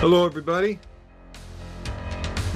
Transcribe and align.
Hello, 0.00 0.24
everybody. 0.24 0.78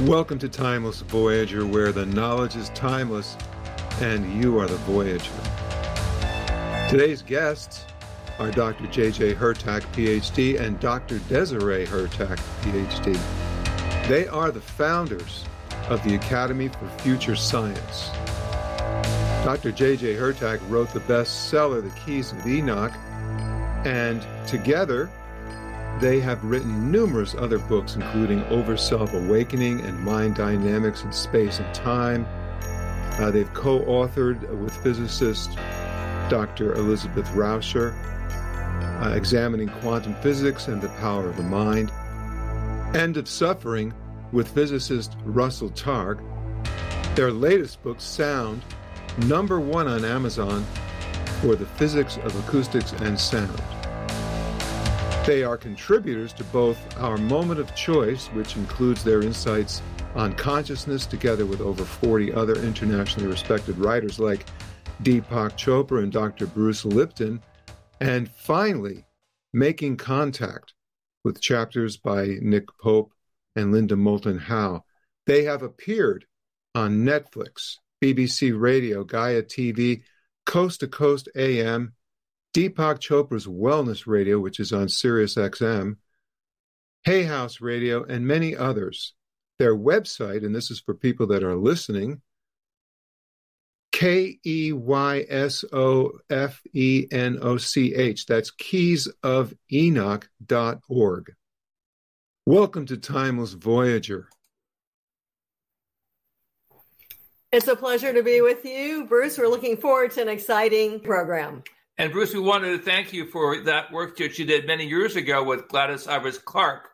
Welcome 0.03 0.39
to 0.39 0.49
Timeless 0.49 1.01
Voyager, 1.01 1.67
where 1.67 1.91
the 1.91 2.07
knowledge 2.07 2.55
is 2.55 2.69
timeless 2.69 3.37
and 4.01 4.41
you 4.41 4.61
are 4.61 4.69
the 4.69 4.77
Voyager. 4.77 5.29
Today's 6.89 7.21
guests 7.21 7.85
are 8.39 8.53
Dr. 8.53 8.87
J.J. 8.87 9.35
Hurtak, 9.35 9.81
PhD, 9.93 10.61
and 10.61 10.79
Dr. 10.79 11.19
Desiree 11.29 11.85
Hurtak, 11.85 12.39
PhD. 12.61 14.07
They 14.07 14.29
are 14.29 14.53
the 14.53 14.61
founders 14.61 15.45
of 15.89 16.01
the 16.05 16.15
Academy 16.15 16.69
for 16.69 16.89
Future 17.01 17.35
Science. 17.35 18.11
Dr. 19.45 19.73
J.J. 19.73 20.15
Hurtak 20.15 20.61
wrote 20.71 20.93
the 20.93 21.01
bestseller, 21.01 21.83
The 21.83 22.01
Keys 22.07 22.31
of 22.31 22.47
Enoch, 22.47 22.93
and 23.85 24.25
together 24.47 25.11
they 26.01 26.21
have 26.21 26.43
written 26.45 26.91
numerous 26.91 27.35
other 27.35 27.59
books, 27.59 27.97
including 27.97 28.43
Overself 28.45 29.13
Awakening 29.13 29.81
and 29.83 29.99
Mind 30.01 30.35
Dynamics 30.35 31.05
in 31.05 31.13
Space 31.13 31.61
and 31.61 31.75
Time. 31.75 32.27
Uh, 33.21 33.31
they've 33.31 33.53
co 33.55 33.81
authored 33.81 34.49
with 34.59 34.75
physicist 34.83 35.57
Dr. 36.29 36.75
Elizabeth 36.75 37.29
Rauscher, 37.29 37.95
uh, 39.03 39.15
Examining 39.15 39.69
Quantum 39.69 40.15
Physics 40.17 40.69
and 40.69 40.81
the 40.81 40.89
Power 41.01 41.29
of 41.29 41.37
the 41.37 41.43
Mind, 41.43 41.93
End 42.97 43.17
of 43.17 43.29
Suffering 43.29 43.93
with 44.33 44.49
physicist 44.49 45.17
Russell 45.25 45.71
Targ. 45.71 46.21
Their 47.15 47.31
latest 47.31 47.83
book, 47.83 48.01
Sound, 48.01 48.63
number 49.27 49.61
one 49.61 49.87
on 49.87 50.05
Amazon 50.05 50.65
for 51.41 51.55
the 51.55 51.67
physics 51.67 52.17
of 52.19 52.35
acoustics 52.49 52.93
and 52.93 53.19
sound. 53.19 53.61
They 55.25 55.45
are 55.45 55.57
contributors 55.57 56.33
to 56.33 56.45
both 56.45 56.99
Our 56.99 57.17
Moment 57.17 57.61
of 57.61 57.73
Choice, 57.77 58.27
which 58.29 58.57
includes 58.57 59.05
their 59.05 59.23
insights 59.23 59.81
on 60.17 60.33
consciousness, 60.33 61.07
together 61.07 61.47
with 61.47 61.61
over 61.61 61.85
40 61.85 62.33
other 62.33 62.57
internationally 62.57 63.29
respected 63.29 63.79
writers 63.79 64.19
like 64.19 64.47
Deepak 65.05 65.53
Chopra 65.53 66.03
and 66.03 66.11
Dr. 66.11 66.49
Bruce 66.49 66.85
Lipton. 66.85 67.41
And 68.01 68.29
finally, 68.29 69.05
Making 69.53 69.97
Contact 69.97 70.75
with 71.23 71.41
chapters 71.41 71.97
by 71.97 72.39
Nick 72.41 72.67
Pope 72.81 73.13
and 73.55 73.71
Linda 73.71 73.95
Moulton 73.95 74.39
Howe. 74.39 74.85
They 75.27 75.45
have 75.45 75.63
appeared 75.63 76.25
on 76.75 77.05
Netflix, 77.05 77.77
BBC 78.03 78.61
Radio, 78.61 79.05
Gaia 79.05 79.43
TV, 79.43 80.03
Coast 80.47 80.81
to 80.81 80.89
Coast 80.89 81.29
AM, 81.37 81.93
Deepak 82.55 82.99
Chopra's 82.99 83.47
Wellness 83.47 84.07
Radio, 84.07 84.39
which 84.39 84.61
is 84.61 84.73
on 84.73 84.89
Sirius 84.89 85.37
XM, 85.37 85.97
Hay 87.05 87.25
House 87.25 87.61
Radio, 87.61 88.05
and 88.05 88.27
many 88.27 88.55
others. 88.55 89.15
Their 89.59 89.77
website, 89.77 90.45
and 90.45 90.55
this 90.55 90.71
is 90.71 90.81
for 90.81 90.95
people 90.95 91.27
that 91.29 91.43
are 91.43 91.57
listening, 91.57 92.21
K 93.93 94.39
E 94.45 94.73
Y 94.73 95.25
S 95.29 95.65
O 95.73 96.11
F 96.29 96.61
E 96.75 97.07
N 97.11 97.39
O 97.41 97.57
C 97.59 97.95
H. 97.95 98.27
That's 98.27 98.51
keysofenoch.org. 98.51 101.35
Welcome 102.45 102.87
to 102.87 102.97
Timeless 102.97 103.53
Voyager. 103.53 104.29
It's 107.53 107.69
a 107.69 107.77
pleasure 107.77 108.13
to 108.13 108.23
be 108.23 108.41
with 108.41 108.65
you, 108.65 109.07
Bruce. 109.07 109.39
We're 109.39 109.47
looking 109.47 109.77
forward 109.77 110.11
to 110.13 110.23
an 110.23 110.29
exciting 110.29 111.01
program. 111.01 111.63
And 112.03 112.11
Bruce, 112.11 112.35
we 112.35 112.41
wanted 112.41 112.73
to 112.73 112.79
thank 112.79 113.13
you 113.13 113.27
for 113.27 113.61
that 113.61 113.93
work 113.93 114.17
that 114.17 114.37
you 114.37 114.45
did 114.45 114.67
many 114.67 114.89
years 114.89 115.15
ago 115.15 115.45
with 115.45 115.69
Gladys 115.69 116.09
Iris 116.09 116.37
Clark, 116.37 116.89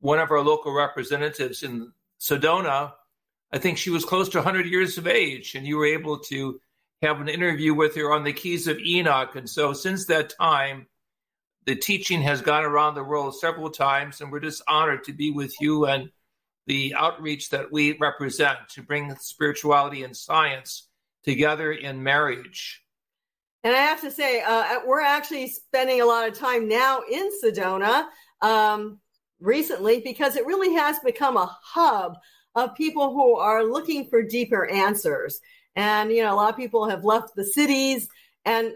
one 0.00 0.18
of 0.18 0.30
our 0.30 0.42
local 0.42 0.74
representatives 0.74 1.62
in 1.62 1.90
Sedona. 2.20 2.92
I 3.50 3.56
think 3.56 3.78
she 3.78 3.88
was 3.88 4.04
close 4.04 4.28
to 4.28 4.40
100 4.40 4.66
years 4.66 4.98
of 4.98 5.06
age, 5.06 5.54
and 5.54 5.66
you 5.66 5.78
were 5.78 5.86
able 5.86 6.18
to 6.18 6.60
have 7.00 7.18
an 7.22 7.30
interview 7.30 7.72
with 7.72 7.96
her 7.96 8.12
on 8.12 8.24
the 8.24 8.34
Keys 8.34 8.66
of 8.66 8.78
Enoch. 8.78 9.36
And 9.36 9.48
so, 9.48 9.72
since 9.72 10.04
that 10.08 10.34
time, 10.38 10.86
the 11.64 11.74
teaching 11.74 12.20
has 12.20 12.42
gone 12.42 12.64
around 12.64 12.94
the 12.94 13.04
world 13.04 13.34
several 13.34 13.70
times, 13.70 14.20
and 14.20 14.30
we're 14.30 14.40
just 14.40 14.60
honored 14.68 15.04
to 15.04 15.14
be 15.14 15.30
with 15.30 15.54
you 15.62 15.86
and 15.86 16.10
the 16.66 16.94
outreach 16.94 17.48
that 17.48 17.72
we 17.72 17.96
represent 17.96 18.58
to 18.74 18.82
bring 18.82 19.16
spirituality 19.16 20.04
and 20.04 20.14
science 20.14 20.88
together 21.24 21.72
in 21.72 22.02
marriage. 22.02 22.81
And 23.64 23.74
I 23.74 23.78
have 23.78 24.00
to 24.00 24.10
say, 24.10 24.42
uh, 24.42 24.80
we're 24.86 25.02
actually 25.02 25.48
spending 25.48 26.00
a 26.00 26.04
lot 26.04 26.28
of 26.28 26.36
time 26.36 26.68
now 26.68 27.02
in 27.10 27.30
Sedona 27.42 28.06
um, 28.40 28.98
recently 29.40 30.00
because 30.00 30.36
it 30.36 30.46
really 30.46 30.74
has 30.74 30.98
become 31.00 31.36
a 31.36 31.56
hub 31.62 32.16
of 32.54 32.74
people 32.74 33.12
who 33.12 33.36
are 33.36 33.64
looking 33.64 34.08
for 34.08 34.22
deeper 34.22 34.68
answers. 34.68 35.40
And, 35.76 36.10
you 36.10 36.22
know, 36.22 36.34
a 36.34 36.36
lot 36.36 36.50
of 36.50 36.56
people 36.56 36.88
have 36.88 37.04
left 37.04 37.34
the 37.34 37.44
cities 37.44 38.08
and 38.44 38.72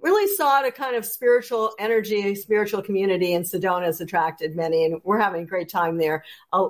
really 0.00 0.32
sought 0.34 0.66
a 0.66 0.70
kind 0.70 0.96
of 0.96 1.04
spiritual 1.04 1.72
energy, 1.78 2.34
spiritual 2.34 2.82
community, 2.82 3.32
and 3.32 3.44
Sedona 3.44 3.86
has 3.86 4.00
attracted 4.00 4.54
many. 4.54 4.84
And 4.84 5.00
we're 5.02 5.18
having 5.18 5.42
a 5.42 5.46
great 5.46 5.70
time 5.70 5.96
there 5.96 6.24
uh, 6.52 6.68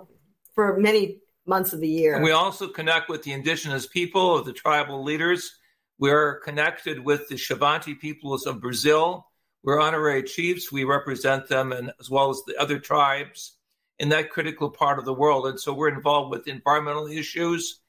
for 0.54 0.78
many 0.78 1.18
months 1.46 1.72
of 1.72 1.80
the 1.80 1.88
year. 1.88 2.14
And 2.14 2.24
we 2.24 2.30
also 2.30 2.68
connect 2.68 3.08
with 3.08 3.24
the 3.24 3.32
indigenous 3.32 3.86
people, 3.86 4.42
the 4.42 4.52
tribal 4.52 5.02
leaders 5.02 5.58
we're 5.98 6.40
connected 6.40 6.98
with 7.04 7.28
the 7.28 7.36
Xavante 7.36 7.98
peoples 7.98 8.46
of 8.46 8.60
Brazil. 8.60 9.26
We're 9.62 9.80
honorary 9.80 10.22
chiefs. 10.22 10.70
We 10.70 10.84
represent 10.84 11.48
them, 11.48 11.72
and 11.72 11.92
as 11.98 12.10
well 12.10 12.30
as 12.30 12.42
the 12.46 12.56
other 12.60 12.78
tribes 12.78 13.56
in 13.98 14.10
that 14.10 14.30
critical 14.30 14.70
part 14.70 14.98
of 14.98 15.04
the 15.04 15.14
world. 15.14 15.46
And 15.46 15.58
so 15.58 15.72
we're 15.72 15.94
involved 15.94 16.30
with 16.30 16.48
environmental 16.48 17.06
issues, 17.06 17.80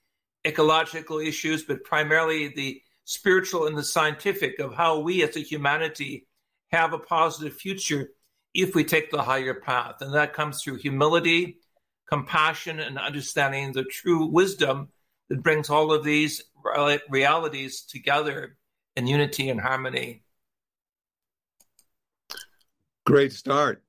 ecological 0.46 1.20
issues, 1.20 1.64
but 1.64 1.84
primarily 1.84 2.48
the 2.48 2.82
spiritual 3.04 3.68
and 3.68 3.78
the 3.78 3.84
scientific 3.84 4.60
of 4.60 4.74
how 4.74 5.00
we 5.00 5.24
as 5.24 5.36
a 5.36 5.42
humanity 5.42 6.28
have 6.72 6.94
a 6.94 7.00
positive 7.00 7.54
future 7.54 8.10
if 8.54 8.74
we 8.74 8.84
take 8.84 9.12
the 9.12 9.22
higher 9.22 9.54
path. 9.54 9.96
And 10.02 10.14
that 10.14 10.34
comes 10.34 10.64
through 10.64 10.78
humility, 10.78 11.60
compassion, 12.08 12.80
and 12.80 12.98
understanding 12.98 13.74
the 13.74 13.84
true 13.84 14.26
wisdom 14.26 14.90
that 15.30 15.44
brings 15.44 15.70
all 15.70 15.92
of 15.92 16.04
these 16.04 16.44
realities 17.10 17.82
together 17.82 18.58
in 18.96 19.08
unity 19.08 19.50
and 19.50 19.62
harmony. 19.62 20.24
Great 23.06 23.34
start. 23.34 23.84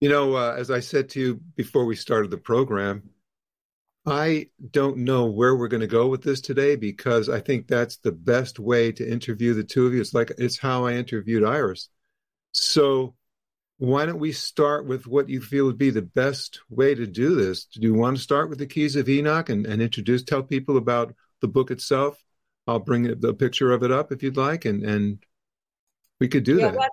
You 0.00 0.08
know, 0.08 0.36
uh, 0.36 0.54
as 0.56 0.70
I 0.70 0.80
said 0.80 1.08
to 1.10 1.20
you 1.20 1.40
before 1.56 1.84
we 1.84 1.96
started 1.96 2.30
the 2.30 2.38
program, 2.38 3.10
I 4.06 4.46
don't 4.70 4.98
know 4.98 5.26
where 5.26 5.54
we're 5.54 5.68
going 5.68 5.82
to 5.82 5.86
go 5.86 6.06
with 6.06 6.22
this 6.22 6.40
today 6.40 6.76
because 6.76 7.28
I 7.28 7.40
think 7.40 7.66
that's 7.66 7.98
the 7.98 8.12
best 8.12 8.58
way 8.58 8.90
to 8.92 9.08
interview 9.08 9.54
the 9.54 9.64
two 9.64 9.86
of 9.86 9.92
you. 9.92 10.00
It's 10.00 10.14
like 10.14 10.32
it's 10.38 10.58
how 10.58 10.86
I 10.86 10.94
interviewed 10.94 11.44
Iris. 11.44 11.90
So 12.52 13.14
why 13.78 14.06
don't 14.06 14.18
we 14.18 14.32
start 14.32 14.86
with 14.86 15.06
what 15.06 15.28
you 15.28 15.40
feel 15.40 15.66
would 15.66 15.78
be 15.78 15.90
the 15.90 16.02
best 16.02 16.60
way 16.68 16.94
to 16.94 17.06
do 17.06 17.36
this? 17.36 17.64
Do 17.64 17.80
you 17.82 17.94
want 17.94 18.16
to 18.16 18.22
start 18.22 18.50
with 18.50 18.58
the 18.58 18.66
keys 18.66 18.96
of 18.96 19.08
Enoch 19.08 19.48
and, 19.48 19.66
and 19.66 19.80
introduce, 19.80 20.24
tell 20.24 20.42
people 20.42 20.76
about 20.76 21.14
the 21.40 21.48
book 21.48 21.70
itself? 21.70 22.22
I'll 22.66 22.80
bring 22.80 23.18
the 23.20 23.34
picture 23.34 23.72
of 23.72 23.82
it 23.84 23.92
up 23.92 24.12
if 24.12 24.22
you'd 24.22 24.36
like, 24.36 24.64
and 24.64 24.84
and 24.84 25.24
we 26.20 26.28
could 26.28 26.44
do 26.44 26.58
yeah, 26.58 26.70
that. 26.70 26.74
That's, 26.74 26.88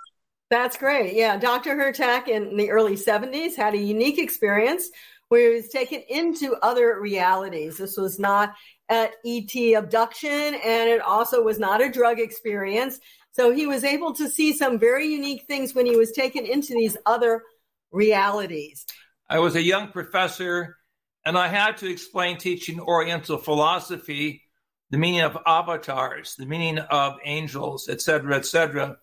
that's 0.49 0.77
great. 0.77 1.15
Yeah, 1.15 1.37
Dr. 1.37 1.75
Hurtak 1.75 2.27
in 2.27 2.55
the 2.55 2.71
early 2.71 2.95
'70s 2.95 3.55
had 3.55 3.73
a 3.73 3.77
unique 3.77 4.19
experience 4.19 4.89
where 5.27 5.49
he 5.49 5.55
was 5.57 5.69
taken 5.69 6.01
into 6.07 6.55
other 6.61 6.99
realities. 7.01 7.77
This 7.77 7.97
was 7.97 8.19
not 8.19 8.53
at 8.89 9.15
ET 9.25 9.53
abduction, 9.75 10.29
and 10.29 10.89
it 10.89 11.01
also 11.01 11.41
was 11.41 11.59
not 11.59 11.81
a 11.81 11.91
drug 11.91 12.19
experience. 12.19 12.99
So 13.35 13.51
he 13.51 13.67
was 13.67 13.83
able 13.83 14.13
to 14.13 14.29
see 14.29 14.53
some 14.53 14.79
very 14.79 15.07
unique 15.07 15.43
things 15.45 15.75
when 15.75 15.85
he 15.85 15.97
was 15.97 16.13
taken 16.13 16.45
into 16.45 16.73
these 16.73 16.95
other 17.05 17.43
realities. 17.91 18.85
I 19.29 19.39
was 19.39 19.57
a 19.57 19.61
young 19.61 19.91
professor 19.91 20.77
and 21.25 21.37
I 21.37 21.49
had 21.49 21.75
to 21.77 21.91
explain 21.91 22.37
teaching 22.37 22.79
Oriental 22.79 23.37
philosophy, 23.37 24.43
the 24.89 24.97
meaning 24.97 25.19
of 25.19 25.37
avatars, 25.45 26.35
the 26.37 26.45
meaning 26.45 26.79
of 26.79 27.17
angels, 27.25 27.89
etc., 27.89 28.37
etc. 28.37 28.95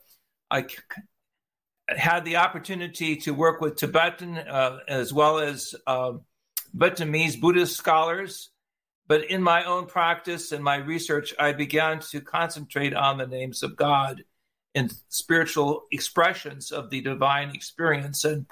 I 0.50 0.64
had 1.88 2.24
the 2.24 2.36
opportunity 2.36 3.16
to 3.16 3.32
work 3.32 3.60
with 3.60 3.76
Tibetan 3.76 4.38
uh, 4.38 4.78
as 4.88 5.12
well 5.12 5.40
as 5.40 5.74
uh, 5.86 6.12
Vietnamese 6.74 7.38
Buddhist 7.38 7.76
scholars 7.76 8.48
but 9.12 9.30
in 9.30 9.42
my 9.42 9.64
own 9.64 9.84
practice 9.84 10.52
and 10.52 10.64
my 10.64 10.76
research, 10.76 11.34
I 11.38 11.52
began 11.52 12.00
to 12.12 12.22
concentrate 12.22 12.94
on 12.94 13.18
the 13.18 13.26
names 13.26 13.62
of 13.62 13.76
God 13.76 14.24
and 14.74 14.90
spiritual 15.10 15.82
expressions 15.92 16.72
of 16.72 16.88
the 16.88 17.02
divine 17.02 17.50
experience. 17.50 18.24
And 18.24 18.46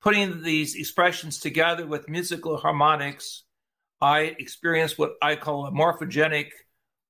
putting 0.00 0.42
these 0.42 0.74
expressions 0.74 1.38
together 1.38 1.86
with 1.86 2.08
musical 2.08 2.56
harmonics, 2.56 3.44
I 4.00 4.34
experienced 4.38 4.98
what 4.98 5.16
I 5.20 5.36
call 5.36 5.66
a 5.66 5.70
morphogenic 5.70 6.48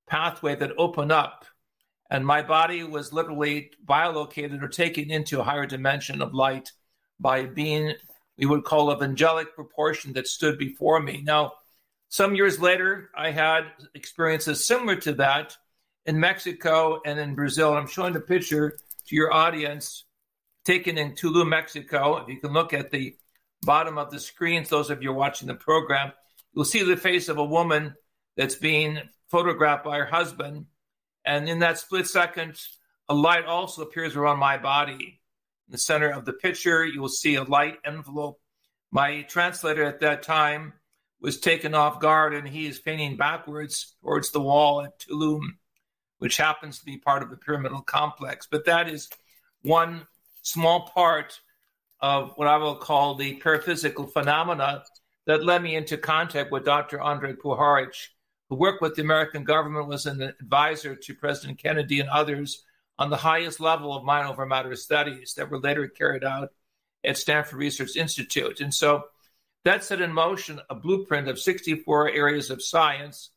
pathway 0.08 0.56
that 0.56 0.72
opened 0.76 1.12
up. 1.12 1.44
And 2.10 2.26
my 2.26 2.42
body 2.42 2.82
was 2.82 3.12
literally 3.12 3.70
bilocated 3.84 4.64
or 4.64 4.68
taken 4.68 5.12
into 5.12 5.38
a 5.38 5.44
higher 5.44 5.66
dimension 5.66 6.20
of 6.20 6.34
light 6.34 6.72
by 7.20 7.38
a 7.38 7.46
being 7.46 7.94
we 8.36 8.46
would 8.46 8.64
call 8.64 8.90
of 8.90 9.00
angelic 9.00 9.54
proportion 9.54 10.14
that 10.14 10.26
stood 10.26 10.58
before 10.58 11.00
me. 11.00 11.22
Now, 11.24 11.52
some 12.08 12.34
years 12.34 12.60
later, 12.60 13.10
I 13.16 13.30
had 13.30 13.64
experiences 13.94 14.66
similar 14.66 14.96
to 14.96 15.14
that 15.14 15.56
in 16.04 16.20
Mexico 16.20 17.00
and 17.04 17.18
in 17.18 17.34
Brazil. 17.34 17.74
I'm 17.74 17.88
showing 17.88 18.12
the 18.12 18.20
picture 18.20 18.78
to 19.06 19.16
your 19.16 19.32
audience 19.32 20.04
taken 20.64 20.98
in 20.98 21.12
Tulum, 21.12 21.48
Mexico. 21.48 22.16
If 22.16 22.28
you 22.28 22.40
can 22.40 22.52
look 22.52 22.72
at 22.72 22.90
the 22.90 23.16
bottom 23.62 23.98
of 23.98 24.10
the 24.10 24.20
screens, 24.20 24.68
those 24.68 24.90
of 24.90 25.02
you 25.02 25.12
watching 25.12 25.48
the 25.48 25.54
program, 25.54 26.12
you'll 26.54 26.64
see 26.64 26.82
the 26.82 26.96
face 26.96 27.28
of 27.28 27.38
a 27.38 27.44
woman 27.44 27.94
that's 28.36 28.56
being 28.56 29.00
photographed 29.28 29.84
by 29.84 29.98
her 29.98 30.06
husband. 30.06 30.66
And 31.24 31.48
in 31.48 31.60
that 31.60 31.78
split 31.78 32.06
second, 32.06 32.60
a 33.08 33.14
light 33.14 33.46
also 33.46 33.82
appears 33.82 34.16
around 34.16 34.38
my 34.38 34.58
body. 34.58 35.20
In 35.68 35.72
the 35.72 35.78
center 35.78 36.10
of 36.10 36.24
the 36.24 36.32
picture, 36.32 36.84
you 36.84 37.00
will 37.00 37.08
see 37.08 37.34
a 37.34 37.42
light 37.42 37.78
envelope. 37.84 38.40
My 38.92 39.22
translator 39.22 39.82
at 39.82 40.00
that 40.00 40.22
time 40.22 40.72
was 41.20 41.40
taken 41.40 41.74
off 41.74 42.00
guard 42.00 42.34
and 42.34 42.46
he 42.46 42.66
is 42.66 42.78
painting 42.78 43.16
backwards 43.16 43.94
towards 44.02 44.30
the 44.30 44.40
wall 44.40 44.82
at 44.82 44.98
Tulum, 44.98 45.40
which 46.18 46.36
happens 46.36 46.78
to 46.78 46.84
be 46.84 46.98
part 46.98 47.22
of 47.22 47.30
the 47.30 47.36
pyramidal 47.36 47.82
complex. 47.82 48.46
But 48.50 48.66
that 48.66 48.88
is 48.88 49.08
one 49.62 50.06
small 50.42 50.88
part 50.88 51.40
of 52.00 52.32
what 52.36 52.48
I 52.48 52.58
will 52.58 52.76
call 52.76 53.14
the 53.14 53.36
paraphysical 53.36 54.12
phenomena 54.12 54.84
that 55.26 55.44
led 55.44 55.62
me 55.62 55.74
into 55.74 55.96
contact 55.96 56.52
with 56.52 56.64
Dr. 56.64 56.98
Andrija 56.98 57.38
Puharich, 57.38 58.08
who 58.48 58.56
worked 58.56 58.82
with 58.82 58.94
the 58.94 59.02
American 59.02 59.44
government, 59.44 59.88
was 59.88 60.06
an 60.06 60.22
advisor 60.22 60.94
to 60.94 61.14
President 61.14 61.58
Kennedy 61.58 62.00
and 62.00 62.08
others 62.08 62.62
on 62.98 63.10
the 63.10 63.16
highest 63.16 63.60
level 63.60 63.94
of 63.94 64.04
mind 64.04 64.28
over 64.28 64.46
matter 64.46 64.74
studies 64.76 65.34
that 65.34 65.50
were 65.50 65.58
later 65.58 65.88
carried 65.88 66.24
out 66.24 66.50
at 67.04 67.18
Stanford 67.18 67.58
Research 67.58 67.96
Institute. 67.96 68.60
And 68.60 68.72
so 68.72 69.04
that 69.66 69.82
set 69.82 70.00
in 70.00 70.12
motion 70.12 70.60
a 70.70 70.76
blueprint 70.76 71.26
of 71.26 71.40
64 71.40 72.10
areas 72.10 72.50
of 72.50 72.62
science. 72.62 73.30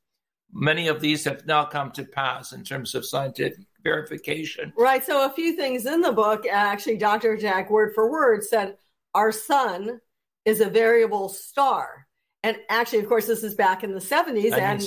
Many 0.53 0.87
of 0.87 1.01
these 1.01 1.23
have 1.23 1.47
now 1.47 1.65
come 1.65 1.91
to 1.93 2.03
pass 2.03 2.53
in 2.53 2.63
terms 2.63 2.93
of 2.93 3.03
scientific 3.03 3.65
verification. 3.83 4.71
Right. 4.77 5.03
So, 5.03 5.25
a 5.25 5.33
few 5.33 5.55
things 5.55 5.87
in 5.87 6.01
the 6.01 6.11
book, 6.11 6.45
actually, 6.45 6.97
Dr. 6.97 7.35
Jack, 7.35 7.71
word 7.71 7.95
for 7.95 8.11
word, 8.11 8.43
said 8.43 8.77
our 9.15 9.31
sun 9.31 10.01
is 10.45 10.61
a 10.61 10.69
variable 10.69 11.29
star 11.29 12.07
and 12.41 12.56
actually, 12.69 13.00
of 13.00 13.09
course, 13.09 13.27
this 13.27 13.44
is 13.44 13.53
back 13.53 13.83
in 13.83 13.94
the 13.94 14.00
70s. 14.00 14.53
And, 14.53 14.81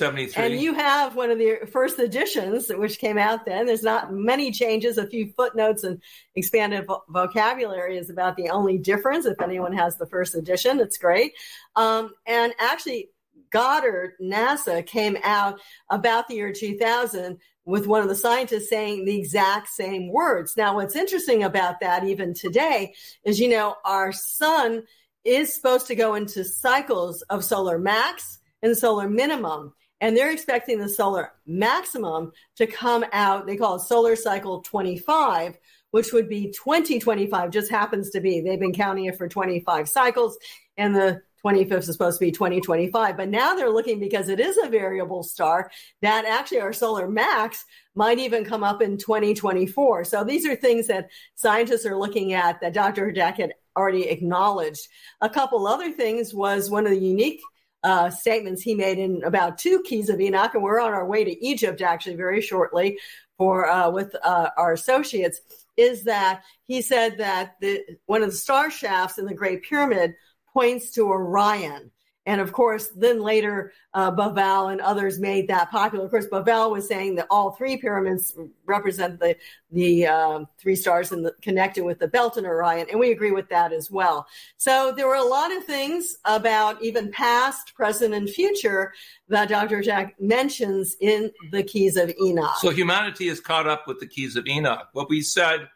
and 0.55 0.61
you 0.63 0.73
have 0.73 1.15
one 1.15 1.31
of 1.31 1.37
the 1.37 1.69
first 1.71 1.99
editions, 1.99 2.71
which 2.71 2.99
came 2.99 3.19
out 3.19 3.45
then. 3.45 3.67
There's 3.67 3.83
not 3.83 4.11
many 4.11 4.51
changes, 4.53 4.97
a 4.97 5.07
few 5.07 5.33
footnotes 5.37 5.85
and 5.85 6.01
expanded 6.35 6.87
vo- 6.87 7.03
vocabulary 7.11 7.99
is 7.99 8.09
about 8.09 8.37
the 8.37 8.49
only 8.49 8.79
difference. 8.79 9.27
If 9.27 9.41
anyone 9.43 9.75
has 9.75 9.99
the 9.99 10.07
first 10.07 10.35
edition, 10.35 10.81
it's 10.81 10.97
great. 10.97 11.35
Um, 11.77 12.13
and 12.27 12.55
actually, 12.59 13.11
Goddard, 13.51 14.15
NASA 14.19 14.85
came 14.87 15.19
out 15.23 15.61
about 15.91 16.29
the 16.29 16.37
year 16.37 16.55
2000 16.55 17.39
with 17.67 17.87
one 17.87 18.03
of 18.03 18.09
the 18.09 18.15
scientists 18.15 18.71
saying 18.71 19.05
the 19.05 19.19
exact 19.19 19.69
same 19.69 20.11
words. 20.11 20.57
Now, 20.57 20.77
what's 20.77 20.97
interesting 20.97 21.45
about 21.45 21.81
that, 21.81 22.05
even 22.05 22.33
today, 22.33 22.95
is 23.25 23.39
you 23.39 23.51
know, 23.51 23.77
our 23.85 24.11
sun 24.11 24.85
is 25.25 25.55
supposed 25.55 25.87
to 25.87 25.95
go 25.95 26.15
into 26.15 26.45
cycles 26.45 27.23
of 27.23 27.45
solar 27.45 27.79
max 27.79 28.41
and 28.63 28.77
solar 28.77 29.09
minimum. 29.09 29.73
And 30.01 30.17
they're 30.17 30.33
expecting 30.33 30.79
the 30.79 30.89
solar 30.89 31.33
maximum 31.47 32.33
to 32.57 32.67
come 32.67 33.05
out, 33.13 33.47
they 33.47 33.57
call 33.57 33.77
it 33.77 33.83
solar 33.83 34.17
cycle 34.17 34.61
25, 34.63 35.57
which 35.93 36.13
would 36.13 36.29
be 36.29 36.47
2025, 36.47 37.51
just 37.51 37.71
happens 37.71 38.11
to 38.11 38.21
be. 38.21 38.41
They've 38.41 38.59
been 38.59 38.73
counting 38.73 39.05
it 39.05 39.17
for 39.17 39.29
25 39.29 39.89
cycles, 39.89 40.37
and 40.77 40.95
the 40.95 41.23
25th 41.45 41.79
is 41.79 41.87
supposed 41.87 42.19
to 42.19 42.25
be 42.25 42.33
2025. 42.33 43.17
But 43.17 43.29
now 43.29 43.55
they're 43.55 43.71
looking 43.71 44.01
because 44.01 44.29
it 44.29 44.41
is 44.41 44.59
a 44.59 44.69
variable 44.69 45.23
star 45.23 45.71
that 46.01 46.25
actually 46.25 46.61
our 46.61 46.73
solar 46.73 47.09
max 47.09 47.65
might 47.95 48.19
even 48.19 48.45
come 48.45 48.65
up 48.65 48.81
in 48.81 48.97
2024. 48.97 50.05
So 50.05 50.25
these 50.25 50.47
are 50.47 50.57
things 50.57 50.87
that 50.87 51.11
scientists 51.35 51.87
are 51.87 51.97
looking 51.97 52.33
at 52.33 52.61
that 52.61 52.75
Dr. 52.75 53.13
Jack 53.13 53.39
had 53.39 53.55
already 53.77 54.09
acknowledged. 54.09 54.89
A 55.21 55.29
couple 55.29 55.67
other 55.67 55.91
things 55.91 56.35
was 56.35 56.71
one 56.71 56.87
of 56.87 56.93
the 56.93 56.99
unique 56.99 57.41
uh, 57.83 58.11
statements 58.11 58.63
he 58.63 58.75
made 58.75 58.99
in 58.99 59.23
about 59.25 59.59
two 59.59 59.83
keys 59.85 60.09
of 60.09 60.21
Enoch, 60.21 60.55
and 60.55 60.63
we're 60.63 60.81
on 60.81 60.93
our 60.93 61.07
way 61.07 61.25
to 61.25 61.45
Egypt 61.45 61.81
actually 61.81 62.17
very 62.17 62.41
shortly 62.41 62.99
for 63.37 63.69
uh, 63.69 63.91
with 63.91 64.15
uh, 64.23 64.51
our 64.57 64.73
associates. 64.73 65.41
Is 65.77 66.05
that 66.05 66.43
he 66.67 66.83
said 66.83 67.19
that 67.19 67.57
the 67.61 67.83
one 68.07 68.23
of 68.23 68.31
the 68.31 68.37
star 68.37 68.71
shafts 68.71 69.19
in 69.19 69.25
the 69.25 69.35
Great 69.35 69.63
Pyramid 69.63 70.15
points 70.53 70.91
to 70.93 71.09
Orion, 71.09 71.91
and 72.25 72.41
of 72.41 72.53
course, 72.53 72.89
then 72.89 73.21
later, 73.21 73.73
uh, 73.95 74.11
Bauval 74.13 74.71
and 74.71 74.81
others 74.81 75.19
made 75.19 75.49
that 75.49 75.71
popular. 75.73 76.05
Of 76.05 76.11
course, 76.11 76.27
Bauval 76.29 76.71
was 76.71 76.87
saying 76.87 77.17
that 77.17 77.27
all 77.31 77.51
three 77.51 77.77
pyramids 77.77 78.37
represent 78.65 79.19
the 79.19 79.37
the 79.73 80.07
um, 80.07 80.47
three 80.59 80.77
stars 80.77 81.11
and 81.11 81.29
connected 81.41 81.85
with 81.85 81.99
the 81.99 82.07
belt 82.07 82.37
and 82.37 82.47
Orion, 82.47 82.87
and 82.91 83.01
we 83.01 83.11
agree 83.11 83.33
with 83.33 83.49
that 83.49 83.73
as 83.73 83.91
well. 83.91 84.27
So 84.57 84.93
there 84.97 85.09
were 85.09 85.17
a 85.17 85.25
lot 85.25 85.51
of 85.51 85.65
things 85.65 86.17
about 86.25 86.81
even 86.81 87.11
past, 87.11 87.75
present, 87.75 88.15
and 88.15 88.31
future 88.31 88.93
that 89.29 89.49
Dr. 89.49 89.83
Jack 89.83 90.15
mentions 90.21 90.97
in 91.01 91.33
the 91.51 91.65
Keys 91.65 91.97
of 91.97 92.13
Enoch. 92.21 92.57
So 92.61 92.71
humanity 92.71 93.29
is 93.29 93.41
caught 93.41 93.67
up 93.67 93.89
with 93.89 93.99
the 93.99 94.07
Keys 94.07 94.37
of 94.37 94.47
Enoch. 94.47 94.89
What 94.93 95.09
we 95.09 95.23
said 95.23 95.69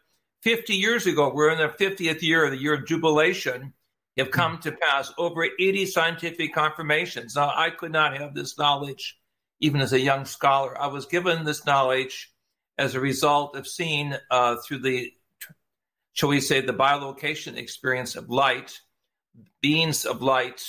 50 0.43 0.75
years 0.75 1.05
ago, 1.07 1.29
we're 1.33 1.51
in 1.51 1.57
the 1.57 1.67
50th 1.67 2.21
year, 2.21 2.49
the 2.49 2.57
year 2.57 2.75
of 2.75 2.85
jubilation 2.85 3.73
have 4.17 4.31
come 4.31 4.57
to 4.59 4.71
pass 4.71 5.13
over 5.17 5.45
80 5.45 5.85
scientific 5.85 6.53
confirmations. 6.53 7.35
Now, 7.35 7.51
I 7.55 7.69
could 7.69 7.91
not 7.91 8.17
have 8.17 8.33
this 8.33 8.57
knowledge 8.57 9.17
even 9.59 9.81
as 9.81 9.93
a 9.93 9.99
young 9.99 10.25
scholar. 10.25 10.79
I 10.79 10.87
was 10.87 11.05
given 11.05 11.43
this 11.43 11.65
knowledge 11.65 12.31
as 12.77 12.95
a 12.95 12.99
result 12.99 13.55
of 13.55 13.67
seeing 13.67 14.13
uh, 14.29 14.57
through 14.65 14.79
the, 14.79 15.11
shall 16.13 16.29
we 16.29 16.41
say, 16.41 16.61
the 16.61 16.73
bilocation 16.73 17.57
experience 17.57 18.15
of 18.15 18.29
light, 18.29 18.79
beings 19.61 20.05
of 20.05 20.21
light 20.21 20.63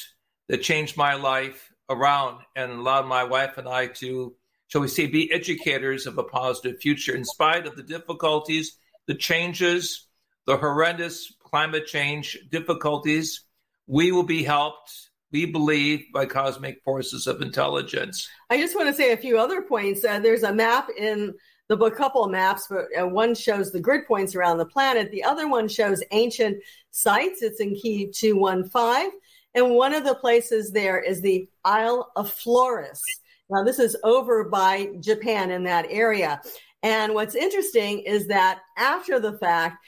that 0.48 0.62
changed 0.62 0.96
my 0.96 1.14
life 1.14 1.70
around 1.90 2.40
and 2.56 2.72
allowed 2.72 3.06
my 3.06 3.24
wife 3.24 3.58
and 3.58 3.68
I 3.68 3.86
to, 3.86 4.34
shall 4.68 4.80
we 4.80 4.88
say, 4.88 5.06
be 5.06 5.32
educators 5.32 6.06
of 6.06 6.18
a 6.18 6.24
positive 6.24 6.80
future 6.80 7.14
in 7.14 7.24
spite 7.24 7.66
of 7.66 7.76
the 7.76 7.82
difficulties, 7.82 8.78
the 9.06 9.14
changes, 9.14 10.06
the 10.46 10.56
horrendous 10.56 11.32
climate 11.50 11.86
change 11.86 12.38
difficulties, 12.50 13.44
we 13.86 14.12
will 14.12 14.22
be 14.22 14.42
helped, 14.42 15.10
we 15.32 15.46
believe, 15.46 16.04
by 16.12 16.26
cosmic 16.26 16.82
forces 16.84 17.26
of 17.26 17.40
intelligence. 17.40 18.28
I 18.50 18.58
just 18.58 18.76
want 18.76 18.88
to 18.88 18.94
say 18.94 19.12
a 19.12 19.16
few 19.16 19.38
other 19.38 19.62
points. 19.62 20.04
Uh, 20.04 20.20
there's 20.20 20.42
a 20.42 20.52
map 20.52 20.88
in 20.96 21.34
the 21.68 21.76
book, 21.76 21.94
a 21.94 21.96
couple 21.96 22.24
of 22.24 22.30
maps, 22.30 22.66
but 22.68 22.86
uh, 22.98 23.06
one 23.06 23.34
shows 23.34 23.72
the 23.72 23.80
grid 23.80 24.06
points 24.06 24.34
around 24.34 24.58
the 24.58 24.66
planet. 24.66 25.10
The 25.10 25.24
other 25.24 25.48
one 25.48 25.68
shows 25.68 26.02
ancient 26.10 26.58
sites. 26.90 27.42
It's 27.42 27.60
in 27.60 27.74
key 27.74 28.10
215. 28.10 29.10
And 29.54 29.74
one 29.74 29.94
of 29.94 30.04
the 30.04 30.14
places 30.14 30.72
there 30.72 30.98
is 30.98 31.20
the 31.20 31.48
Isle 31.64 32.10
of 32.16 32.30
Flores. 32.30 33.02
Now, 33.50 33.64
this 33.64 33.78
is 33.78 33.96
over 34.04 34.44
by 34.44 34.90
Japan 35.00 35.50
in 35.50 35.64
that 35.64 35.86
area. 35.88 36.40
And 36.82 37.14
what's 37.14 37.34
interesting 37.34 38.00
is 38.00 38.28
that 38.28 38.60
after 38.76 39.18
the 39.18 39.38
fact, 39.38 39.78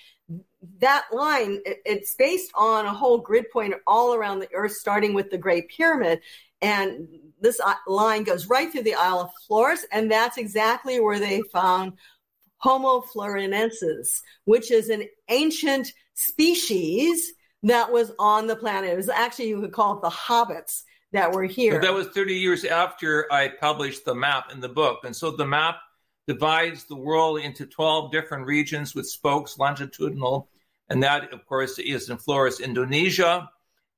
that 0.81 1.07
line, 1.12 1.61
it's 1.64 2.14
based 2.14 2.50
on 2.55 2.87
a 2.87 2.93
whole 2.93 3.19
grid 3.19 3.50
point 3.50 3.75
all 3.87 4.14
around 4.14 4.40
the 4.40 4.52
earth, 4.55 4.73
starting 4.73 5.14
with 5.14 5.31
the 5.31 5.38
Great 5.38 5.69
Pyramid. 5.69 6.21
And 6.61 7.09
this 7.40 7.59
uh, 7.61 7.75
line 7.87 8.25
goes 8.25 8.47
right 8.47 8.71
through 8.71 8.83
the 8.83 8.95
Isle 8.95 9.21
of 9.21 9.31
Flores, 9.47 9.87
and 9.93 10.11
that's 10.11 10.37
exactly 10.37 11.00
where 11.00 11.19
they 11.19 11.40
found 11.52 11.95
Homo 12.59 13.00
floresiensis, 13.00 14.21
which 14.45 14.71
is 14.71 14.90
an 14.90 15.09
ancient 15.31 15.93
species 16.14 17.33
that 17.62 17.90
was 17.90 18.12
on 18.19 18.47
the 18.47 18.57
planet. 18.57 18.90
It 18.90 18.97
was 18.97 19.09
actually, 19.09 19.49
you 19.49 19.61
could 19.61 19.73
call 19.73 19.97
it 19.97 20.02
the 20.02 20.11
hobbits 20.11 20.83
that 21.12 21.33
were 21.33 21.45
here. 21.45 21.81
But 21.81 21.87
that 21.87 21.95
was 21.95 22.09
30 22.09 22.35
years 22.35 22.64
after 22.64 23.31
I 23.33 23.49
published 23.49 24.05
the 24.05 24.14
map 24.14 24.52
in 24.52 24.61
the 24.61 24.69
book. 24.69 25.00
And 25.05 25.17
so 25.17 25.31
the 25.31 25.47
map 25.47 25.76
divides 26.30 26.84
the 26.84 26.94
world 26.94 27.40
into 27.40 27.66
12 27.66 28.12
different 28.12 28.46
regions 28.46 28.94
with 28.94 29.08
spokes 29.08 29.58
longitudinal. 29.58 30.49
And 30.88 31.02
that, 31.02 31.32
of 31.32 31.44
course, 31.44 31.76
is 31.80 32.08
in 32.08 32.18
Flores, 32.18 32.60
Indonesia. 32.60 33.50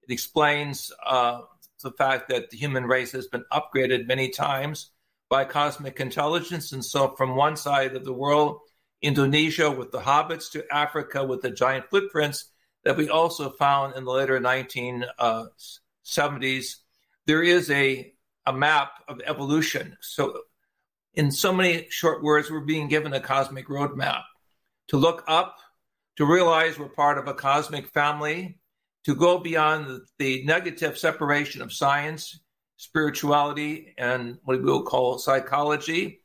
It 0.09 0.11
explains 0.11 0.91
uh, 1.05 1.43
the 1.83 1.91
fact 1.91 2.31
that 2.31 2.49
the 2.49 2.57
human 2.57 2.87
race 2.87 3.13
has 3.13 3.27
been 3.27 3.45
upgraded 3.53 4.07
many 4.07 4.31
times 4.31 4.93
by 5.29 5.45
cosmic 5.45 6.01
intelligence. 6.01 6.73
And 6.73 6.83
so, 6.83 7.15
from 7.17 7.37
one 7.37 7.55
side 7.55 7.95
of 7.97 8.07
the 8.07 8.15
world, 8.15 8.61
Indonesia 9.03 9.71
with 9.71 9.93
the 9.93 10.01
hobbits, 10.01 10.51
to 10.53 10.65
Africa 10.73 11.23
with 11.23 11.43
the 11.43 11.51
giant 11.51 11.91
footprints 11.91 12.47
that 12.85 12.97
we 12.97 13.11
also 13.11 13.51
found 13.51 13.95
in 13.95 14.05
the 14.07 14.11
later 14.11 14.41
1970s, 14.41 15.05
uh, 15.19 15.45
there 17.27 17.43
is 17.43 17.71
a, 17.71 18.11
a 18.47 18.55
map 18.55 18.93
of 19.07 19.21
evolution. 19.27 19.99
So, 20.01 20.45
in 21.15 21.31
so 21.31 21.53
many 21.53 21.87
short 21.91 22.23
words, 22.23 22.51
we're 22.51 22.61
being 22.61 22.89
given 22.89 23.13
a 23.13 23.21
cosmic 23.21 23.69
roadmap 23.69 24.23
to 24.89 24.97
look 24.97 25.25
up, 25.29 25.59
to 26.17 26.25
realize 26.25 26.79
we're 26.79 26.89
part 26.89 27.19
of 27.19 27.29
a 27.29 27.35
cosmic 27.35 27.89
family, 27.89 28.59
to 29.05 29.15
go 29.15 29.39
beyond 29.39 29.87
the, 29.87 30.01
the 30.19 30.45
negative 30.45 30.97
separation 30.97 31.61
of 31.63 31.73
science, 31.73 32.41
spirituality, 32.77 33.95
and 33.99 34.39
what 34.45 34.59
we 34.59 34.65
will 34.65 34.83
call 34.83 35.19
psychology, 35.19 36.21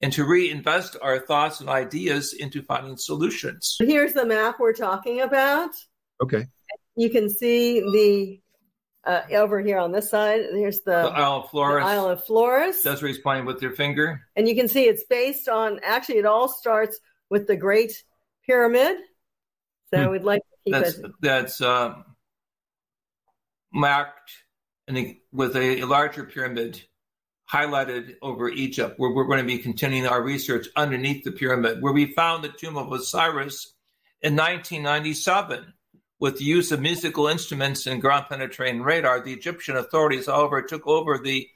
and 0.00 0.12
to 0.12 0.24
reinvest 0.24 0.96
our 1.02 1.18
thoughts 1.18 1.60
and 1.60 1.68
ideas 1.68 2.32
into 2.32 2.62
finding 2.62 2.96
solutions. 2.96 3.76
Here's 3.80 4.12
the 4.12 4.24
map 4.24 4.60
we're 4.60 4.72
talking 4.72 5.20
about. 5.20 5.70
Okay. 6.22 6.46
You 6.96 7.10
can 7.10 7.28
see 7.30 7.80
the 7.80 8.40
uh, 9.08 9.22
over 9.32 9.60
here 9.60 9.78
on 9.78 9.90
this 9.90 10.10
side. 10.10 10.42
Here's 10.52 10.80
the, 10.80 10.90
The 11.02 11.08
Isle 11.08 11.36
of 11.44 11.50
Flores. 11.50 11.84
Isle 11.84 12.10
of 12.10 12.24
Flores. 12.24 12.82
Desiree's 12.82 13.18
playing 13.18 13.46
with 13.46 13.62
your 13.62 13.72
finger. 13.72 14.20
And 14.36 14.46
you 14.46 14.54
can 14.54 14.68
see 14.68 14.84
it's 14.84 15.04
based 15.08 15.48
on, 15.48 15.80
actually, 15.82 16.18
it 16.18 16.26
all 16.26 16.48
starts 16.48 17.00
with 17.30 17.46
the 17.46 17.56
Great 17.56 18.04
Pyramid. 18.46 18.98
So 19.92 20.04
Hmm. 20.04 20.10
we'd 20.12 20.24
like 20.24 20.42
to 20.42 20.56
keep 20.64 20.72
That's 20.74 20.98
it. 20.98 21.10
that's 21.22 21.60
um, 21.62 22.04
marked 23.72 24.30
in 24.86 25.16
with 25.32 25.56
a, 25.56 25.82
larger 25.84 26.24
pyramid 26.24 26.82
highlighted 27.50 28.16
over 28.20 28.50
Egypt, 28.50 28.98
where 28.98 29.10
we're 29.10 29.24
going 29.24 29.38
to 29.38 29.44
be 29.44 29.58
continuing 29.58 30.06
our 30.06 30.22
research 30.22 30.66
underneath 30.76 31.24
the 31.24 31.32
pyramid, 31.32 31.80
where 31.80 31.94
we 31.94 32.12
found 32.12 32.44
the 32.44 32.50
tomb 32.50 32.76
of 32.76 32.92
Osiris 32.92 33.72
in 34.20 34.36
1997. 34.36 35.72
With 36.20 36.38
the 36.38 36.44
use 36.44 36.72
of 36.72 36.80
musical 36.80 37.28
instruments 37.28 37.86
and 37.86 38.00
ground 38.00 38.26
penetrating 38.28 38.82
radar, 38.82 39.20
the 39.20 39.32
Egyptian 39.32 39.76
authorities, 39.76 40.26
however, 40.26 40.62
took 40.62 40.86
over 40.86 41.18
the 41.18 41.48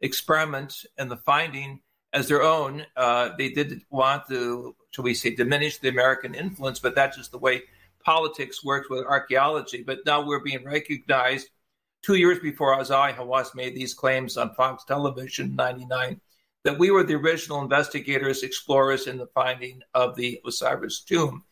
experiment 0.00 0.84
and 0.98 1.10
the 1.10 1.16
finding 1.16 1.80
as 2.12 2.28
their 2.28 2.42
own. 2.42 2.84
Uh, 2.96 3.30
they 3.38 3.50
didn't 3.50 3.84
want 3.90 4.28
to, 4.28 4.76
shall 4.90 5.04
we 5.04 5.14
say, 5.14 5.34
diminish 5.34 5.78
the 5.78 5.88
American 5.88 6.34
influence, 6.34 6.78
but 6.78 6.94
that's 6.94 7.16
just 7.16 7.30
the 7.30 7.38
way 7.38 7.62
politics 8.04 8.64
works 8.64 8.90
with 8.90 9.06
archaeology. 9.06 9.82
But 9.82 10.00
now 10.04 10.26
we're 10.26 10.40
being 10.40 10.64
recognized. 10.64 11.48
Two 12.02 12.14
years 12.14 12.38
before 12.38 12.76
Zahi 12.78 13.14
Hawass 13.14 13.54
made 13.54 13.74
these 13.74 13.94
claims 13.94 14.36
on 14.36 14.54
Fox 14.54 14.84
Television 14.84 15.46
in 15.46 15.56
99, 15.56 16.20
that 16.64 16.78
we 16.78 16.90
were 16.90 17.04
the 17.04 17.14
original 17.14 17.62
investigators, 17.62 18.42
explorers 18.42 19.06
in 19.06 19.18
the 19.18 19.26
finding 19.28 19.80
of 19.94 20.16
the 20.16 20.40
Osiris 20.46 21.00
tomb. 21.00 21.44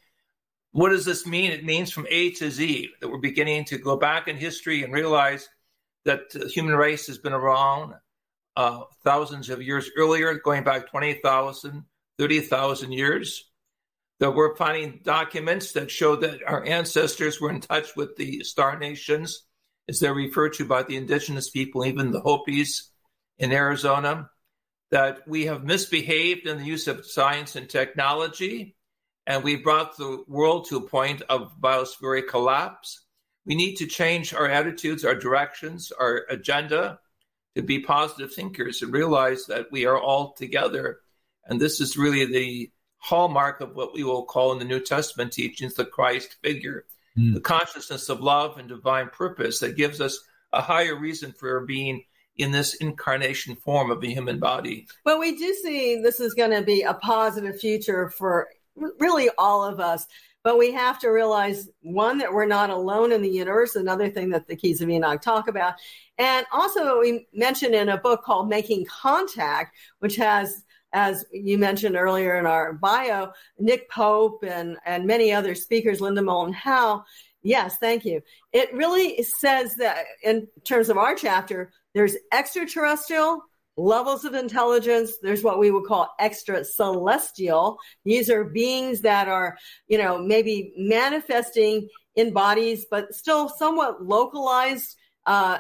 What 0.73 0.91
does 0.91 1.05
this 1.05 1.27
mean? 1.27 1.51
It 1.51 1.65
means 1.65 1.91
from 1.91 2.07
A 2.11 2.31
to 2.33 2.51
Z 2.51 2.91
that 3.01 3.09
we're 3.09 3.19
beginning 3.19 3.65
to 3.67 3.79
go 3.79 3.97
back 3.97 4.29
in 4.29 4.37
history 4.37 4.83
and 4.83 4.93
realize 4.93 5.49
that 6.05 6.31
the 6.31 6.49
human 6.49 6.75
race 6.75 7.07
has 7.07 7.19
been 7.19 7.33
around 7.33 7.95
uh, 8.57 8.81
thousands 9.05 9.51
of 9.51 9.63
years 9.63 9.91
earlier, 9.97 10.35
going 10.35 10.65
back 10.65 10.91
20,000, 10.91 11.85
30,000 12.19 12.93
years. 12.93 13.45
That 14.21 14.35
we're 14.35 14.57
finding 14.57 15.01
documents 15.05 15.73
that 15.73 15.93
show 15.93 16.17
that 16.17 16.41
our 16.45 16.65
ancestors 16.65 17.41
were 17.41 17.51
in 17.51 17.61
touch 17.61 17.95
with 17.95 18.17
the 18.17 18.43
star 18.43 18.77
nations, 18.77 19.45
as 19.89 20.01
they're 20.01 20.13
referred 20.13 20.55
to 20.55 20.65
by 20.65 20.83
the 20.83 20.97
indigenous 20.97 21.51
people, 21.51 21.87
even 21.87 22.11
the 22.11 22.21
Hopis 22.21 22.91
in 23.39 23.53
Arizona. 23.53 24.29
That 24.91 25.21
we 25.29 25.47
have 25.47 25.63
misbehaved 25.63 26.49
in 26.49 26.59
the 26.59 26.65
use 26.65 26.89
of 26.89 27.07
science 27.07 27.55
and 27.55 27.69
technology, 27.69 28.75
and 29.29 29.45
we 29.45 29.57
brought 29.57 29.97
the 29.99 30.25
world 30.27 30.67
to 30.67 30.79
a 30.79 30.89
point 30.89 31.21
of 31.29 31.53
biospheric 31.61 32.29
collapse. 32.29 33.03
We 33.45 33.55
need 33.55 33.77
to 33.77 33.87
change 33.87 34.33
our 34.33 34.49
attitudes, 34.49 35.05
our 35.05 35.15
directions, 35.15 35.93
our 35.93 36.25
agenda 36.31 36.99
to 37.55 37.63
be 37.63 37.81
positive 37.81 38.33
thinkers 38.33 38.81
and 38.81 38.91
realize 38.91 39.45
that 39.47 39.71
we 39.71 39.85
are 39.85 40.01
all 40.01 40.33
together. 40.33 41.01
And 41.45 41.61
this 41.61 41.79
is 41.79 41.99
really 41.99 42.25
the 42.25 42.73
hallmark 42.97 43.61
of 43.61 43.77
what 43.77 43.93
we 43.93 44.03
will 44.03 44.25
call 44.25 44.53
in 44.53 44.59
the 44.59 44.65
New 44.65 44.81
Testament 44.81 45.33
teachings 45.33 45.75
the 45.75 45.85
Christ 45.85 46.37
figure, 46.43 46.87
Mm. 47.17 47.35
the 47.35 47.41
consciousness 47.41 48.09
of 48.09 48.21
love 48.21 48.59
and 48.59 48.69
divine 48.69 49.09
purpose 49.09 49.59
that 49.59 49.77
gives 49.77 50.01
us 50.01 50.21
a 50.53 50.63
higher 50.63 50.95
reason 50.95 51.33
for 51.33 51.67
being 51.67 52.05
in 52.37 52.53
this 52.53 52.75
incarnation 52.75 53.57
form 53.57 53.91
of 53.91 54.03
a 54.03 54.07
human 54.07 54.39
body. 54.39 54.87
Well, 55.05 55.19
we 55.19 55.37
do 55.37 55.53
see 55.55 56.01
this 56.01 56.21
is 56.21 56.35
going 56.35 56.53
to 56.53 56.63
be 56.63 56.83
a 56.83 56.95
positive 56.95 57.59
future 57.59 58.09
for 58.11 58.49
really 58.99 59.29
all 59.39 59.65
of 59.65 59.81
us. 59.81 60.07
But 60.45 60.59
we 60.59 60.73
have 60.73 60.99
to 61.01 61.09
realize 61.09 61.69
one 61.83 62.19
that 62.19 62.33
we're 62.33 62.47
not 62.47 62.71
alone 62.71 63.13
in 63.13 63.23
the 63.23 63.29
universe. 63.29 63.75
Another 63.75 64.09
thing 64.09 64.31
that 64.31 64.47
the 64.47 64.57
Keys 64.57 64.81
of 64.81 64.89
Enoch 64.89 65.21
talk 65.21 65.49
about, 65.49 65.75
and 66.17 66.47
also 66.53 67.01
we 67.01 67.27
mentioned 67.35 67.75
in 67.75 67.89
a 67.89 67.99
book 67.99 68.23
called 68.23 68.49
Making 68.49 68.87
Contact, 68.87 69.77
which 69.99 70.17
has, 70.17 70.65
as 70.93 71.25
you 71.33 71.59
mentioned 71.59 71.97
earlier 71.97 72.39
in 72.39 72.47
our 72.47 72.73
bio, 72.73 73.33
Nick 73.59 73.91
Pope 73.91 74.43
and 74.43 74.79
and 74.87 75.07
many 75.07 75.33
other 75.33 75.55
speakers, 75.55 76.01
Linda 76.01 76.23
Moulton 76.23 76.55
Howe. 76.55 77.05
Yes, 77.43 77.77
thank 77.77 78.05
you. 78.05 78.23
It 78.53 78.73
really 78.73 79.23
says 79.23 79.75
that 79.77 80.05
in 80.23 80.49
terms 80.65 80.89
of 80.89 80.99
our 80.99 81.15
chapter, 81.15 81.73
there's 81.95 82.17
extraterrestrial 82.33 83.43
levels 83.79 84.25
of 84.25 84.35
intelligence. 84.35 85.19
There's 85.23 85.43
what 85.43 85.59
we 85.59 85.71
would 85.71 85.85
call 85.85 86.13
extra 86.19 86.65
celestial. 86.65 87.79
These 88.05 88.29
are 88.29 88.45
beings 88.45 89.01
that 89.03 89.29
are, 89.29 89.57
you 89.87 89.99
know, 89.99 90.19
maybe 90.19 90.75
manifesting 90.77 91.89
in 92.17 92.33
bodies, 92.33 92.87
but 92.91 93.15
still 93.15 93.49
somewhat 93.49 94.05
localized. 94.05 94.97
Uh, 95.25 95.59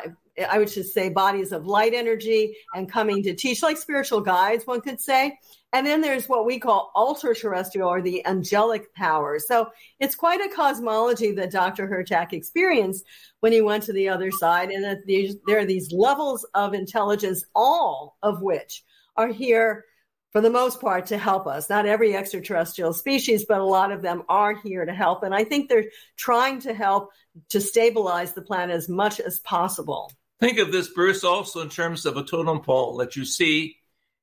I 0.51 0.59
would 0.59 0.69
just 0.69 0.93
say 0.93 1.09
bodies 1.09 1.53
of 1.53 1.67
light 1.67 1.95
energy 1.95 2.57
and 2.75 2.91
coming 2.91 3.23
to 3.23 3.35
teach, 3.35 3.63
like 3.63 3.77
spiritual 3.77 4.21
guides, 4.21 4.67
one 4.67 4.81
could 4.81 5.01
say. 5.01 5.39
And 5.73 5.87
then 5.87 6.01
there's 6.01 6.29
what 6.29 6.47
we 6.47 6.59
call 6.59 6.91
ultra 6.97 7.35
terrestrial 7.35 7.89
or 7.89 8.01
the 8.01 8.27
angelic 8.27 8.95
powers. 8.95 9.47
So 9.47 9.69
it's 10.01 10.15
quite 10.15 10.41
a 10.41 10.55
cosmology 10.55 11.33
that 11.33 11.51
Dr. 11.51 11.87
Hurtak 11.87 12.33
experienced 12.33 13.05
when 13.41 13.53
he 13.53 13.61
went 13.61 13.85
to 13.85 13.93
the 13.93 14.09
other 14.09 14.31
side. 14.31 14.71
And 14.71 14.83
that 14.85 15.05
these, 15.05 15.37
there 15.47 15.59
are 15.59 15.67
these 15.67 15.93
levels 15.93 16.47
of 16.55 16.73
intelligence, 16.73 17.45
all 17.55 18.17
of 18.23 18.41
which 18.41 18.83
are 19.17 19.29
here 19.29 19.85
for 20.33 20.41
the 20.41 20.51
most 20.51 20.81
part 20.81 21.07
to 21.07 21.19
help 21.19 21.47
us. 21.47 21.69
Not 21.69 21.87
every 21.87 22.17
extraterrestrial 22.17 22.95
species, 22.95 23.45
but 23.47 23.61
a 23.61 23.65
lot 23.65 23.93
of 23.93 24.01
them 24.01 24.23
are 24.29 24.55
here 24.55 24.87
to 24.87 24.95
help. 24.95 25.23
And 25.23 25.35
I 25.35 25.45
think 25.45 25.69
they're 25.69 25.91
trying 26.17 26.61
to 26.61 26.73
help 26.73 27.11
to 27.51 27.61
stabilize 27.61 28.33
the 28.33 28.43
planet 28.43 28.75
as 28.75 28.89
much 28.89 29.21
as 29.21 29.39
possible. 29.41 30.13
Think 30.41 30.59
of 30.59 30.71
this, 30.71 30.89
Bruce, 30.89 31.25
also 31.25 31.61
in 31.61 31.69
terms 31.69 32.07
of 32.07 32.17
a 32.17 32.23
totem 32.23 32.61
pole 32.61 32.99
that 32.99 33.17
you 33.17 33.25
see 33.25 33.78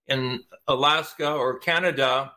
in 0.08 0.44
Alaska 0.68 1.32
or 1.32 1.60
Canada, 1.60 2.34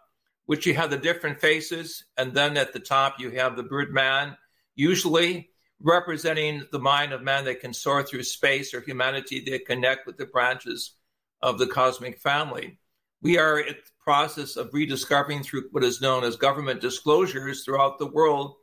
which 0.47 0.67
you 0.67 0.75
have 0.75 0.91
the 0.91 0.97
different 0.97 1.41
faces, 1.41 2.05
and 2.17 2.33
then 2.33 2.57
at 2.57 2.73
the 2.73 2.81
top 2.81 3.21
you 3.21 3.31
have 3.31 3.57
the 3.57 3.63
bird 3.63 3.93
man, 3.93 4.37
usually 4.75 5.51
representing 5.81 6.65
the 6.73 6.79
mind 6.79 7.13
of 7.13 7.23
man 7.23 7.45
that 7.45 7.61
can 7.61 7.73
soar 7.73 8.03
through 8.03 8.23
space 8.23 8.75
or 8.75 8.81
humanity 8.81 9.45
that 9.49 9.67
connect 9.67 10.07
with 10.07 10.17
the 10.17 10.27
branches 10.27 10.95
of 11.43 11.59
the 11.59 11.67
cosmic 11.67 12.19
family. 12.19 12.79
We 13.23 13.39
are 13.39 13.61
in 13.61 13.75
the 13.75 13.91
process 14.03 14.57
of 14.57 14.73
rediscovering 14.73 15.43
through 15.43 15.69
what 15.71 15.85
is 15.85 16.01
known 16.01 16.25
as 16.25 16.37
government 16.37 16.81
disclosures 16.81 17.65
throughout 17.65 17.99
the 17.99 18.07
world 18.07 18.55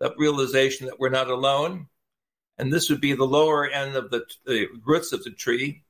that 0.00 0.12
realization 0.18 0.86
that 0.86 0.98
we're 0.98 1.08
not 1.08 1.28
alone. 1.28 1.86
And 2.58 2.72
this 2.72 2.88
would 2.90 3.00
be 3.00 3.14
the 3.14 3.24
lower 3.24 3.68
end 3.68 3.96
of 3.96 4.10
the, 4.10 4.24
the 4.46 4.68
roots 4.84 5.12
of 5.12 5.24
the 5.24 5.30
tree, 5.30 5.84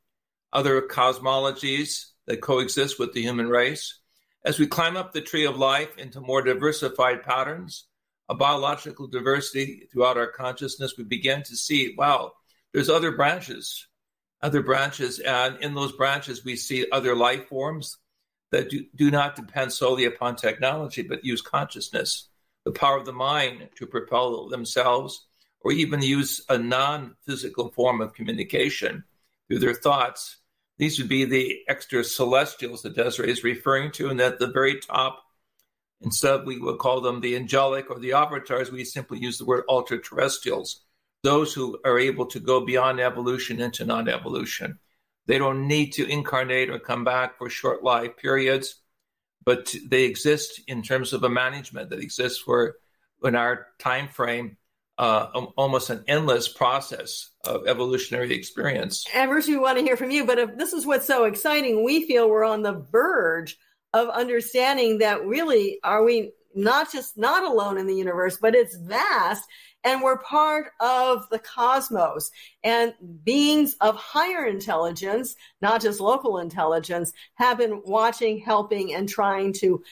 other 0.53 0.83
cosmologies 0.83 2.12
that 2.27 2.41
coexist 2.41 2.99
with 2.99 3.13
the 3.13 3.23
human 3.23 3.49
race. 3.49 3.99
As 4.45 4.59
we 4.59 4.67
climb 4.67 4.97
up 4.97 5.13
the 5.13 5.21
tree 5.21 5.45
of 5.45 5.57
life 5.57 5.97
into 5.99 6.21
more 6.21 6.43
diversified 6.43 7.23
patterns 7.23 7.87
of 8.29 8.39
biological 8.39 9.07
diversity 9.07 9.89
throughout 9.93 10.17
our 10.17 10.29
consciousness, 10.29 10.95
we 10.97 11.05
begin 11.05 11.43
to 11.45 11.57
see, 11.57 11.95
wow, 11.97 12.33
there's 12.73 12.89
other 12.89 13.13
branches, 13.13 13.87
other 14.43 14.63
branches. 14.63 15.19
And 15.21 15.59
in 15.63 15.75
those 15.75 15.93
branches, 15.93 16.45
we 16.45 16.57
see 16.57 16.87
other 16.91 17.15
life 17.15 17.49
forms 17.49 17.99
that 18.51 18.71
do, 18.71 18.85
do 18.95 19.11
not 19.11 19.37
depend 19.37 19.73
solely 19.73 20.05
upon 20.05 20.37
technology, 20.37 21.03
but 21.03 21.25
use 21.25 21.41
consciousness, 21.41 22.29
the 22.65 22.73
power 22.73 22.99
of 22.99 23.07
the 23.07 23.13
mind 23.13 23.69
to 23.77 23.87
propel 23.87 24.49
themselves, 24.49 25.27
or 25.61 25.73
even 25.73 26.03
use 26.03 26.45
a 26.49 26.59
non 26.59 27.17
physical 27.27 27.71
form 27.71 28.01
of 28.01 28.15
communication 28.15 29.05
through 29.49 29.61
their 29.61 29.75
thoughts 29.75 30.39
these 30.83 30.99
would 30.99 31.09
be 31.09 31.25
the 31.25 31.61
extra 31.69 32.03
celestials 32.03 32.83
that 32.83 32.97
Desiree 32.97 33.31
is 33.31 33.45
referring 33.45 33.93
to, 33.93 34.09
and 34.09 34.21
at 34.21 34.41
the 34.41 34.49
very 34.49 34.81
top, 34.81 35.23
instead 36.01 36.45
we 36.45 36.59
would 36.59 36.81
call 36.81 37.01
them 37.01 37.21
the 37.21 37.37
angelic 37.37 37.89
or 37.89 38.01
the 38.01 38.15
avatars, 38.15 38.73
we 38.73 38.85
simply 38.85 39.21
use 39.21 39.39
the 39.39 39.45
word 39.45 39.63
ultra 39.69 40.03
terrestrials, 40.03 40.83
those 41.23 41.55
who 41.55 41.79
are 41.85 42.01
able 42.01 42.27
to 42.27 42.41
go 42.41 42.67
beyond 42.67 42.99
evolution 42.99 43.61
into 43.61 43.85
non 43.85 44.09
evolution. 44.09 44.81
They 45.27 45.39
don't 45.39 45.69
need 45.69 45.93
to 45.93 46.05
incarnate 46.05 46.69
or 46.69 46.81
come 46.81 47.05
back 47.05 47.39
for 47.39 47.49
short 47.49 47.85
life 47.85 48.17
periods, 48.17 48.81
but 49.45 49.73
they 49.87 50.03
exist 50.03 50.63
in 50.67 50.83
terms 50.83 51.13
of 51.13 51.23
a 51.23 51.29
management 51.29 51.91
that 51.91 52.01
exists 52.01 52.41
for 52.41 52.75
in 53.23 53.37
our 53.37 53.69
time 53.79 54.09
frame 54.09 54.57
uh, 55.03 55.47
almost 55.57 55.91
an 55.91 56.05
endless 56.07 56.47
process 56.47 57.31
of 57.45 57.67
evolutionary 57.67 58.33
experience. 58.33 59.05
And 59.13 59.29
we 59.49 59.57
want 59.57 59.77
to 59.79 59.83
hear 59.83 59.97
from 59.97 60.13
you, 60.13 60.25
but 60.25 60.39
if 60.39 60.57
this 60.57 60.73
is 60.73 60.87
what's 60.87 61.09
so 61.09 61.25
exciting, 61.25 61.83
we 61.83 62.07
feel 62.07 62.31
we're 62.31 62.45
on 62.45 62.63
the 62.63 62.87
verge 62.93 63.59
of 63.93 64.09
understanding 64.11 64.99
that 64.99 65.27
really 65.27 65.81
are 65.83 66.05
we 66.05 66.31
not 66.55 66.93
just 66.93 67.19
not 67.19 67.43
alone 67.43 67.79
in 67.79 67.89
the 67.89 67.97
universe, 67.97 68.39
but 68.41 68.55
it's 68.55 68.77
vast 68.77 69.43
and 69.85 70.03
we're 70.03 70.19
part 70.19 70.73
of 70.81 71.29
the 71.31 71.39
cosmos 71.39 72.31
and 72.63 72.95
beings 73.25 73.75
of 73.81 73.97
higher 73.97 74.47
intelligence, 74.47 75.35
not 75.61 75.83
just 75.83 76.01
local 76.01 76.39
intelligence, 76.39 77.13
have 77.35 77.59
been 77.59 77.83
watching, 77.85 78.39
helping, 78.39 78.95
and 78.95 79.09
trying 79.09 79.53
to 79.55 79.83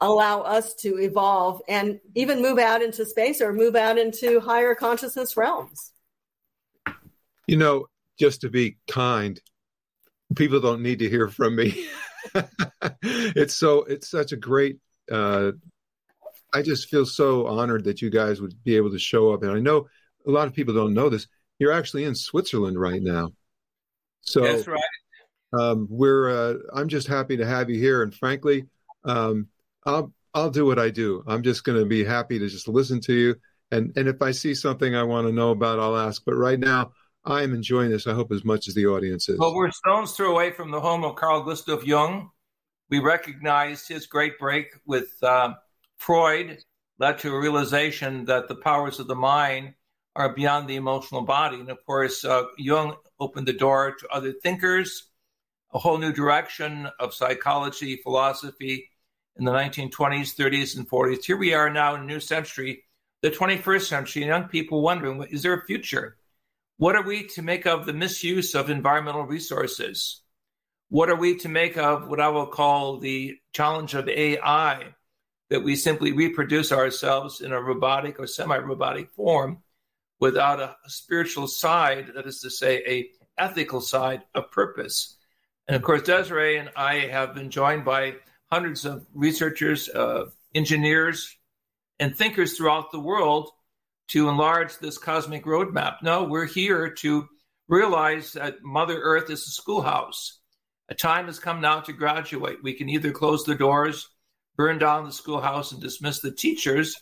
allow 0.00 0.40
us 0.40 0.74
to 0.74 0.98
evolve 0.98 1.60
and 1.68 2.00
even 2.14 2.40
move 2.40 2.58
out 2.58 2.82
into 2.82 3.04
space 3.04 3.40
or 3.40 3.52
move 3.52 3.76
out 3.76 3.98
into 3.98 4.40
higher 4.40 4.74
consciousness 4.74 5.36
realms. 5.36 5.92
You 7.46 7.56
know, 7.56 7.86
just 8.18 8.40
to 8.42 8.48
be 8.48 8.78
kind, 8.88 9.40
people 10.36 10.60
don't 10.60 10.82
need 10.82 11.00
to 11.00 11.08
hear 11.08 11.28
from 11.28 11.56
me. 11.56 11.86
it's 13.02 13.56
so 13.56 13.84
it's 13.84 14.10
such 14.10 14.32
a 14.32 14.36
great 14.36 14.78
uh 15.10 15.52
I 16.52 16.62
just 16.62 16.88
feel 16.88 17.06
so 17.06 17.46
honored 17.46 17.84
that 17.84 18.02
you 18.02 18.10
guys 18.10 18.40
would 18.40 18.54
be 18.64 18.76
able 18.76 18.90
to 18.90 18.98
show 18.98 19.32
up 19.32 19.42
and 19.42 19.52
I 19.52 19.60
know 19.60 19.88
a 20.26 20.30
lot 20.30 20.46
of 20.46 20.54
people 20.54 20.74
don't 20.74 20.94
know 20.94 21.08
this. 21.08 21.26
You're 21.58 21.72
actually 21.72 22.04
in 22.04 22.14
Switzerland 22.14 22.78
right 22.78 23.02
now. 23.02 23.32
So 24.22 24.42
That's 24.42 24.66
right. 24.66 24.80
Um, 25.58 25.88
we're 25.90 26.30
uh, 26.30 26.54
I'm 26.74 26.88
just 26.88 27.08
happy 27.08 27.38
to 27.38 27.46
have 27.46 27.70
you 27.70 27.78
here 27.78 28.02
and 28.02 28.14
frankly 28.14 28.66
um, 29.04 29.48
I'll 29.84 30.12
I'll 30.32 30.50
do 30.50 30.64
what 30.64 30.78
I 30.78 30.90
do. 30.90 31.24
I'm 31.26 31.42
just 31.42 31.64
going 31.64 31.78
to 31.78 31.86
be 31.86 32.04
happy 32.04 32.38
to 32.38 32.48
just 32.48 32.68
listen 32.68 33.00
to 33.02 33.14
you 33.14 33.36
and 33.70 33.92
and 33.96 34.08
if 34.08 34.22
I 34.22 34.30
see 34.30 34.54
something 34.54 34.94
I 34.94 35.02
want 35.02 35.26
to 35.26 35.32
know 35.32 35.50
about 35.50 35.80
I'll 35.80 35.96
ask 35.96 36.22
but 36.24 36.34
right 36.34 36.58
now 36.58 36.92
I 37.24 37.42
am 37.42 37.54
enjoying 37.54 37.90
this. 37.90 38.06
I 38.06 38.14
hope 38.14 38.32
as 38.32 38.44
much 38.44 38.66
as 38.66 38.74
the 38.74 38.86
audience 38.86 39.28
is. 39.28 39.38
Well, 39.38 39.54
we're 39.54 39.70
stones 39.70 40.12
throw 40.12 40.32
away 40.32 40.52
from 40.52 40.70
the 40.70 40.80
home 40.80 41.04
of 41.04 41.16
Carl 41.16 41.42
Gustav 41.42 41.84
Jung. 41.84 42.30
We 42.88 42.98
recognized 42.98 43.88
his 43.88 44.06
great 44.06 44.38
break 44.38 44.68
with 44.86 45.10
uh, 45.22 45.54
Freud, 45.98 46.58
led 46.98 47.18
to 47.18 47.34
a 47.34 47.38
realization 47.38 48.24
that 48.24 48.48
the 48.48 48.54
powers 48.54 49.00
of 49.00 49.06
the 49.06 49.14
mind 49.14 49.74
are 50.16 50.34
beyond 50.34 50.68
the 50.68 50.76
emotional 50.76 51.22
body. 51.22 51.60
And 51.60 51.70
of 51.70 51.84
course, 51.84 52.24
uh, 52.24 52.44
Jung 52.56 52.96
opened 53.20 53.46
the 53.46 53.52
door 53.52 53.94
to 54.00 54.08
other 54.08 54.32
thinkers, 54.32 55.10
a 55.72 55.78
whole 55.78 55.98
new 55.98 56.12
direction 56.12 56.88
of 56.98 57.14
psychology, 57.14 57.96
philosophy 57.96 58.88
in 59.40 59.46
the 59.46 59.52
1920s, 59.52 60.36
30s, 60.36 60.76
and 60.76 60.88
40s. 60.88 61.24
Here 61.24 61.36
we 61.36 61.54
are 61.54 61.70
now 61.70 61.94
in 61.94 62.02
a 62.02 62.04
new 62.04 62.20
century, 62.20 62.84
the 63.22 63.30
21st 63.30 63.88
century, 63.88 64.22
and 64.22 64.28
young 64.28 64.48
people 64.48 64.82
wondering, 64.82 65.22
is 65.30 65.42
there 65.42 65.54
a 65.54 65.64
future? 65.64 66.18
What 66.76 66.94
are 66.94 67.02
we 67.02 67.26
to 67.28 67.42
make 67.42 67.66
of 67.66 67.86
the 67.86 67.94
misuse 67.94 68.54
of 68.54 68.68
environmental 68.68 69.24
resources? 69.24 70.20
What 70.90 71.08
are 71.08 71.16
we 71.16 71.38
to 71.38 71.48
make 71.48 71.78
of 71.78 72.06
what 72.06 72.20
I 72.20 72.28
will 72.28 72.48
call 72.48 72.98
the 72.98 73.38
challenge 73.54 73.94
of 73.94 74.10
AI, 74.10 74.94
that 75.48 75.64
we 75.64 75.74
simply 75.74 76.12
reproduce 76.12 76.70
ourselves 76.70 77.40
in 77.40 77.52
a 77.52 77.62
robotic 77.62 78.20
or 78.20 78.26
semi 78.26 78.58
robotic 78.58 79.10
form 79.12 79.62
without 80.20 80.60
a 80.60 80.76
spiritual 80.86 81.48
side, 81.48 82.12
that 82.14 82.26
is 82.26 82.40
to 82.40 82.50
say, 82.50 82.82
a 82.86 83.10
ethical 83.42 83.80
side 83.80 84.22
of 84.34 84.50
purpose? 84.50 85.16
And 85.66 85.76
of 85.76 85.82
course, 85.82 86.02
Desiree 86.02 86.58
and 86.58 86.70
I 86.76 87.06
have 87.06 87.34
been 87.34 87.50
joined 87.50 87.86
by 87.86 88.16
hundreds 88.50 88.84
of 88.84 89.06
researchers, 89.14 89.88
uh, 89.88 90.26
engineers, 90.54 91.36
and 91.98 92.16
thinkers 92.16 92.56
throughout 92.56 92.90
the 92.90 93.00
world 93.00 93.50
to 94.08 94.28
enlarge 94.28 94.76
this 94.78 94.98
cosmic 94.98 95.44
roadmap. 95.44 95.96
No, 96.02 96.24
we're 96.24 96.46
here 96.46 96.90
to 96.90 97.28
realize 97.68 98.32
that 98.32 98.62
Mother 98.62 99.00
Earth 99.00 99.30
is 99.30 99.46
a 99.46 99.50
schoolhouse. 99.50 100.38
A 100.88 100.94
time 100.94 101.26
has 101.26 101.38
come 101.38 101.60
now 101.60 101.80
to 101.80 101.92
graduate. 101.92 102.58
We 102.62 102.74
can 102.74 102.88
either 102.88 103.12
close 103.12 103.44
the 103.44 103.54
doors, 103.54 104.08
burn 104.56 104.78
down 104.78 105.04
the 105.04 105.12
schoolhouse, 105.12 105.70
and 105.70 105.80
dismiss 105.80 106.18
the 106.18 106.32
teachers, 106.32 107.00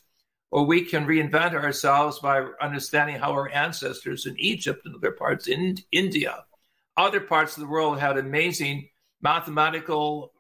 or 0.50 0.66
we 0.66 0.82
can 0.84 1.06
reinvent 1.06 1.54
ourselves 1.54 2.18
by 2.18 2.46
understanding 2.60 3.16
how 3.16 3.32
our 3.32 3.50
ancestors 3.50 4.26
in 4.26 4.38
Egypt 4.38 4.82
and 4.84 4.94
other 4.94 5.12
parts 5.12 5.48
in 5.48 5.78
India, 5.90 6.44
other 6.98 7.20
parts 7.20 7.56
of 7.56 7.62
the 7.62 7.68
world 7.68 7.98
had 7.98 8.18
amazing 8.18 8.90
mathematical 9.22 10.32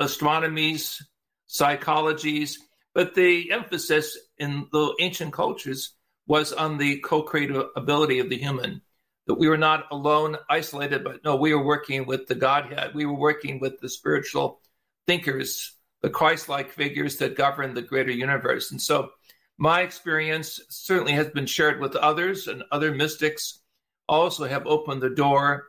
astronomies, 0.00 1.02
psychologies, 1.48 2.56
but 2.94 3.14
the 3.14 3.52
emphasis 3.52 4.18
in 4.38 4.66
the 4.72 4.94
ancient 5.00 5.32
cultures 5.32 5.94
was 6.26 6.52
on 6.52 6.78
the 6.78 6.98
co-creative 6.98 7.66
ability 7.76 8.18
of 8.18 8.28
the 8.30 8.38
human. 8.38 8.82
That 9.26 9.34
we 9.34 9.48
were 9.48 9.58
not 9.58 9.86
alone, 9.92 10.36
isolated, 10.48 11.04
but 11.04 11.22
no, 11.24 11.36
we 11.36 11.54
were 11.54 11.64
working 11.64 12.06
with 12.06 12.26
the 12.26 12.34
Godhead. 12.34 12.94
We 12.94 13.06
were 13.06 13.14
working 13.14 13.60
with 13.60 13.78
the 13.80 13.88
spiritual 13.88 14.60
thinkers, 15.06 15.76
the 16.02 16.10
Christ-like 16.10 16.72
figures 16.72 17.18
that 17.18 17.36
govern 17.36 17.74
the 17.74 17.82
greater 17.82 18.10
universe. 18.10 18.70
And 18.70 18.80
so, 18.80 19.10
my 19.58 19.82
experience 19.82 20.58
certainly 20.70 21.12
has 21.12 21.28
been 21.28 21.46
shared 21.46 21.80
with 21.80 21.94
others, 21.94 22.48
and 22.48 22.64
other 22.72 22.92
mystics 22.92 23.60
also 24.08 24.46
have 24.46 24.66
opened 24.66 25.02
the 25.02 25.10
door, 25.10 25.66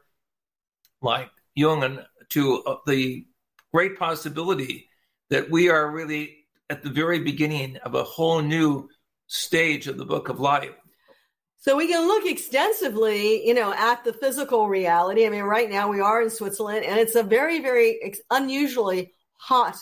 like 1.01 1.29
Jung, 1.55 1.83
and 1.83 2.05
to 2.29 2.63
uh, 2.63 2.77
the 2.87 3.27
great 3.73 3.97
possibility 3.97 4.89
that 5.29 5.49
we 5.49 5.69
are 5.69 5.89
really 5.89 6.38
at 6.69 6.84
the 6.84 6.89
very 6.89 7.19
beginning 7.19 7.77
of 7.77 7.95
a 7.95 8.03
whole 8.03 8.41
new 8.41 8.89
stage 9.27 9.88
of 9.88 9.97
the 9.97 10.05
book 10.05 10.29
of 10.29 10.39
life. 10.39 10.71
So 11.57 11.77
we 11.77 11.88
can 11.88 12.07
look 12.07 12.25
extensively, 12.25 13.45
you 13.45 13.53
know, 13.53 13.71
at 13.71 14.03
the 14.03 14.13
physical 14.13 14.67
reality. 14.67 15.25
I 15.25 15.29
mean, 15.29 15.43
right 15.43 15.69
now 15.69 15.89
we 15.89 16.01
are 16.01 16.21
in 16.21 16.29
Switzerland 16.29 16.86
and 16.86 16.99
it's 16.99 17.15
a 17.15 17.23
very, 17.23 17.60
very 17.60 17.99
unusually 18.31 19.13
hot 19.38 19.77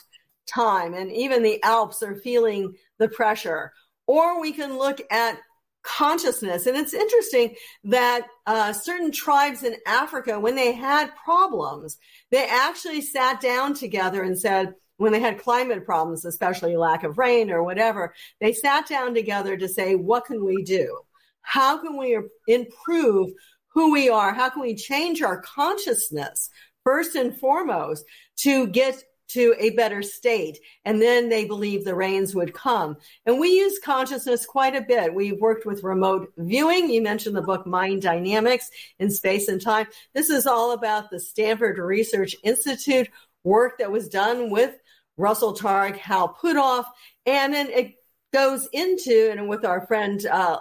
time. 0.46 0.94
And 0.94 1.12
even 1.12 1.42
the 1.42 1.64
Alps 1.64 2.04
are 2.04 2.16
feeling 2.16 2.76
the 2.98 3.08
pressure. 3.08 3.72
Or 4.08 4.42
we 4.42 4.52
can 4.52 4.78
look 4.78 5.00
at 5.10 5.40
consciousness. 5.84 6.66
And 6.66 6.78
it's 6.78 6.94
interesting 6.94 7.56
that 7.86 8.28
uh, 8.46 8.74
certain 8.74 9.12
tribes 9.12 9.64
in 9.64 9.76
Africa, 9.88 10.40
when 10.40 10.56
they 10.56 10.74
had 10.74 11.16
problems, 11.16 11.98
they 12.32 12.46
actually 12.46 13.02
sat 13.02 13.42
down 13.42 13.74
together 13.74 14.24
and 14.24 14.38
said, 14.38 14.74
when 14.98 15.14
they 15.14 15.22
had 15.22 15.42
climate 15.42 15.86
problems, 15.86 16.26
especially 16.26 16.76
lack 16.76 17.06
of 17.06 17.18
rain 17.18 17.50
or 17.50 17.64
whatever, 17.64 18.14
they 18.42 18.52
sat 18.52 18.88
down 18.88 19.14
together 19.14 19.56
to 19.56 19.68
say, 19.68 19.96
what 19.96 20.26
can 20.26 20.44
we 20.44 20.62
do? 20.64 21.00
How 21.42 21.78
can 21.78 21.98
we 21.98 22.20
improve 22.48 23.30
who 23.70 23.94
we 23.94 24.10
are? 24.10 24.34
How 24.34 24.50
can 24.50 24.62
we 24.62 24.76
change 24.76 25.22
our 25.22 25.42
consciousness 25.42 26.50
first 26.84 27.16
and 27.16 27.38
foremost 27.40 28.04
to 28.40 28.68
get 28.68 29.02
to 29.30 29.56
a 29.58 29.72
better 29.72 30.02
state. 30.02 30.60
And 30.86 31.02
then 31.02 31.30
they 31.30 31.46
believe 31.46 31.84
the 31.84 31.96
rains 31.96 32.36
would 32.36 32.54
come. 32.54 32.98
And 33.26 33.40
we 33.40 33.50
use 33.50 33.80
consciousness 33.84 34.46
quite 34.46 34.76
a 34.76 34.82
bit. 34.82 35.14
We've 35.14 35.40
worked 35.40 35.66
with 35.66 35.84
remote 35.84 36.32
viewing. 36.38 36.90
You 36.90 37.02
mentioned 37.02 37.36
the 37.36 37.42
book 37.42 37.66
Mind 37.66 38.02
Dynamics 38.02 38.70
in 39.00 39.10
Space 39.10 39.48
and 39.48 39.62
Time. 39.62 39.88
This 40.14 40.30
is 40.30 40.48
all 40.48 40.72
about 40.72 41.10
the 41.10 41.20
Stanford 41.20 41.78
Research 41.78 42.36
Institute 42.44 43.10
work 43.44 43.80
that 43.80 43.92
was 43.92 44.10
done 44.10 44.50
with 44.50 44.76
Russell 45.18 45.54
Targ, 45.54 45.98
Hal 45.98 46.36
Puthoff, 46.42 46.86
and 47.26 47.54
then 47.54 47.70
it 47.70 47.96
goes 48.34 48.68
into, 48.72 49.30
and 49.32 49.50
with 49.50 49.66
our 49.66 49.86
friend 49.86 50.26
uh, 50.26 50.60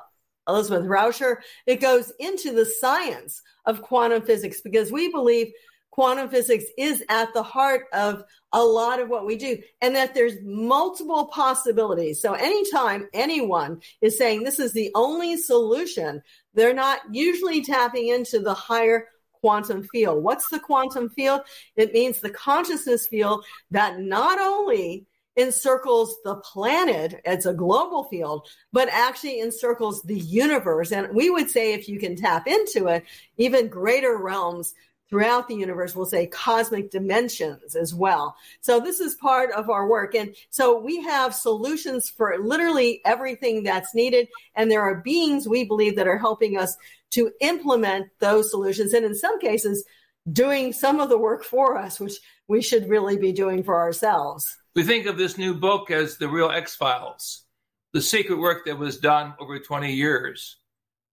Elizabeth 0.48 0.84
Rauscher, 0.84 1.36
it 1.66 1.80
goes 1.80 2.12
into 2.18 2.52
the 2.52 2.64
science 2.64 3.42
of 3.66 3.82
quantum 3.82 4.22
physics 4.22 4.60
because 4.60 4.90
we 4.90 5.12
believe 5.12 5.52
quantum 5.90 6.28
physics 6.28 6.64
is 6.76 7.04
at 7.08 7.32
the 7.34 7.42
heart 7.42 7.86
of 7.92 8.24
a 8.52 8.62
lot 8.62 9.00
of 9.00 9.08
what 9.08 9.26
we 9.26 9.36
do 9.36 9.58
and 9.82 9.94
that 9.94 10.14
there's 10.14 10.34
multiple 10.42 11.26
possibilities. 11.26 12.20
So 12.20 12.32
anytime 12.32 13.08
anyone 13.12 13.80
is 14.00 14.16
saying 14.16 14.42
this 14.42 14.58
is 14.58 14.72
the 14.72 14.90
only 14.94 15.36
solution, 15.36 16.22
they're 16.54 16.74
not 16.74 17.00
usually 17.12 17.62
tapping 17.62 18.08
into 18.08 18.40
the 18.40 18.54
higher 18.54 19.08
quantum 19.32 19.84
field. 19.84 20.22
What's 20.22 20.48
the 20.48 20.60
quantum 20.60 21.10
field? 21.10 21.42
It 21.76 21.92
means 21.92 22.20
the 22.20 22.30
consciousness 22.30 23.06
field 23.06 23.44
that 23.70 24.00
not 24.00 24.38
only 24.40 25.06
encircles 25.36 26.16
the 26.24 26.34
planet, 26.36 27.20
it's 27.24 27.46
a 27.46 27.54
global 27.54 28.04
field, 28.04 28.48
but 28.72 28.88
actually 28.88 29.40
encircles 29.40 30.02
the 30.02 30.18
universe. 30.18 30.90
And 30.90 31.14
we 31.14 31.30
would 31.30 31.48
say 31.48 31.72
if 31.72 31.88
you 31.88 32.00
can 32.00 32.16
tap 32.16 32.48
into 32.48 32.88
it, 32.88 33.04
even 33.36 33.68
greater 33.68 34.16
realms 34.18 34.74
throughout 35.08 35.48
the 35.48 35.54
universe 35.54 35.96
We'll 35.96 36.06
say 36.06 36.26
cosmic 36.26 36.90
dimensions 36.90 37.74
as 37.74 37.94
well. 37.94 38.36
So 38.60 38.80
this 38.80 39.00
is 39.00 39.14
part 39.14 39.50
of 39.52 39.70
our 39.70 39.86
work. 39.86 40.14
And 40.14 40.34
so 40.50 40.78
we 40.78 41.02
have 41.02 41.34
solutions 41.34 42.08
for 42.08 42.36
literally 42.38 43.00
everything 43.04 43.62
that's 43.62 43.94
needed. 43.94 44.28
And 44.54 44.70
there 44.70 44.82
are 44.82 44.96
beings 44.96 45.48
we 45.48 45.64
believe 45.64 45.96
that 45.96 46.08
are 46.08 46.18
helping 46.18 46.58
us 46.58 46.76
to 47.10 47.30
implement 47.40 48.08
those 48.20 48.50
solutions. 48.50 48.92
And 48.92 49.04
in 49.04 49.14
some 49.14 49.40
cases, 49.40 49.84
doing 50.30 50.72
some 50.72 51.00
of 51.00 51.08
the 51.08 51.18
work 51.18 51.44
for 51.44 51.76
us, 51.76 51.98
which 51.98 52.18
we 52.48 52.62
should 52.62 52.88
really 52.88 53.16
be 53.16 53.32
doing 53.32 53.62
for 53.62 53.76
ourselves. 53.76 54.56
We 54.74 54.84
think 54.84 55.06
of 55.06 55.18
this 55.18 55.38
new 55.38 55.54
book 55.54 55.90
as 55.90 56.18
the 56.18 56.28
real 56.28 56.50
X 56.50 56.76
Files, 56.76 57.44
the 57.92 58.02
secret 58.02 58.38
work 58.38 58.66
that 58.66 58.78
was 58.78 58.98
done 58.98 59.34
over 59.40 59.58
20 59.58 59.92
years 59.92 60.56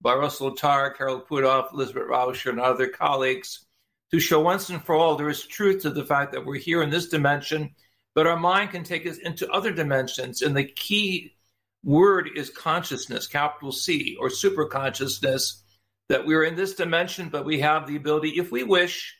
by 0.00 0.14
Russell 0.14 0.54
Targ, 0.54 0.96
Harold 0.98 1.26
Puthoff, 1.26 1.72
Elizabeth 1.72 2.08
Rauscher, 2.08 2.50
and 2.50 2.60
other 2.60 2.88
colleagues 2.88 3.65
to 4.10 4.20
show 4.20 4.40
once 4.40 4.68
and 4.68 4.84
for 4.84 4.94
all 4.94 5.16
there 5.16 5.28
is 5.28 5.46
truth 5.46 5.82
to 5.82 5.90
the 5.90 6.04
fact 6.04 6.32
that 6.32 6.44
we're 6.44 6.58
here 6.58 6.82
in 6.82 6.90
this 6.90 7.08
dimension 7.08 7.74
but 8.16 8.26
our 8.26 8.38
mind 8.38 8.70
can 8.70 8.82
take 8.82 9.06
us 9.06 9.18
into 9.18 9.48
other 9.50 9.70
dimensions. 9.70 10.40
And 10.40 10.56
the 10.56 10.64
key 10.64 11.34
word 11.84 12.30
is 12.34 12.48
consciousness, 12.48 13.26
capital 13.26 13.72
C, 13.72 14.16
or 14.18 14.30
super 14.30 14.64
consciousness, 14.64 15.62
that 16.08 16.24
we're 16.24 16.44
in 16.44 16.56
this 16.56 16.74
dimension, 16.74 17.28
but 17.28 17.44
we 17.44 17.60
have 17.60 17.86
the 17.86 17.96
ability, 17.96 18.30
if 18.30 18.50
we 18.50 18.64
wish, 18.64 19.14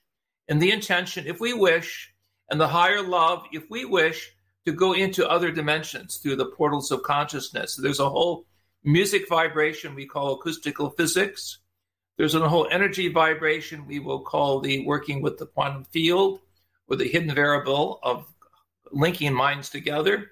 and 0.49 0.63
the 0.63 0.71
intention, 0.71 1.27
if 1.27 1.41
we 1.41 1.53
wish, 1.53 2.11
and 2.51 2.59
the 2.59 2.69
higher 2.69 3.03
love, 3.03 3.45
if 3.53 3.65
we 3.69 3.85
wish, 3.85 4.33
to 4.65 4.73
go 4.73 4.95
into 4.95 5.29
other 5.29 5.51
dimensions 5.51 6.17
through 6.17 6.37
the 6.37 6.53
portals 6.57 6.91
of 6.91 7.03
consciousness. 7.03 7.77
There's 7.77 8.01
a 8.01 8.09
whole 8.09 8.47
music 8.83 9.29
vibration 9.29 9.95
we 9.95 10.07
call 10.07 10.41
acoustical 10.41 10.89
physics. 10.89 11.59
There's 12.17 12.35
a 12.35 12.49
whole 12.49 12.67
energy 12.71 13.09
vibration 13.09 13.87
we 13.87 13.99
will 13.99 14.21
call 14.21 14.61
the 14.61 14.85
working 14.87 15.21
with 15.21 15.37
the 15.37 15.47
quantum 15.47 15.85
field 15.85 16.41
or 16.89 16.97
the 16.97 17.09
hidden 17.09 17.35
variable 17.35 17.99
of 18.03 18.27
linking 18.91 19.35
minds 19.35 19.69
together. 19.69 20.31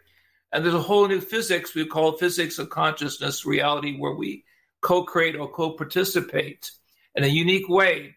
And 0.53 0.65
there's 0.65 0.75
a 0.75 0.81
whole 0.81 1.09
new 1.09 1.21
physics 1.21 1.75
we 1.75 1.87
call 1.87 2.13
physics 2.13 2.59
of 2.59 2.71
consciousness 2.71 3.45
reality 3.45 3.99
where 3.99 4.15
we 4.15 4.45
co-create 4.81 5.37
or 5.37 5.51
co-participate 5.51 6.71
in 7.15 7.25
a 7.25 7.29
unique 7.29 7.69
way 7.69 8.17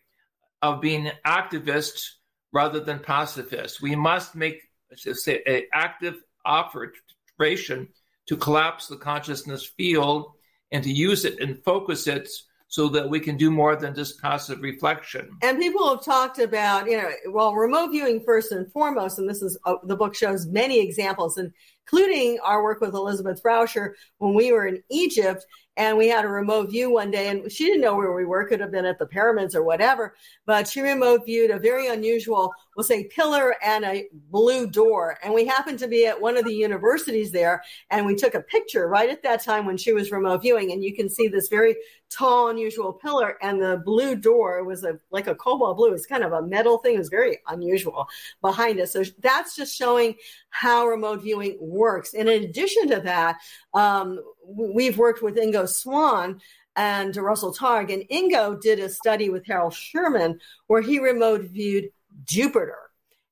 of 0.62 0.82
being 0.82 1.12
activists 1.26 2.12
rather 2.54 2.80
than 2.80 3.00
pacifists. 3.00 3.82
We 3.82 3.96
must 3.96 4.36
make 4.36 4.62
say 4.96 5.42
an 5.46 5.64
active 5.74 6.16
operation 6.46 7.90
to 8.28 8.38
collapse 8.38 8.88
the 8.88 8.98
consciousness 8.98 9.66
field 9.66 10.32
and 10.72 10.84
to 10.84 10.92
use 10.92 11.26
it 11.26 11.40
and 11.40 11.64
focus 11.64 12.08
it 12.08 12.30
so 12.68 12.90
that 12.90 13.10
we 13.10 13.20
can 13.20 13.38
do 13.38 13.50
more 13.50 13.76
than 13.76 13.96
just 13.96 14.22
passive 14.22 14.62
reflection. 14.62 15.30
And 15.42 15.58
people 15.58 15.90
have 15.90 16.04
talked 16.04 16.40
about, 16.40 16.90
you 16.90 16.98
know, 16.98 17.10
well, 17.30 17.54
remote 17.54 17.92
viewing 17.92 18.22
first 18.26 18.52
and 18.52 18.72
foremost, 18.72 19.20
and 19.20 19.30
this 19.30 19.42
is 19.42 19.58
uh, 19.66 19.76
the 19.84 19.96
book 19.96 20.16
shows 20.16 20.48
many 20.48 20.80
examples, 20.80 21.38
including 21.38 22.40
our 22.44 22.64
work 22.64 22.82
with 22.82 22.94
Elizabeth 22.94 23.42
Rauscher 23.44 23.94
when 24.18 24.34
we 24.34 24.52
were 24.52 24.68
in 24.68 24.84
Egypt 24.90 25.46
and 25.78 25.96
we 25.96 26.08
had 26.08 26.26
a 26.26 26.28
remote 26.28 26.72
view 26.72 26.92
one 26.92 27.12
day 27.12 27.30
and 27.30 27.50
she 27.52 27.66
didn't 27.66 27.82
know 27.82 27.96
where 27.96 28.14
we 28.14 28.26
were 28.26 28.46
could 28.46 28.60
have 28.60 28.72
been 28.72 28.86
at 28.86 28.98
the 28.98 29.06
pyramids 29.06 29.56
or 29.56 29.64
whatever 29.64 30.16
but 30.46 30.68
she 30.68 30.82
remote 30.82 31.22
viewed 31.26 31.52
a 31.52 31.60
very 31.60 31.88
unusual 31.88 32.52
we'll 32.76 32.84
say 32.84 33.06
pillar 33.06 33.56
and 33.64 33.86
a 33.86 34.08
blue 34.30 34.68
door 34.68 35.18
and 35.24 35.34
we 35.34 35.46
happened 35.46 35.80
to 35.80 35.88
be 35.88 36.06
at 36.06 36.20
one 36.20 36.36
of 36.36 36.46
the 36.46 36.54
universities 36.54 37.32
there 37.32 37.64
and 37.92 38.06
we 38.06 38.16
took 38.16 38.34
a 38.34 38.42
picture 38.42 38.88
right 38.88 39.10
at 39.10 39.24
that 39.24 39.44
time 39.44 39.66
when 39.66 39.78
she 39.78 39.94
was 39.94 40.12
remote 40.12 40.42
viewing 40.42 40.72
and 40.72 40.84
you 40.84 40.94
can 40.94 41.08
see 41.08 41.28
this 41.28 41.48
very 41.48 41.76
tall 42.10 42.50
unusual 42.50 42.94
pillar 42.94 43.38
and 43.42 43.62
the 43.62 43.82
blue 43.84 44.16
door 44.16 44.64
was 44.64 44.84
a 44.84 45.00
like 45.12 45.28
a 45.28 45.36
cobalt 45.36 45.78
blue. 45.78 45.94
It's 45.94 46.06
kind 46.06 46.24
of 46.24 46.32
a 46.32 46.42
metal 46.42 46.78
thing. 46.78 46.96
It 46.96 47.00
was 47.00 47.10
very 47.10 47.40
unusual 47.48 48.08
behind 48.42 48.80
us 48.80 48.94
so 48.94 49.04
that's 49.20 49.56
just 49.56 49.76
showing 49.76 50.16
how 50.50 50.88
remote 50.88 51.22
viewing 51.22 51.58
works. 51.60 52.14
And 52.14 52.30
in 52.30 52.44
addition 52.44 52.88
to 52.90 53.00
that 53.02 53.38
um, 53.74 54.20
we've 54.46 54.98
worked 54.98 55.22
with 55.22 55.36
Ingo 55.36 55.68
Swann 55.68 56.40
and 56.76 57.16
Russell 57.16 57.54
Targ, 57.54 57.92
and 57.92 58.04
Ingo 58.10 58.62
did 58.62 58.80
a 58.80 58.88
study 58.88 59.30
with 59.30 59.46
Harold 59.48 59.74
Sherman 59.74 60.40
where 60.68 60.82
he 60.82 61.00
remote 61.00 61.42
viewed 61.42 61.90
Jupiter. 62.24 62.87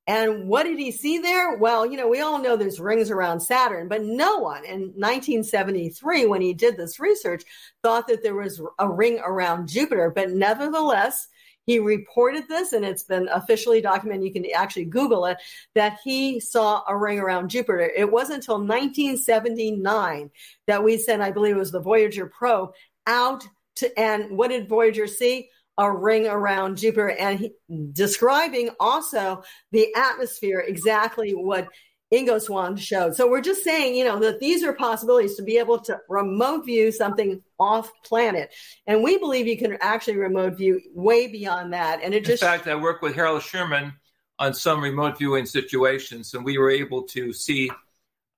And 0.07 0.47
what 0.47 0.63
did 0.63 0.77
he 0.77 0.91
see 0.91 1.17
there? 1.17 1.57
Well, 1.57 1.85
you 1.85 1.97
know, 1.97 2.07
we 2.07 2.21
all 2.21 2.37
know 2.37 2.55
there's 2.55 2.79
rings 2.79 3.09
around 3.09 3.39
Saturn, 3.39 3.87
but 3.87 4.03
no 4.03 4.37
one 4.37 4.63
in 4.63 4.93
1973, 4.95 6.27
when 6.27 6.41
he 6.41 6.53
did 6.53 6.77
this 6.77 6.99
research, 6.99 7.43
thought 7.81 8.07
that 8.07 8.21
there 8.21 8.35
was 8.35 8.61
a 8.77 8.87
ring 8.87 9.19
around 9.25 9.67
Jupiter. 9.67 10.11
But 10.13 10.29
nevertheless, 10.29 11.27
he 11.65 11.79
reported 11.79 12.47
this, 12.47 12.73
and 12.73 12.85
it's 12.85 13.01
been 13.01 13.27
officially 13.29 13.81
documented. 13.81 14.25
You 14.25 14.33
can 14.33 14.45
actually 14.55 14.85
Google 14.85 15.25
it 15.25 15.37
that 15.73 15.97
he 16.03 16.39
saw 16.39 16.83
a 16.87 16.95
ring 16.95 17.19
around 17.19 17.49
Jupiter. 17.49 17.79
It 17.79 18.11
wasn't 18.11 18.37
until 18.37 18.59
1979 18.59 20.29
that 20.67 20.83
we 20.83 20.97
sent, 20.97 21.23
I 21.23 21.31
believe 21.31 21.55
it 21.55 21.59
was 21.59 21.71
the 21.71 21.79
Voyager 21.79 22.27
probe, 22.27 22.73
out 23.07 23.43
to, 23.77 23.99
and 23.99 24.37
what 24.37 24.49
did 24.49 24.69
Voyager 24.69 25.07
see? 25.07 25.49
A 25.77 25.91
ring 25.91 26.27
around 26.27 26.77
Jupiter 26.77 27.09
and 27.09 27.39
he, 27.39 27.51
describing 27.91 28.69
also 28.79 29.43
the 29.71 29.87
atmosphere, 29.95 30.63
exactly 30.65 31.31
what 31.31 31.67
Ingo 32.13 32.39
Swann 32.39 32.77
showed. 32.77 33.15
So 33.15 33.29
we're 33.29 33.41
just 33.41 33.63
saying, 33.63 33.95
you 33.95 34.05
know, 34.05 34.19
that 34.19 34.39
these 34.39 34.63
are 34.63 34.73
possibilities 34.73 35.35
to 35.35 35.43
be 35.43 35.57
able 35.57 35.79
to 35.79 35.99
remote 36.07 36.65
view 36.65 36.91
something 36.91 37.41
off 37.59 37.91
planet. 38.03 38.53
And 38.87 39.03
we 39.03 39.17
believe 39.17 39.47
you 39.47 39.57
can 39.57 39.77
actually 39.81 40.17
remote 40.17 40.57
view 40.57 40.79
way 40.93 41.27
beyond 41.27 41.73
that. 41.73 42.01
And 42.03 42.13
it 42.13 42.25
just 42.25 42.43
In 42.43 42.47
fact, 42.47 42.67
I 42.67 42.75
work 42.75 43.01
with 43.01 43.15
Harold 43.15 43.41
Sherman 43.41 43.93
on 44.37 44.53
some 44.53 44.81
remote 44.81 45.17
viewing 45.17 45.45
situations, 45.45 46.33
and 46.33 46.45
we 46.45 46.57
were 46.57 46.69
able 46.69 47.03
to 47.03 47.33
see 47.33 47.71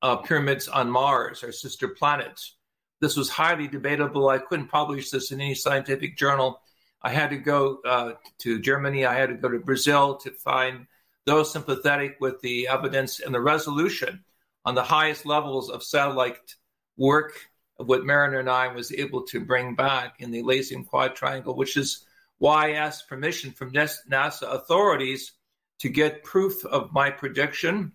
uh, 0.02 0.17
pyramids 0.17 0.67
on 0.67 0.89
Mars, 0.89 1.43
our 1.43 1.52
sister 1.52 1.88
planets. 1.88 2.56
This 3.02 3.17
was 3.17 3.30
highly 3.30 3.67
debatable. 3.67 4.30
I 4.30 4.38
couldn't 4.38 4.67
publish 4.67 5.10
this 5.10 5.32
in 5.32 5.41
any 5.41 5.56
scientific 5.56 6.17
journal. 6.17 6.62
I 7.02 7.12
had 7.12 7.30
to 7.30 7.38
go 7.38 7.80
uh, 7.86 8.14
to 8.40 8.60
Germany. 8.60 9.06
I 9.06 9.16
had 9.16 9.30
to 9.30 9.36
go 9.36 9.50
to 9.50 9.60
Brazil 9.60 10.16
to 10.18 10.32
find 10.32 10.88
those 11.26 11.52
sympathetic 11.52 12.18
with 12.20 12.42
the 12.42 12.68
evidence 12.68 13.20
and 13.20 13.34
the 13.34 13.42
resolution 13.42 14.24
on 14.66 14.76
the 14.76 14.84
highest 14.84 15.26
levels 15.26 15.70
of 15.70 15.84
satellite 15.84 16.56
work 16.98 17.34
of 17.80 17.88
what 17.88 18.06
Mariner 18.06 18.42
9 18.42 18.76
was 18.76 18.92
able 18.92 19.24
to 19.24 19.40
bring 19.40 19.76
back 19.76 20.16
in 20.20 20.32
the 20.32 20.40
Elysium 20.40 20.84
Quad 20.84 21.16
Triangle, 21.16 21.56
which 21.56 21.78
is 21.78 22.06
why 22.40 22.70
I 22.70 22.72
asked 22.74 23.08
permission 23.08 23.52
from 23.52 23.72
NASA 23.72 24.44
authorities 24.44 25.34
to 25.80 25.90
get 25.90 26.24
proof 26.24 26.66
of 26.66 26.92
my 26.92 27.12
prediction 27.12 27.94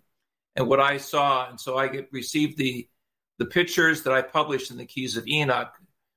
and 0.57 0.69
what 0.69 0.81
I 0.81 0.99
saw. 0.99 1.49
And 1.49 1.61
so 1.61 1.77
I 1.77 1.89
get, 1.89 2.09
received 2.13 2.59
the, 2.59 2.89
the 3.39 3.47
pictures 3.47 4.03
that 4.03 4.13
I 4.13 4.23
published 4.23 4.71
in 4.71 4.77
the 4.77 4.87
Keys 4.87 5.17
of 5.17 5.27
Enoch. 5.27 5.73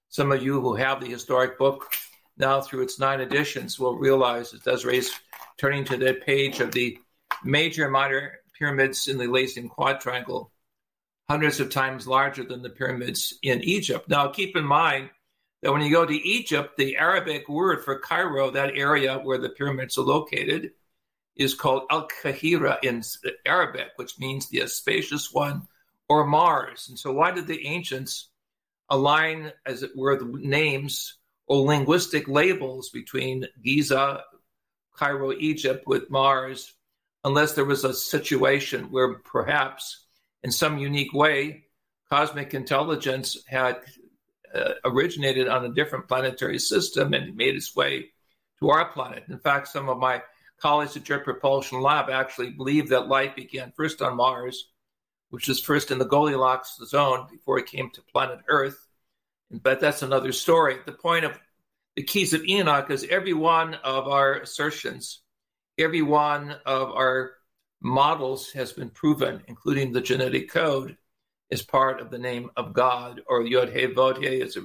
Some 0.10 0.32
of 0.32 0.44
you 0.44 0.62
who 0.62 0.76
have 0.76 1.02
the 1.02 1.08
historic 1.08 1.58
book 1.58 1.92
now 2.38 2.62
through 2.62 2.84
its 2.84 3.00
nine 3.00 3.22
editions 3.22 3.80
will 3.80 3.98
realize 3.98 4.52
that 4.52 4.64
Desiree's 4.64 5.12
turning 5.58 5.86
to 5.86 5.98
the 5.98 6.14
page 6.14 6.60
of 6.60 6.72
the 6.72 6.98
major 7.44 7.90
minor 7.90 8.40
pyramids 8.58 9.08
in 9.08 9.18
the 9.18 9.26
Elysian 9.26 9.70
Quad 9.70 10.00
Triangle, 10.00 10.52
hundreds 11.30 11.60
of 11.60 11.70
times 11.70 12.08
larger 12.08 12.44
than 12.44 12.62
the 12.62 12.70
pyramids 12.70 13.34
in 13.42 13.62
Egypt. 13.64 14.10
Now, 14.10 14.28
keep 14.28 14.56
in 14.56 14.66
mind 14.66 15.10
that 15.62 15.72
when 15.72 15.82
you 15.82 15.92
go 15.92 16.06
to 16.06 16.28
Egypt, 16.28 16.78
the 16.78 16.98
Arabic 16.98 17.50
word 17.50 17.84
for 17.84 18.00
Cairo, 18.00 18.52
that 18.52 18.78
area 18.78 19.18
where 19.18 19.38
the 19.38 19.50
pyramids 19.50 19.98
are 19.98 20.04
located, 20.04 20.72
is 21.36 21.54
called 21.54 21.84
Al 21.90 22.08
Kahira 22.08 22.78
in 22.84 23.04
Arabic, 23.46 23.90
which 23.98 24.20
means 24.20 24.48
the 24.48 24.68
spacious 24.68 25.34
one 25.34 25.64
or 26.08 26.26
Mars. 26.26 26.88
And 26.88 26.98
so, 26.98 27.12
why 27.12 27.32
did 27.32 27.48
the 27.48 27.66
ancients 27.68 28.30
align, 28.90 29.52
as 29.66 29.84
it 29.84 29.92
were, 29.96 30.18
the 30.18 30.26
names 30.26 31.18
or 31.48 31.66
linguistic 31.66 32.28
labels 32.28 32.90
between 32.90 33.46
Giza, 33.64 34.24
Cairo, 34.96 35.32
Egypt 35.34 35.86
with 35.86 36.10
Mars 36.10 36.74
unless 37.26 37.54
there 37.54 37.66
was 37.66 37.84
a 37.84 37.94
situation 37.94 38.92
where 38.92 39.16
perhaps 39.16 40.06
in 40.44 40.52
some 40.52 40.78
unique 40.78 41.12
way 41.12 41.66
cosmic 42.08 42.54
intelligence 42.54 43.38
had 43.48 43.78
uh, 44.54 44.74
originated 44.86 45.48
on 45.48 45.66
a 45.66 45.74
different 45.74 46.08
planetary 46.08 46.60
system 46.60 47.14
and 47.14 47.36
made 47.36 47.56
its 47.56 47.76
way 47.76 48.12
to 48.60 48.70
our 48.70 48.86
planet. 48.92 49.24
In 49.28 49.40
fact, 49.40 49.68
some 49.68 49.90
of 49.90 49.98
my 49.98 50.22
colleagues 50.62 50.96
at 50.96 51.04
Jet 51.04 51.24
Propulsion 51.24 51.82
Lab 51.82 52.10
actually 52.12 52.52
believe 52.52 52.90
that 52.90 53.08
life 53.08 53.36
began 53.36 53.74
first 53.76 54.04
on 54.04 54.16
Mars, 54.16 54.70
which 55.30 55.48
was 55.48 55.60
first 55.60 55.90
in 55.90 55.98
the 55.98 56.06
Goldilocks 56.06 56.78
zone 56.86 57.28
before 57.32 57.58
it 57.58 57.66
came 57.66 57.90
to 57.90 58.02
planet 58.04 58.40
Earth. 58.48 58.85
But 59.52 59.80
that's 59.80 60.02
another 60.02 60.32
story. 60.32 60.78
The 60.86 60.92
point 60.92 61.26
of 61.26 61.40
the 61.96 62.04
keys 62.04 62.34
of 62.34 62.44
Enoch 62.44 62.90
is 62.92 63.06
every 63.10 63.34
one 63.34 63.76
of 63.76 64.08
our 64.08 64.36
assertions 64.36 65.22
every 65.78 66.02
one 66.02 66.56
of 66.66 66.92
our 66.92 67.32
models 67.82 68.52
has 68.52 68.74
been 68.74 68.90
proven, 68.90 69.44
including 69.48 69.92
the 69.92 70.02
genetic 70.02 70.50
code, 70.50 70.98
is 71.50 71.62
part 71.62 72.02
of 72.02 72.10
the 72.10 72.18
name 72.18 72.50
of 72.58 72.74
God, 72.74 73.22
or 73.28 73.44
Yod 73.44 73.70
He 73.70 73.86
Vod 73.88 74.18
He, 74.18 74.42
as 74.42 74.56
it 74.56 74.64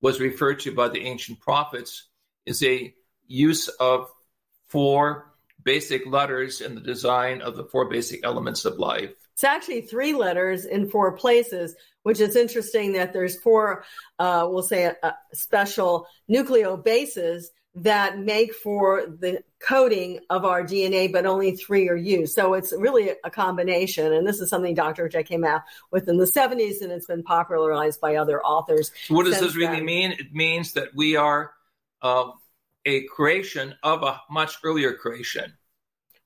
was 0.00 0.20
referred 0.20 0.60
to 0.60 0.74
by 0.74 0.88
the 0.88 1.00
ancient 1.00 1.40
prophets, 1.40 2.08
is 2.44 2.62
a 2.62 2.94
use 3.26 3.68
of 3.68 4.10
four 4.68 5.32
basic 5.62 6.06
letters 6.06 6.60
in 6.60 6.74
the 6.74 6.80
design 6.80 7.40
of 7.40 7.56
the 7.56 7.64
four 7.64 7.88
basic 7.88 8.24
elements 8.24 8.64
of 8.64 8.78
life. 8.78 9.14
It's 9.32 9.44
actually 9.44 9.82
three 9.82 10.12
letters 10.12 10.66
in 10.66 10.90
four 10.90 11.12
places, 11.12 11.74
which 12.02 12.20
is 12.20 12.36
interesting 12.36 12.92
that 12.92 13.12
there's 13.12 13.36
four, 13.40 13.84
uh, 14.18 14.46
we'll 14.50 14.62
say, 14.62 14.92
uh, 15.02 15.12
special 15.32 16.06
nucleobases 16.30 17.44
that 17.74 18.18
make 18.18 18.54
for 18.54 19.06
the 19.06 19.42
coding 19.58 20.20
of 20.28 20.44
our 20.44 20.62
DNA, 20.62 21.10
but 21.10 21.24
only 21.24 21.56
three 21.56 21.88
are 21.88 21.96
used. 21.96 22.34
So 22.34 22.52
it's 22.54 22.72
really 22.72 23.12
a 23.24 23.30
combination. 23.30 24.12
And 24.12 24.26
this 24.26 24.40
is 24.40 24.50
something 24.50 24.74
Dr. 24.74 25.08
J 25.08 25.22
came 25.22 25.44
out 25.44 25.62
with 25.90 26.08
in 26.08 26.18
the 26.18 26.26
70s, 26.26 26.82
and 26.82 26.92
it's 26.92 27.06
been 27.06 27.22
popularized 27.22 28.00
by 28.00 28.16
other 28.16 28.42
authors. 28.42 28.92
What 29.08 29.24
does 29.24 29.40
this 29.40 29.56
really 29.56 29.76
then. 29.76 29.86
mean? 29.86 30.12
It 30.12 30.34
means 30.34 30.74
that 30.74 30.94
we 30.94 31.16
are 31.16 31.52
uh, 32.02 32.30
a 32.84 33.04
creation 33.04 33.74
of 33.82 34.02
a 34.02 34.20
much 34.30 34.58
earlier 34.64 34.92
creation. 34.94 35.54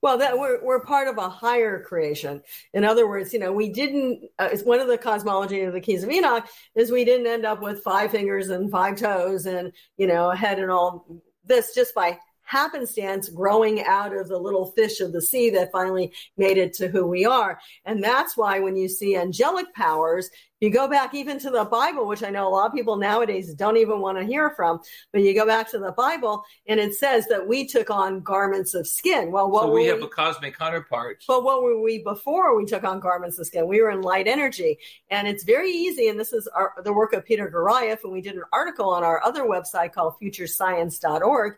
Well, 0.01 0.19
that 0.19 0.37
we're 0.37 0.63
we're 0.63 0.85
part 0.85 1.07
of 1.07 1.17
a 1.17 1.27
higher 1.27 1.81
creation. 1.81 2.43
In 2.73 2.83
other 2.83 3.07
words, 3.07 3.33
you 3.33 3.39
know, 3.39 3.51
we 3.51 3.69
didn't. 3.69 4.29
Uh, 4.37 4.49
it's 4.51 4.63
one 4.63 4.79
of 4.79 4.87
the 4.87 4.97
cosmology 4.97 5.61
of 5.61 5.73
the 5.73 5.81
Keys 5.81 6.03
of 6.03 6.11
Enoch 6.11 6.47
is 6.75 6.91
we 6.91 7.03
didn't 7.03 7.27
end 7.27 7.45
up 7.45 7.61
with 7.61 7.83
five 7.83 8.11
fingers 8.11 8.49
and 8.49 8.69
five 8.69 8.97
toes 8.97 9.45
and 9.47 9.71
you 9.97 10.05
know 10.05 10.29
a 10.29 10.35
head 10.35 10.59
and 10.59 10.69
all 10.69 11.21
this 11.45 11.73
just 11.73 11.95
by 11.95 12.19
happenstance 12.47 13.27
growing 13.27 13.83
out 13.83 14.15
of 14.15 14.29
the 14.29 14.37
little 14.37 14.71
fish 14.71 15.01
of 15.01 15.11
the 15.11 15.21
sea 15.21 15.49
that 15.49 15.71
finally 15.71 16.13
made 16.37 16.57
it 16.57 16.73
to 16.73 16.87
who 16.87 17.05
we 17.05 17.25
are. 17.25 17.59
And 17.83 18.01
that's 18.01 18.37
why 18.37 18.59
when 18.59 18.77
you 18.77 18.87
see 18.87 19.17
angelic 19.17 19.73
powers, 19.75 20.29
you 20.59 20.69
go 20.71 20.87
back 20.87 21.13
even 21.13 21.39
to 21.39 21.49
the 21.49 21.65
Bible, 21.65 22.07
which 22.07 22.23
I 22.23 22.29
know 22.29 22.47
a 22.47 22.49
lot 22.49 22.67
of 22.67 22.73
people 22.73 22.97
nowadays 22.97 23.53
don't 23.53 23.77
even 23.77 23.99
want 23.99 24.17
to 24.17 24.25
hear 24.25 24.49
from, 24.51 24.79
but 25.11 25.21
you 25.21 25.33
go 25.33 25.45
back 25.45 25.69
to 25.71 25.79
the 25.79 25.91
Bible 25.91 26.43
and 26.67 26.79
it 26.79 26.95
says 26.95 27.27
that 27.27 27.47
we 27.47 27.67
took 27.67 27.89
on 27.89 28.21
garments 28.21 28.73
of 28.73 28.87
skin. 28.87 29.31
Well, 29.31 29.51
what 29.51 29.63
so 29.63 29.71
we 29.71 29.85
have 29.85 30.01
a 30.01 30.07
cosmic 30.07 30.57
counterpart. 30.57 31.23
But 31.27 31.43
what 31.43 31.61
were 31.61 31.79
we 31.81 32.03
before 32.03 32.57
we 32.57 32.65
took 32.65 32.83
on 32.83 32.99
garments 32.99 33.37
of 33.37 33.47
skin? 33.47 33.67
We 33.67 33.81
were 33.81 33.91
in 33.91 34.01
light 34.01 34.27
energy. 34.27 34.79
And 35.09 35.27
it's 35.27 35.43
very 35.43 35.71
easy. 35.71 36.09
And 36.09 36.19
this 36.19 36.33
is 36.33 36.47
our, 36.47 36.73
the 36.83 36.93
work 36.93 37.13
of 37.13 37.25
Peter 37.25 37.49
Garayev. 37.49 38.03
And 38.03 38.11
we 38.11 38.21
did 38.21 38.35
an 38.35 38.43
article 38.51 38.89
on 38.89 39.03
our 39.03 39.23
other 39.23 39.43
website 39.43 39.93
called 39.93 40.15
futurescience.org 40.21 41.57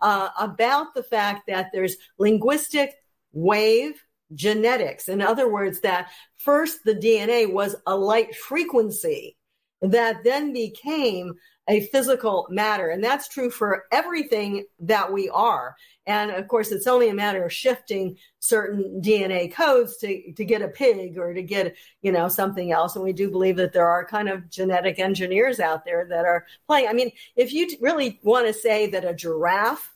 uh, 0.00 0.28
about 0.38 0.94
the 0.94 1.02
fact 1.02 1.46
that 1.48 1.70
there's 1.72 1.96
linguistic 2.18 2.94
wave 3.32 4.02
genetics. 4.34 5.08
In 5.08 5.20
other 5.20 5.50
words, 5.50 5.80
that 5.80 6.10
first 6.36 6.84
the 6.84 6.94
DNA 6.94 7.52
was 7.52 7.76
a 7.86 7.96
light 7.96 8.34
frequency 8.34 9.36
that 9.82 10.24
then 10.24 10.52
became 10.52 11.34
a 11.68 11.80
physical 11.86 12.46
matter. 12.50 12.88
And 12.88 13.04
that's 13.04 13.28
true 13.28 13.50
for 13.50 13.84
everything 13.92 14.64
that 14.80 15.12
we 15.12 15.28
are. 15.28 15.76
And 16.06 16.30
of 16.30 16.48
course, 16.48 16.72
it's 16.72 16.86
only 16.86 17.10
a 17.10 17.14
matter 17.14 17.44
of 17.44 17.52
shifting 17.52 18.16
certain 18.38 19.02
DNA 19.04 19.52
codes 19.52 19.98
to, 19.98 20.32
to 20.32 20.44
get 20.44 20.62
a 20.62 20.68
pig 20.68 21.18
or 21.18 21.34
to 21.34 21.42
get, 21.42 21.76
you 22.00 22.10
know, 22.10 22.28
something 22.28 22.72
else. 22.72 22.96
And 22.96 23.04
we 23.04 23.12
do 23.12 23.30
believe 23.30 23.56
that 23.56 23.74
there 23.74 23.88
are 23.88 24.06
kind 24.06 24.30
of 24.30 24.48
genetic 24.48 24.98
engineers 24.98 25.60
out 25.60 25.84
there 25.84 26.06
that 26.08 26.24
are 26.24 26.46
playing. 26.66 26.88
I 26.88 26.94
mean, 26.94 27.12
if 27.36 27.52
you 27.52 27.68
really 27.82 28.18
want 28.22 28.46
to 28.46 28.54
say 28.54 28.86
that 28.88 29.04
a 29.04 29.12
giraffe 29.12 29.94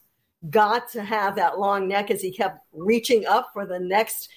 got 0.50 0.90
to 0.92 1.02
have 1.02 1.36
that 1.36 1.58
long 1.58 1.88
neck 1.88 2.10
as 2.10 2.20
he 2.20 2.32
kept 2.32 2.60
reaching 2.72 3.26
up 3.26 3.50
for 3.52 3.66
the 3.66 3.78
next 3.78 4.28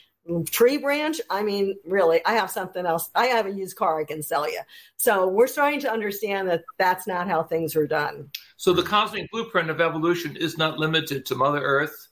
tree 0.50 0.78
branch. 0.78 1.22
I 1.30 1.44
mean, 1.44 1.76
really, 1.86 2.24
I 2.26 2.34
have 2.34 2.50
something 2.50 2.86
else. 2.86 3.10
I 3.16 3.28
have 3.28 3.46
a 3.46 3.52
used 3.52 3.76
car 3.76 4.00
I 4.00 4.06
can 4.06 4.24
sell 4.24 4.50
you. 4.50 4.60
So 4.98 5.28
we're 5.28 5.48
starting 5.48 5.80
to 5.82 5.92
understand 5.92 6.50
that 6.50 6.64
that's 6.78 7.08
not 7.08 7.28
how 7.28 7.44
things 7.44 7.76
are 7.76 7.88
done. 7.88 8.30
So 8.58 8.74
the 8.74 8.84
cosmic 8.84 9.30
blueprint 9.32 9.70
of 9.70 9.82
evolution 9.82 10.36
is 10.36 10.58
not 10.58 10.80
limited 10.80 11.26
to 11.28 11.36
Mother 11.36 11.62
Earth. 11.62 12.08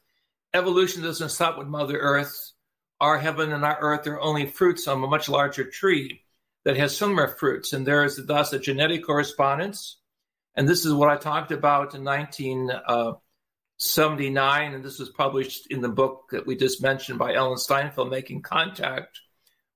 Evolution 0.54 1.02
doesn't 1.02 1.30
stop 1.30 1.58
with 1.58 1.68
Mother 1.68 1.98
Earth. 1.98 2.52
Our 3.00 3.18
heaven 3.18 3.52
and 3.52 3.66
our 3.66 3.78
earth 3.82 4.08
are 4.08 4.22
only 4.22 4.46
fruits 4.46 4.88
on 4.88 5.04
a 5.04 5.08
much 5.08 5.28
larger 5.28 5.66
tree 5.66 6.22
that 6.64 6.78
has 6.78 6.96
similar 6.96 7.28
fruits. 7.28 7.74
And 7.74 7.86
there 7.86 8.06
is 8.06 8.24
thus 8.26 8.54
a 8.54 8.60
genetic 8.60 9.06
correspondence. 9.06 9.98
And 10.56 10.70
this 10.70 10.86
is 10.86 10.94
what 10.94 11.10
I 11.10 11.18
talked 11.18 11.52
about 11.52 11.96
in 11.96 12.04
19. 12.04 12.70
Uh, 12.72 13.14
79, 13.78 14.74
and 14.74 14.84
this 14.84 15.00
was 15.00 15.10
published 15.10 15.68
in 15.68 15.82
the 15.82 15.90
book 15.90 16.26
that 16.32 16.46
we 16.46 16.56
just 16.56 16.82
mentioned 16.82 17.20
by 17.20 17.34
Alan 17.34 17.58
Steinfeld, 17.58 18.10
Making 18.10 18.42
Contact, 18.42 19.20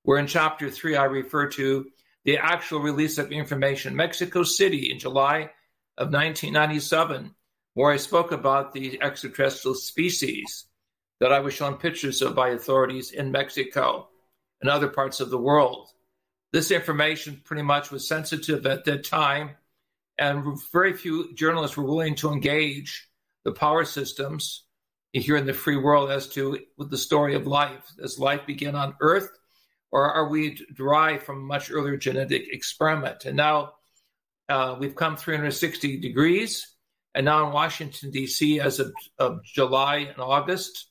where 0.04 0.20
in 0.20 0.28
chapter 0.28 0.70
three 0.70 0.96
I 0.96 1.06
refer 1.06 1.48
to 1.50 1.88
the 2.24 2.38
actual 2.38 2.80
release 2.80 3.18
of 3.18 3.32
information 3.32 3.96
Mexico 3.96 4.44
City 4.44 4.92
in 4.92 5.00
July 5.00 5.50
of 5.98 6.12
1997, 6.14 7.34
where 7.74 7.92
I 7.92 7.98
spoke 7.98 8.32
about 8.32 8.74
the 8.74 9.02
extraterrestrial 9.02 9.76
species 9.76 10.66
that 11.20 11.34
I 11.34 11.40
was 11.40 11.54
shown 11.54 11.78
pictures 11.78 12.22
of 12.22 12.36
by 12.36 12.50
authorities 12.50 13.12
in 13.12 13.32
Mexico 13.32 14.10
and 14.62 14.70
other 14.70 14.88
parts 14.88 15.20
of 15.20 15.30
the 15.30 15.38
world. 15.38 15.90
This 16.54 16.72
information 16.72 17.42
pretty 17.44 17.64
much 17.64 17.92
was 17.92 18.08
sensitive 18.08 18.66
at 18.66 18.86
that 18.86 19.04
time, 19.04 19.52
and 20.18 20.60
very 20.72 20.94
few 20.94 21.34
journalists 21.36 21.78
were 21.78 21.86
willing 21.86 22.16
to 22.16 22.32
engage 22.32 23.08
the 23.48 23.54
power 23.54 23.86
systems 23.86 24.66
here 25.14 25.38
in 25.38 25.46
the 25.46 25.54
free 25.54 25.78
world 25.78 26.12
as 26.12 26.28
to 26.28 26.60
with 26.78 26.92
the 26.92 26.98
story 26.98 27.34
of 27.34 27.48
life. 27.48 27.82
Does 27.98 28.20
life 28.20 28.46
begin 28.46 28.76
on 28.76 28.94
Earth, 29.00 29.30
or 29.90 30.12
are 30.12 30.28
we 30.28 30.60
derived 30.76 31.24
from 31.24 31.48
much 31.48 31.72
earlier 31.72 31.96
genetic 31.96 32.50
experiment? 32.52 33.24
And 33.24 33.38
now 33.38 33.72
uh, 34.50 34.76
we've 34.78 34.96
come 34.96 35.16
360 35.16 36.02
degrees, 36.02 36.76
and 37.16 37.24
now 37.24 37.48
in 37.48 37.54
Washington 37.54 38.12
D.C. 38.12 38.60
as 38.60 38.82
of, 38.82 38.92
of 39.18 39.46
July 39.46 40.00
and 40.00 40.20
August 40.20 40.88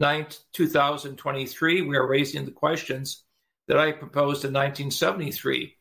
9th, 0.00 0.38
2023, 0.52 1.82
we 1.82 1.96
are 1.96 2.06
raising 2.06 2.44
the 2.44 2.52
questions 2.52 3.24
that 3.66 3.76
I 3.76 3.90
proposed 3.90 4.44
in 4.44 4.52
1973. 4.52 5.74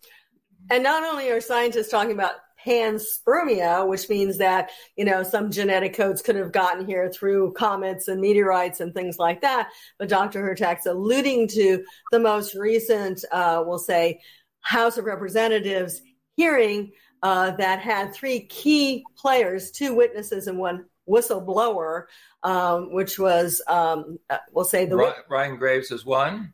And 0.72 0.82
not 0.82 1.04
only 1.04 1.30
are 1.30 1.42
scientists 1.42 1.90
talking 1.90 2.14
about 2.14 2.34
panspermia, 2.66 3.88
which 3.88 4.10
means 4.10 4.38
that, 4.38 4.72
you 4.96 5.06
know, 5.06 5.24
some 5.24 5.52
genetic 5.52 5.96
codes 5.96 6.22
could 6.22 6.36
have 6.36 6.52
gotten 6.52 6.86
here 6.86 7.10
through 7.10 7.54
comets 7.54 8.08
and 8.08 8.22
meteorites 8.22 8.80
and 8.80 8.94
things 8.94 9.20
like 9.20 9.42
that. 9.42 9.70
But 9.98 10.10
Dr. 10.10 10.42
Hurtak's 10.44 10.86
alluding 10.86 11.48
to 11.50 11.84
the 12.12 12.20
most 12.20 12.56
recent, 12.56 13.24
uh, 13.32 13.64
we'll 13.66 13.80
say, 13.80 14.22
House 14.62 14.98
of 14.98 15.06
Representatives 15.06 16.02
hearing 16.36 16.92
uh, 17.24 17.52
that 17.52 17.80
had 17.80 18.14
three 18.14 18.42
key 18.42 19.04
players, 19.18 19.72
two 19.72 19.96
witnesses 19.96 20.48
and 20.48 20.58
one 20.58 20.86
whistleblower, 21.10 22.06
um, 22.44 22.94
which 22.94 23.18
was, 23.18 23.62
um, 23.68 24.20
uh, 24.30 24.38
we'll 24.52 24.66
say, 24.66 24.86
the 24.86 25.16
Ryan 25.30 25.56
Graves 25.56 25.92
is 25.92 26.06
one. 26.06 26.54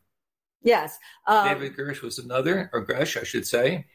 Yes. 0.61 0.97
Um, 1.27 1.47
David 1.47 1.75
Grusch 1.75 2.01
was 2.01 2.19
another, 2.19 2.69
or 2.71 2.85
Grusch, 2.85 3.19
I 3.19 3.23
should 3.23 3.45
say 3.45 3.85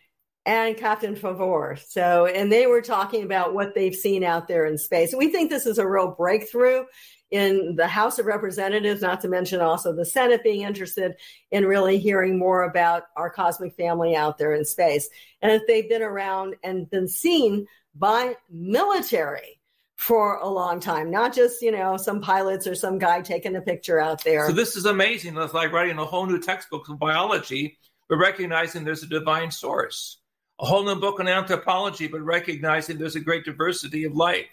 and 0.49 0.79
Captain 0.79 1.15
Fravor. 1.15 1.79
So, 1.89 2.25
and 2.25 2.51
they 2.51 2.67
were 2.67 2.81
talking 2.81 3.23
about 3.23 3.53
what 3.53 3.75
they've 3.75 3.95
seen 3.95 4.25
out 4.25 4.49
there 4.49 4.65
in 4.65 4.79
space. 4.79 5.15
We 5.15 5.31
think 5.31 5.51
this 5.51 5.67
is 5.67 5.77
a 5.77 5.87
real 5.87 6.15
breakthrough 6.17 6.87
in 7.31 7.77
the 7.77 7.87
House 7.87 8.19
of 8.19 8.25
Representatives, 8.25 9.03
not 9.03 9.21
to 9.21 9.29
mention 9.29 9.61
also 9.61 9.95
the 9.95 10.07
Senate 10.07 10.43
being 10.43 10.63
interested 10.63 11.13
in 11.51 11.67
really 11.67 11.99
hearing 11.99 12.39
more 12.39 12.63
about 12.63 13.03
our 13.15 13.29
cosmic 13.29 13.77
family 13.77 14.17
out 14.17 14.39
there 14.39 14.55
in 14.55 14.65
space. 14.65 15.11
And 15.43 15.53
if 15.53 15.67
they've 15.67 15.87
been 15.87 16.01
around 16.01 16.57
and 16.65 16.89
been 16.89 17.09
seen 17.09 17.67
by 17.95 18.35
military 18.51 19.61
for 19.97 20.39
a 20.39 20.49
long 20.49 20.81
time, 20.81 21.11
not 21.11 21.35
just, 21.35 21.61
you 21.61 21.73
know, 21.73 21.99
some 21.99 22.23
pilots 22.23 22.67
or 22.67 22.75
some 22.75 22.99
guy 22.99 23.21
taking 23.21 23.55
a 23.55 23.61
picture 23.61 24.01
out 24.01 24.25
there. 24.25 24.47
So 24.47 24.55
this 24.55 24.77
is 24.77 24.87
amazing. 24.87 25.37
It's 25.37 25.53
like 25.53 25.73
writing 25.73 25.99
a 25.99 26.07
whole 26.07 26.25
new 26.25 26.41
textbook 26.41 26.89
of 26.89 26.99
biology, 26.99 27.77
but 28.09 28.17
recognizing 28.17 28.85
there's 28.85 29.03
a 29.03 29.09
divine 29.09 29.51
source 29.51 30.19
a 30.61 30.67
whole 30.67 30.85
new 30.85 30.97
book 30.97 31.21
on 31.21 31.29
anthropology, 31.29 32.09
but 32.09 32.21
recognizing 32.21 32.99
there's 32.99 33.17
a 33.17 33.21
great 33.21 33.45
diversity 33.45 34.05
of 34.05 34.15
life. 34.15 34.47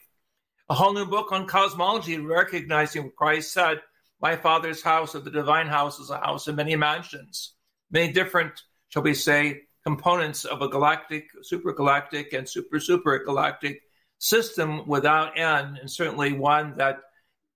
A 0.70 0.76
whole 0.76 0.94
new 0.94 1.06
book 1.06 1.32
on 1.32 1.48
cosmology, 1.48 2.18
recognizing 2.18 3.04
what 3.04 3.16
Christ 3.16 3.54
said, 3.54 3.82
My 4.22 4.36
Father's 4.36 4.82
house 4.82 5.16
or 5.16 5.20
the 5.20 5.32
divine 5.32 5.68
house 5.68 6.00
is 6.00 6.10
a 6.10 6.18
house 6.18 6.48
of 6.48 6.56
many 6.56 6.76
mansions, 6.76 7.54
many 7.92 8.14
different, 8.14 8.62
shall 8.90 9.04
we 9.04 9.14
say, 9.14 9.62
components 9.84 10.46
of 10.46 10.62
a 10.62 10.70
galactic, 10.70 11.30
supergalactic, 11.44 12.34
and 12.34 12.50
super 12.50 12.80
super 12.80 13.20
galactic 13.24 13.82
system 14.18 14.88
without 14.88 15.38
end, 15.38 15.78
and 15.78 15.90
certainly 15.90 16.34
one 16.34 16.78
that 16.78 17.00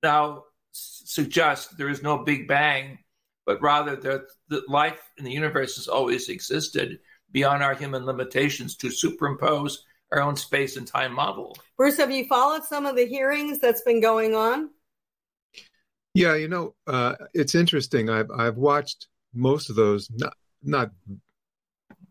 now 0.03 0.43
suggests 0.71 1.73
there 1.75 1.89
is 1.89 2.03
no 2.03 2.19
Big 2.19 2.47
Bang, 2.47 2.99
but 3.45 3.61
rather 3.61 3.95
that 3.95 4.69
life 4.69 5.01
in 5.17 5.25
the 5.25 5.31
universe 5.31 5.77
has 5.77 5.87
always 5.87 6.29
existed 6.29 6.99
beyond 7.31 7.63
our 7.63 7.75
human 7.75 8.05
limitations 8.05 8.75
to 8.77 8.89
superimpose 8.89 9.85
our 10.11 10.21
own 10.21 10.35
space 10.35 10.75
and 10.77 10.87
time 10.87 11.13
model. 11.13 11.55
Bruce, 11.77 11.97
have 11.97 12.11
you 12.11 12.25
followed 12.25 12.63
some 12.63 12.85
of 12.85 12.95
the 12.95 13.05
hearings 13.05 13.59
that's 13.59 13.81
been 13.81 14.01
going 14.01 14.35
on? 14.35 14.69
Yeah, 16.13 16.35
you 16.35 16.47
know, 16.47 16.75
uh, 16.87 17.15
it's 17.33 17.55
interesting. 17.55 18.09
I've 18.09 18.31
I've 18.31 18.57
watched 18.57 19.07
most 19.33 19.69
of 19.69 19.75
those, 19.75 20.09
not 20.11 20.33
not 20.63 20.91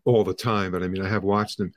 all 0.05 0.23
the 0.23 0.33
time, 0.33 0.71
but 0.71 0.83
I 0.83 0.87
mean, 0.87 1.03
I 1.03 1.09
have 1.09 1.23
watched 1.23 1.57
them. 1.57 1.73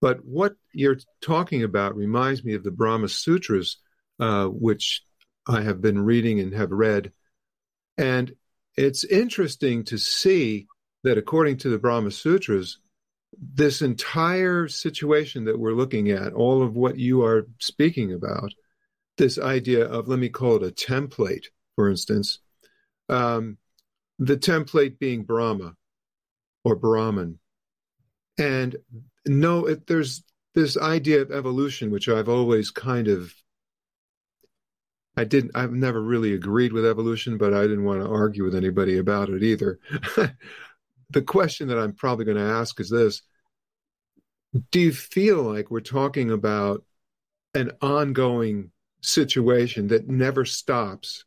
But 0.00 0.24
what 0.24 0.54
you're 0.72 0.98
talking 1.22 1.62
about 1.62 1.96
reminds 1.96 2.44
me 2.44 2.54
of 2.54 2.62
the 2.62 2.70
Brahma 2.70 3.08
Sutras, 3.08 3.78
uh, 4.20 4.46
which 4.46 5.02
I 5.48 5.62
have 5.62 5.80
been 5.80 6.04
reading 6.04 6.40
and 6.40 6.54
have 6.54 6.70
read, 6.70 7.12
and 7.96 8.34
it's 8.76 9.04
interesting 9.04 9.84
to 9.84 9.98
see 9.98 10.66
that 11.04 11.18
according 11.18 11.58
to 11.58 11.68
the 11.68 11.78
Brahma 11.78 12.10
Sutras, 12.10 12.78
this 13.38 13.82
entire 13.82 14.68
situation 14.68 15.44
that 15.44 15.58
we're 15.58 15.72
looking 15.72 16.10
at, 16.10 16.32
all 16.32 16.62
of 16.62 16.74
what 16.74 16.98
you 16.98 17.22
are 17.24 17.46
speaking 17.60 18.12
about, 18.12 18.52
this 19.16 19.38
idea 19.38 19.84
of, 19.86 20.08
let 20.08 20.18
me 20.18 20.28
call 20.28 20.56
it 20.56 20.62
a 20.62 20.72
template, 20.72 21.46
for 21.76 21.88
instance, 21.88 22.40
um, 23.08 23.58
the 24.18 24.36
template 24.36 24.98
being 24.98 25.24
Brahma 25.24 25.74
or 26.64 26.74
Brahman. 26.74 27.38
And 28.38 28.76
no, 29.26 29.66
it, 29.66 29.86
there's 29.86 30.24
this 30.54 30.76
idea 30.76 31.20
of 31.20 31.30
evolution, 31.30 31.90
which 31.90 32.08
I've 32.08 32.28
always 32.28 32.70
kind 32.70 33.08
of 33.08 33.34
I 35.16 35.22
didn't. 35.22 35.52
I've 35.54 35.72
never 35.72 36.02
really 36.02 36.32
agreed 36.32 36.72
with 36.72 36.84
evolution, 36.84 37.38
but 37.38 37.54
I 37.54 37.62
didn't 37.62 37.84
want 37.84 38.02
to 38.02 38.08
argue 38.08 38.42
with 38.42 38.54
anybody 38.54 38.98
about 38.98 39.28
it 39.28 39.44
either. 39.44 39.78
the 41.14 41.22
question 41.22 41.68
that 41.68 41.78
I'm 41.78 41.94
probably 41.94 42.24
going 42.24 42.36
to 42.36 42.42
ask 42.42 42.78
is 42.80 42.90
this: 42.90 43.22
Do 44.70 44.80
you 44.80 44.92
feel 44.92 45.42
like 45.42 45.70
we're 45.70 45.80
talking 45.80 46.30
about 46.30 46.84
an 47.54 47.70
ongoing 47.80 48.72
situation 49.00 49.88
that 49.88 50.08
never 50.08 50.44
stops, 50.44 51.24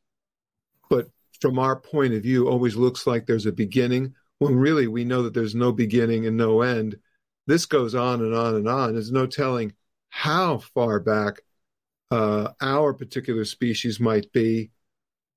but 0.89 1.07
from 1.39 1.57
our 1.57 1.75
point 1.75 2.13
of 2.13 2.21
view, 2.21 2.47
always 2.47 2.75
looks 2.75 3.07
like 3.07 3.25
there's 3.25 3.45
a 3.45 3.51
beginning, 3.51 4.13
when 4.39 4.55
really 4.55 4.87
we 4.87 5.05
know 5.05 5.23
that 5.23 5.33
there's 5.33 5.55
no 5.55 5.71
beginning 5.71 6.27
and 6.27 6.37
no 6.37 6.61
end? 6.61 6.97
This 7.47 7.65
goes 7.65 7.95
on 7.95 8.21
and 8.21 8.35
on 8.35 8.55
and 8.55 8.67
on. 8.67 8.93
There's 8.93 9.11
no 9.11 9.25
telling 9.25 9.73
how 10.09 10.57
far 10.57 10.99
back 10.99 11.41
uh, 12.11 12.49
our 12.59 12.93
particular 12.93 13.45
species 13.45 13.99
might 13.99 14.31
be, 14.33 14.71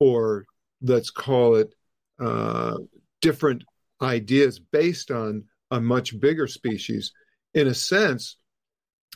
or 0.01 0.45
let's 0.83 1.11
call 1.11 1.55
it 1.55 1.75
uh, 2.19 2.79
different 3.21 3.63
ideas 4.03 4.59
based 4.59 5.11
on 5.11 5.45
a 5.71 5.81
much 5.81 6.19
bigger 6.19 6.47
species. 6.47 7.13
In 7.55 7.67
a 7.67 7.75
sense, 7.75 8.37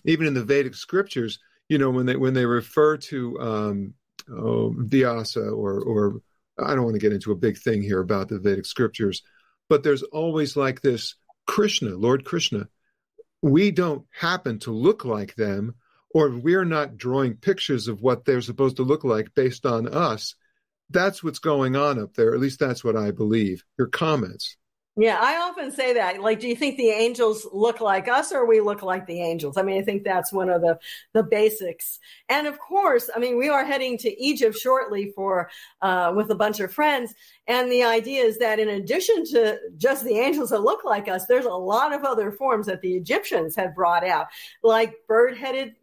even 0.04 0.26
in 0.26 0.34
the 0.34 0.44
Vedic 0.44 0.74
scriptures, 0.74 1.38
you 1.68 1.78
know, 1.78 1.90
when 1.90 2.06
they 2.06 2.16
when 2.16 2.34
they 2.34 2.46
refer 2.46 2.96
to 2.96 3.40
um, 3.40 3.94
oh, 4.30 4.74
Vyasa 4.76 5.50
or 5.50 5.80
or 5.80 6.20
I 6.58 6.74
don't 6.74 6.84
want 6.84 6.94
to 6.94 7.00
get 7.00 7.12
into 7.12 7.32
a 7.32 7.36
big 7.36 7.58
thing 7.58 7.82
here 7.82 8.00
about 8.00 8.28
the 8.28 8.38
Vedic 8.38 8.66
scriptures, 8.66 9.22
but 9.68 9.82
there's 9.82 10.02
always 10.02 10.56
like 10.56 10.80
this 10.80 11.16
Krishna, 11.46 11.90
Lord 11.90 12.24
Krishna. 12.24 12.68
We 13.42 13.70
don't 13.70 14.06
happen 14.10 14.58
to 14.60 14.70
look 14.70 15.04
like 15.04 15.34
them, 15.34 15.74
or 16.10 16.30
we're 16.30 16.64
not 16.64 16.96
drawing 16.96 17.36
pictures 17.36 17.88
of 17.88 18.00
what 18.00 18.24
they're 18.24 18.40
supposed 18.40 18.76
to 18.76 18.82
look 18.82 19.04
like 19.04 19.34
based 19.34 19.66
on 19.66 19.88
us. 19.88 20.34
That's 20.90 21.22
what's 21.22 21.38
going 21.38 21.76
on 21.76 21.98
up 21.98 22.14
there. 22.14 22.34
At 22.34 22.40
least 22.40 22.60
that's 22.60 22.84
what 22.84 22.96
I 22.96 23.10
believe. 23.10 23.64
Your 23.78 23.88
comments. 23.88 24.56
Yeah, 24.96 25.18
I 25.20 25.38
often 25.38 25.72
say 25.72 25.94
that. 25.94 26.20
Like, 26.20 26.38
do 26.38 26.46
you 26.46 26.54
think 26.54 26.76
the 26.76 26.90
angels 26.90 27.48
look 27.52 27.80
like 27.80 28.06
us 28.06 28.30
or 28.30 28.46
we 28.46 28.60
look 28.60 28.80
like 28.80 29.06
the 29.06 29.20
angels? 29.22 29.56
I 29.56 29.62
mean, 29.62 29.80
I 29.80 29.84
think 29.84 30.04
that's 30.04 30.32
one 30.32 30.48
of 30.48 30.62
the, 30.62 30.78
the 31.12 31.24
basics. 31.24 31.98
And 32.28 32.46
of 32.46 32.60
course, 32.60 33.10
I 33.14 33.18
mean, 33.18 33.36
we 33.36 33.48
are 33.48 33.64
heading 33.64 33.98
to 33.98 34.22
Egypt 34.22 34.56
shortly 34.56 35.10
for, 35.16 35.50
uh, 35.82 36.12
with 36.14 36.30
a 36.30 36.36
bunch 36.36 36.60
of 36.60 36.72
friends. 36.72 37.12
And 37.48 37.72
the 37.72 37.82
idea 37.82 38.22
is 38.22 38.38
that 38.38 38.60
in 38.60 38.68
addition 38.68 39.24
to 39.32 39.58
just 39.76 40.04
the 40.04 40.16
angels 40.16 40.50
that 40.50 40.60
look 40.60 40.84
like 40.84 41.08
us, 41.08 41.26
there's 41.26 41.44
a 41.44 41.50
lot 41.50 41.92
of 41.92 42.04
other 42.04 42.30
forms 42.30 42.66
that 42.66 42.80
the 42.80 42.94
Egyptians 42.94 43.56
had 43.56 43.74
brought 43.74 44.06
out, 44.06 44.28
like 44.62 44.94
bird 45.08 45.36
headed 45.36 45.74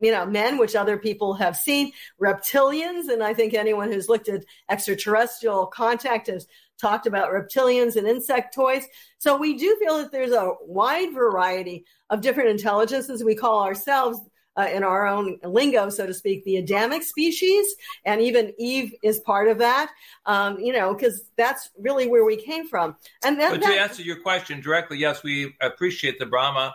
you 0.00 0.10
know, 0.10 0.26
men, 0.26 0.58
which 0.58 0.76
other 0.76 0.98
people 0.98 1.34
have 1.34 1.56
seen, 1.56 1.92
reptilians. 2.20 3.08
And 3.08 3.22
I 3.22 3.34
think 3.34 3.54
anyone 3.54 3.90
who's 3.90 4.08
looked 4.08 4.28
at 4.28 4.44
extraterrestrial 4.68 5.66
contact 5.66 6.28
has 6.28 6.46
talked 6.78 7.06
about 7.06 7.30
reptilians 7.30 7.96
and 7.96 8.06
insectoids. 8.06 8.84
So 9.18 9.36
we 9.36 9.56
do 9.56 9.76
feel 9.80 9.98
that 9.98 10.12
there's 10.12 10.32
a 10.32 10.52
wide 10.62 11.14
variety 11.14 11.84
of 12.10 12.20
different 12.20 12.50
intelligences. 12.50 13.24
We 13.24 13.34
call 13.34 13.62
ourselves 13.62 14.20
uh, 14.58 14.68
in 14.72 14.82
our 14.82 15.06
own 15.06 15.38
lingo, 15.44 15.90
so 15.90 16.06
to 16.06 16.14
speak, 16.14 16.44
the 16.44 16.56
Adamic 16.56 17.02
species, 17.02 17.66
and 18.04 18.22
even 18.22 18.54
Eve 18.58 18.94
is 19.02 19.20
part 19.20 19.48
of 19.48 19.58
that. 19.58 19.90
Um, 20.24 20.58
you 20.58 20.72
know, 20.72 20.94
because 20.94 21.22
that's 21.36 21.68
really 21.78 22.06
where 22.06 22.24
we 22.24 22.36
came 22.36 22.66
from. 22.66 22.96
And 23.22 23.38
then 23.38 23.50
but 23.52 23.62
to 23.62 23.80
answer 23.80 24.02
your 24.02 24.20
question 24.20 24.60
directly, 24.60 24.98
yes, 24.98 25.22
we 25.22 25.54
appreciate 25.60 26.18
the 26.18 26.26
Brahma 26.26 26.74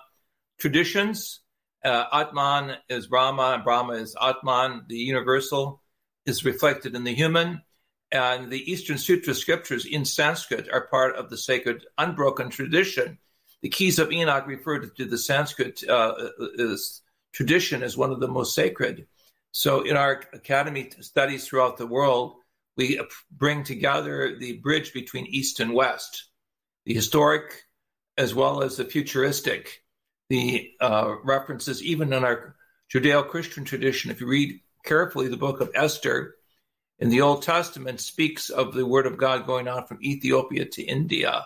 traditions 0.60 1.40
uh, 1.84 2.06
Atman 2.12 2.78
is 2.90 3.08
Brahma, 3.08 3.54
and 3.56 3.64
Brahma 3.64 3.94
is 3.94 4.16
Atman. 4.22 4.86
The 4.88 4.98
universal 4.98 5.82
is 6.26 6.46
reflected 6.46 6.96
in 6.96 7.04
the 7.04 7.14
human. 7.14 7.62
And 8.12 8.52
the 8.52 8.72
Eastern 8.72 8.98
Sutra 8.98 9.34
scriptures 9.34 9.86
in 9.86 10.04
Sanskrit 10.04 10.68
are 10.72 10.88
part 10.88 11.16
of 11.16 11.30
the 11.30 11.38
sacred 11.38 11.86
unbroken 11.98 12.50
tradition. 12.50 13.18
The 13.62 13.70
Keys 13.70 14.00
of 14.00 14.12
Enoch 14.12 14.48
referred 14.48 14.96
to 14.98 15.06
the 15.06 15.18
Sanskrit 15.18 15.88
uh, 15.88 16.14
as, 16.60 17.02
tradition 17.34 17.84
as 17.84 17.96
one 17.96 18.12
of 18.12 18.20
the 18.20 18.28
most 18.28 18.54
sacred. 18.54 19.08
So, 19.54 19.82
in 19.82 19.96
our 19.96 20.24
academy 20.34 20.92
studies 21.00 21.48
throughout 21.48 21.78
the 21.78 21.88
world, 21.88 22.36
we 22.76 23.00
bring 23.32 23.64
together 23.64 24.36
the 24.38 24.58
bridge 24.58 24.94
between 24.94 25.26
East 25.28 25.60
and 25.60 25.74
West, 25.74 26.30
the 26.86 26.94
historic 26.94 27.64
as 28.18 28.36
well 28.36 28.64
as 28.64 28.78
the 28.78 28.86
futuristic 28.86 29.81
the 30.32 30.72
uh, 30.80 31.16
references, 31.24 31.84
even 31.84 32.14
in 32.14 32.24
our 32.24 32.56
Judeo 32.94 33.28
Christian 33.28 33.66
tradition. 33.66 34.12
If 34.12 34.22
you 34.22 34.28
read 34.28 34.62
carefully 34.86 35.28
the 35.28 35.38
book 35.38 35.62
of 35.62 35.72
Esther 35.76 36.36
in 37.00 37.10
the 37.10 37.22
Old 37.22 37.44
Testament, 37.44 38.00
speaks 38.00 38.50
of 38.50 38.74
the 38.74 38.86
word 38.86 39.08
of 39.08 39.18
God 39.18 39.46
going 39.46 39.68
on 39.68 39.86
from 39.88 40.02
Ethiopia 40.02 40.66
to 40.66 40.82
India. 40.84 41.46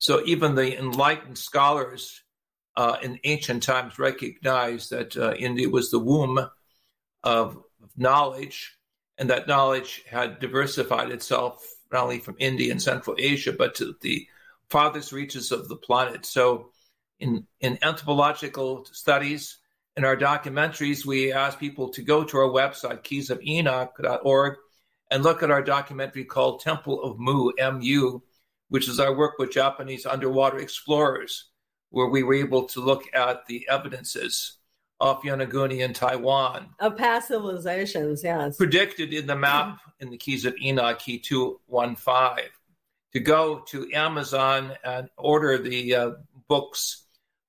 So 0.00 0.22
even 0.24 0.54
the 0.54 0.76
enlightened 0.78 1.38
scholars 1.38 2.22
uh, 2.76 2.96
in 3.02 3.20
ancient 3.24 3.62
times 3.62 3.98
recognized 3.98 4.90
that 4.90 5.16
uh, 5.16 5.34
India 5.34 5.68
was 5.68 5.90
the 5.90 5.98
womb 5.98 6.38
of 7.22 7.62
knowledge, 7.96 8.76
and 9.16 9.30
that 9.30 9.48
knowledge 9.48 10.02
had 10.08 10.38
diversified 10.40 11.10
itself 11.10 11.64
not 11.92 12.04
only 12.04 12.18
from 12.18 12.36
India 12.38 12.70
and 12.70 12.82
Central 12.82 13.16
Asia, 13.18 13.52
but 13.52 13.76
to 13.76 13.94
the 14.00 14.26
farthest 14.70 15.12
reaches 15.12 15.52
of 15.52 15.68
the 15.68 15.76
planet. 15.76 16.26
So 16.26 16.70
in, 17.20 17.46
in 17.60 17.78
anthropological 17.82 18.86
studies. 18.92 19.58
In 19.96 20.04
our 20.04 20.16
documentaries, 20.16 21.04
we 21.04 21.32
ask 21.32 21.58
people 21.58 21.88
to 21.90 22.02
go 22.02 22.22
to 22.24 22.38
our 22.38 22.48
website, 22.48 23.02
keysofenoch.org, 23.02 24.56
and 25.10 25.22
look 25.22 25.42
at 25.42 25.50
our 25.50 25.62
documentary 25.62 26.24
called 26.24 26.60
Temple 26.60 27.02
of 27.02 27.18
Mu, 27.18 27.50
MU, 27.58 28.20
which 28.68 28.88
is 28.88 29.00
our 29.00 29.14
work 29.14 29.38
with 29.38 29.50
Japanese 29.50 30.06
underwater 30.06 30.58
explorers, 30.58 31.46
where 31.90 32.08
we 32.08 32.22
were 32.22 32.34
able 32.34 32.64
to 32.68 32.80
look 32.80 33.04
at 33.14 33.46
the 33.46 33.66
evidences 33.68 34.58
of 35.00 35.22
Yonaguni 35.22 35.80
in 35.80 35.92
Taiwan. 35.92 36.68
Of 36.78 36.96
past 36.96 37.28
civilizations, 37.28 38.22
yes. 38.22 38.56
Predicted 38.56 39.12
in 39.12 39.26
the 39.26 39.36
map 39.36 39.80
in 40.00 40.10
the 40.10 40.16
Keys 40.16 40.44
of 40.44 40.54
Enoch, 40.60 40.98
key 40.98 41.18
215. 41.18 42.50
To 43.14 43.20
go 43.20 43.60
to 43.68 43.90
Amazon 43.94 44.72
and 44.84 45.08
order 45.16 45.56
the 45.56 45.94
uh, 45.94 46.10
books 46.46 47.04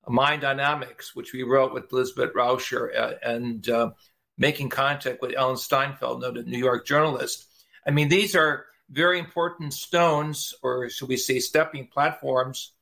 Mind 0.10 0.42
Dynamics, 0.42 1.16
which 1.16 1.34
we 1.34 1.44
wrote 1.44 1.74
with 1.74 1.92
Elizabeth 1.92 2.34
Rauscher, 2.34 2.98
uh, 2.98 3.14
and 3.24 3.68
uh, 3.70 3.92
Making 4.38 4.70
Contact 4.70 5.22
with 5.22 5.36
Alan 5.36 5.58
Steinfeld, 5.58 6.22
noted 6.22 6.48
New 6.48 6.58
York 6.58 6.86
journalist. 6.86 7.48
I 7.86 7.92
mean, 7.92 8.10
these 8.10 8.36
are 8.36 8.66
very 8.90 9.20
important 9.20 9.74
stones, 9.74 10.54
or 10.64 10.90
should 10.90 11.10
we 11.10 11.18
say, 11.18 11.40
stepping 11.40 11.88
platforms 11.88 12.74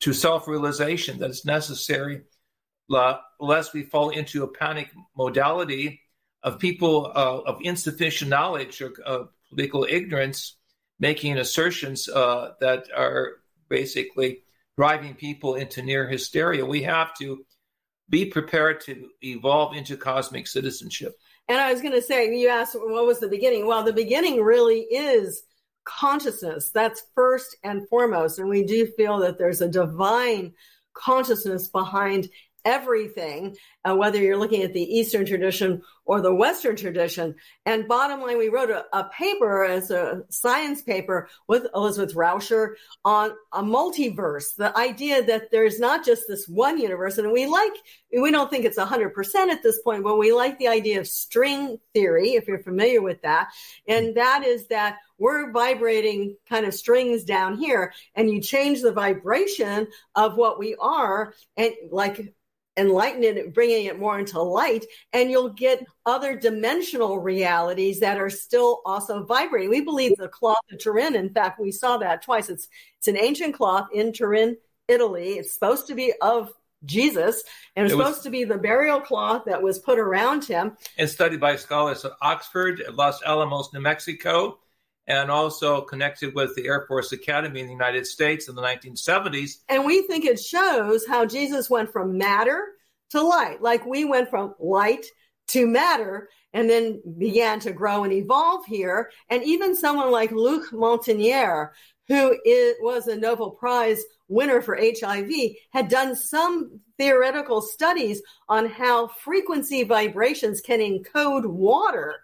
to 0.00 0.12
self 0.12 0.46
realization 0.46 1.18
that 1.18 1.30
is 1.30 1.44
necessary, 1.44 2.22
lest 2.88 3.74
we 3.74 3.82
fall 3.82 4.10
into 4.10 4.44
a 4.44 4.48
panic 4.48 4.90
modality 5.16 6.02
of 6.42 6.58
people 6.58 7.06
uh, 7.06 7.40
of 7.40 7.58
insufficient 7.62 8.30
knowledge 8.30 8.80
or 8.80 8.92
uh, 9.04 9.24
political 9.50 9.84
ignorance 9.88 10.56
making 11.00 11.38
assertions 11.38 12.08
uh, 12.08 12.52
that 12.60 12.88
are 12.96 13.36
basically 13.68 14.42
driving 14.78 15.12
people 15.12 15.56
into 15.56 15.82
near 15.82 16.06
hysteria. 16.06 16.64
We 16.64 16.84
have 16.84 17.12
to 17.14 17.44
be 18.08 18.24
prepared 18.24 18.80
to 18.82 19.08
evolve 19.22 19.74
into 19.74 19.96
cosmic 19.96 20.46
citizenship. 20.46 21.18
And 21.48 21.58
I 21.58 21.72
was 21.72 21.82
going 21.82 21.94
to 21.94 22.00
say, 22.00 22.32
you 22.32 22.48
asked 22.48 22.76
what 22.76 23.04
was 23.04 23.18
the 23.18 23.26
beginning? 23.26 23.66
Well, 23.66 23.82
the 23.82 23.92
beginning 23.92 24.40
really 24.40 24.82
is 24.82 25.42
consciousness. 25.84 26.70
That's 26.70 27.02
first 27.16 27.56
and 27.64 27.88
foremost. 27.88 28.38
And 28.38 28.48
we 28.48 28.62
do 28.62 28.86
feel 28.96 29.18
that 29.18 29.36
there's 29.36 29.62
a 29.62 29.68
divine 29.68 30.52
consciousness 30.94 31.66
behind 31.66 32.28
everything, 32.64 33.56
uh, 33.84 33.94
whether 33.94 34.20
you're 34.20 34.36
looking 34.36 34.62
at 34.62 34.72
the 34.72 34.82
Eastern 34.82 35.26
tradition 35.26 35.82
or 36.04 36.20
the 36.20 36.34
Western 36.34 36.74
tradition. 36.74 37.34
And 37.66 37.86
bottom 37.86 38.20
line, 38.20 38.38
we 38.38 38.48
wrote 38.48 38.70
a, 38.70 38.84
a 38.92 39.04
paper 39.10 39.64
as 39.64 39.90
a 39.90 40.22
science 40.30 40.82
paper 40.82 41.28
with 41.46 41.66
Elizabeth 41.74 42.14
Rauscher 42.14 42.74
on 43.04 43.32
a 43.52 43.62
multiverse, 43.62 44.56
the 44.56 44.76
idea 44.76 45.22
that 45.24 45.50
there's 45.50 45.78
not 45.78 46.04
just 46.04 46.24
this 46.26 46.48
one 46.48 46.78
universe. 46.78 47.18
And 47.18 47.30
we 47.30 47.46
like, 47.46 47.72
we 48.10 48.30
don't 48.30 48.50
think 48.50 48.64
it's 48.64 48.78
100% 48.78 49.34
at 49.48 49.62
this 49.62 49.80
point, 49.82 50.02
but 50.02 50.18
we 50.18 50.32
like 50.32 50.58
the 50.58 50.68
idea 50.68 51.00
of 51.00 51.06
string 51.06 51.78
theory, 51.92 52.30
if 52.30 52.48
you're 52.48 52.62
familiar 52.62 53.02
with 53.02 53.20
that. 53.22 53.48
And 53.86 54.16
that 54.16 54.44
is 54.44 54.66
that 54.68 54.96
we're 55.18 55.50
vibrating 55.52 56.36
kind 56.48 56.64
of 56.64 56.72
strings 56.72 57.24
down 57.24 57.58
here 57.58 57.92
and 58.14 58.30
you 58.30 58.40
change 58.40 58.80
the 58.80 58.92
vibration 58.92 59.88
of 60.14 60.36
what 60.36 60.58
we 60.58 60.76
are 60.80 61.34
and 61.56 61.72
like 61.90 62.32
enlighten 62.78 63.24
it, 63.24 63.52
bringing 63.52 63.86
it 63.86 63.98
more 63.98 64.18
into 64.18 64.40
light, 64.40 64.86
and 65.12 65.30
you'll 65.30 65.50
get 65.50 65.84
other 66.06 66.36
dimensional 66.36 67.18
realities 67.18 68.00
that 68.00 68.18
are 68.18 68.30
still 68.30 68.80
also 68.86 69.24
vibrating. 69.24 69.68
We 69.68 69.82
believe 69.82 70.16
the 70.16 70.28
cloth 70.28 70.56
of 70.72 70.78
Turin, 70.78 71.14
in 71.16 71.30
fact, 71.30 71.60
we 71.60 71.72
saw 71.72 71.98
that 71.98 72.22
twice. 72.22 72.48
It's 72.48 72.68
it's 72.98 73.08
an 73.08 73.18
ancient 73.18 73.54
cloth 73.54 73.88
in 73.92 74.12
Turin, 74.12 74.56
Italy. 74.86 75.34
It's 75.34 75.52
supposed 75.52 75.86
to 75.88 75.94
be 75.94 76.12
of 76.22 76.50
Jesus, 76.84 77.42
and 77.74 77.84
it's 77.84 77.92
It 77.92 77.96
was- 77.96 78.06
supposed 78.06 78.22
to 78.24 78.30
be 78.30 78.44
the 78.44 78.56
burial 78.56 79.00
cloth 79.00 79.42
that 79.46 79.60
was 79.62 79.78
put 79.80 79.98
around 79.98 80.44
him. 80.44 80.76
and 80.96 81.10
studied 81.10 81.40
by 81.40 81.56
scholars 81.56 82.04
at 82.04 82.12
Oxford, 82.22 82.80
at 82.80 82.94
Los 82.94 83.20
Alamos, 83.22 83.72
New 83.74 83.80
Mexico, 83.80 84.58
and 85.08 85.30
also 85.30 85.80
connected 85.80 86.34
with 86.34 86.54
the 86.54 86.66
Air 86.66 86.84
Force 86.86 87.12
Academy 87.12 87.60
in 87.60 87.66
the 87.66 87.72
United 87.72 88.06
States 88.06 88.48
in 88.48 88.54
the 88.54 88.62
1970s. 88.62 89.56
And 89.68 89.84
we 89.84 90.02
think 90.02 90.26
it 90.26 90.38
shows 90.38 91.06
how 91.06 91.24
Jesus 91.24 91.70
went 91.70 91.90
from 91.90 92.18
matter 92.18 92.62
to 93.10 93.22
light, 93.22 93.62
like 93.62 93.86
we 93.86 94.04
went 94.04 94.28
from 94.28 94.54
light 94.60 95.06
to 95.48 95.66
matter 95.66 96.28
and 96.52 96.68
then 96.68 97.00
began 97.16 97.58
to 97.60 97.72
grow 97.72 98.04
and 98.04 98.12
evolve 98.12 98.66
here. 98.66 99.10
And 99.30 99.42
even 99.44 99.74
someone 99.74 100.10
like 100.10 100.30
Luc 100.30 100.70
Montagnier, 100.72 101.70
who 102.06 102.38
is, 102.44 102.76
was 102.80 103.06
a 103.06 103.16
Nobel 103.16 103.52
Prize 103.52 104.02
winner 104.28 104.60
for 104.60 104.78
HIV, 104.78 105.30
had 105.70 105.88
done 105.88 106.14
some 106.16 106.80
theoretical 106.98 107.62
studies 107.62 108.20
on 108.46 108.66
how 108.66 109.06
frequency 109.08 109.84
vibrations 109.84 110.60
can 110.60 110.80
encode 110.80 111.46
water 111.46 112.16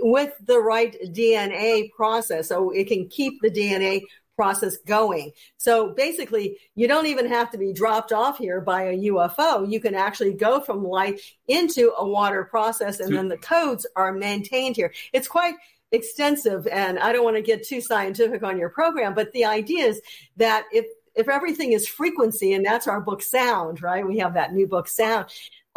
with 0.00 0.32
the 0.44 0.58
right 0.58 0.96
DNA 1.12 1.90
process. 1.92 2.48
So 2.48 2.70
it 2.70 2.88
can 2.88 3.08
keep 3.08 3.40
the 3.40 3.50
DNA 3.50 4.02
process 4.36 4.76
going. 4.86 5.32
So 5.56 5.94
basically, 5.94 6.58
you 6.76 6.86
don't 6.86 7.06
even 7.06 7.26
have 7.26 7.50
to 7.50 7.58
be 7.58 7.72
dropped 7.72 8.12
off 8.12 8.38
here 8.38 8.60
by 8.60 8.82
a 8.84 8.96
UFO. 9.10 9.68
You 9.68 9.80
can 9.80 9.96
actually 9.96 10.34
go 10.34 10.60
from 10.60 10.84
light 10.84 11.20
into 11.48 11.92
a 11.98 12.06
water 12.06 12.44
process 12.44 13.00
and 13.00 13.14
then 13.14 13.26
the 13.26 13.38
codes 13.38 13.84
are 13.96 14.12
maintained 14.12 14.76
here. 14.76 14.92
It's 15.12 15.26
quite 15.26 15.54
extensive 15.90 16.68
and 16.68 17.00
I 17.00 17.12
don't 17.12 17.24
want 17.24 17.36
to 17.36 17.42
get 17.42 17.66
too 17.66 17.80
scientific 17.80 18.44
on 18.44 18.58
your 18.58 18.68
program, 18.68 19.14
but 19.14 19.32
the 19.32 19.44
idea 19.44 19.86
is 19.86 20.00
that 20.36 20.64
if 20.72 20.86
if 21.16 21.28
everything 21.28 21.72
is 21.72 21.88
frequency 21.88 22.52
and 22.52 22.64
that's 22.64 22.86
our 22.86 23.00
book 23.00 23.22
sound, 23.22 23.82
right? 23.82 24.06
We 24.06 24.18
have 24.18 24.34
that 24.34 24.54
new 24.54 24.68
book 24.68 24.86
sound 24.86 25.26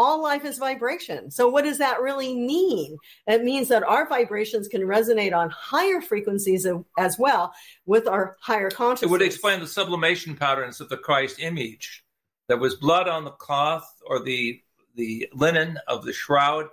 all 0.01 0.21
life 0.21 0.45
is 0.45 0.57
vibration. 0.57 1.29
So, 1.29 1.47
what 1.47 1.63
does 1.63 1.77
that 1.77 2.01
really 2.01 2.35
mean? 2.35 2.97
It 3.27 3.43
means 3.43 3.67
that 3.69 3.83
our 3.83 4.07
vibrations 4.09 4.67
can 4.67 4.81
resonate 4.81 5.35
on 5.35 5.49
higher 5.51 6.01
frequencies 6.01 6.67
as 6.97 7.19
well 7.19 7.53
with 7.85 8.07
our 8.07 8.35
higher 8.41 8.69
consciousness. 8.69 9.09
It 9.09 9.11
would 9.11 9.21
explain 9.21 9.59
the 9.59 9.67
sublimation 9.67 10.35
patterns 10.35 10.81
of 10.81 10.89
the 10.89 10.97
Christ 10.97 11.39
image. 11.39 12.03
There 12.47 12.57
was 12.57 12.75
blood 12.75 13.07
on 13.07 13.23
the 13.23 13.31
cloth 13.31 13.87
or 14.05 14.21
the 14.21 14.61
the 14.95 15.29
linen 15.33 15.79
of 15.87 16.03
the 16.03 16.13
shroud, 16.13 16.65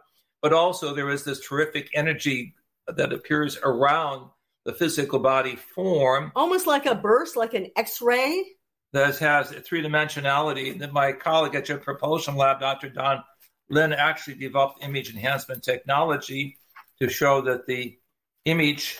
but 0.43 0.53
also 0.53 0.95
there 0.95 1.11
is 1.11 1.25
this 1.25 1.47
terrific 1.47 1.91
energy 1.95 2.55
that 2.89 3.13
appears 3.13 3.59
around 3.63 4.31
the 4.65 4.73
physical 4.73 5.19
body 5.19 5.57
form 5.57 6.33
almost 6.35 6.67
like 6.67 6.87
a 6.87 6.95
burst, 6.95 7.37
like 7.37 7.55
an 7.55 7.69
X-ray. 7.77 8.45
That 8.93 9.19
has 9.19 9.53
a 9.53 9.61
three 9.61 9.83
dimensionality. 9.83 10.79
That 10.79 10.93
my 10.93 11.13
colleague 11.13 11.55
at 11.55 11.67
Jet 11.67 11.83
Propulsion 11.83 12.37
Lab, 12.37 12.61
Dr. 12.61 12.89
Don 12.89 13.23
Lynn, 13.71 13.93
actually 13.93 14.35
developed 14.35 14.83
image 14.83 15.11
enhancement 15.11 15.63
technology 15.63 16.59
to 17.01 17.09
show 17.09 17.43
that 17.43 17.67
the 17.67 17.99
image. 18.45 18.99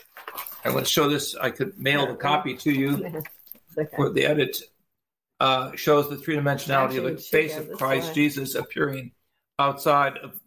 I 0.65 0.71
would 0.71 0.87
show 0.87 1.09
this. 1.09 1.35
I 1.35 1.51
could 1.51 1.79
mail 1.79 2.07
the 2.07 2.15
copy 2.15 2.57
to 2.57 2.73
you 2.73 3.23
for 3.97 4.11
the 4.11 4.27
edit. 4.27 4.59
Uh, 5.41 5.71
shows 5.77 6.11
the 6.11 6.17
three 6.17 6.37
dimensionality 6.37 6.99
of 6.99 7.05
the 7.05 7.17
face 7.17 7.57
of 7.57 7.71
Christ. 7.73 8.13
Jesus 8.13 8.57
appearing 8.57 9.13
outside 9.59 10.19
of 10.19 10.39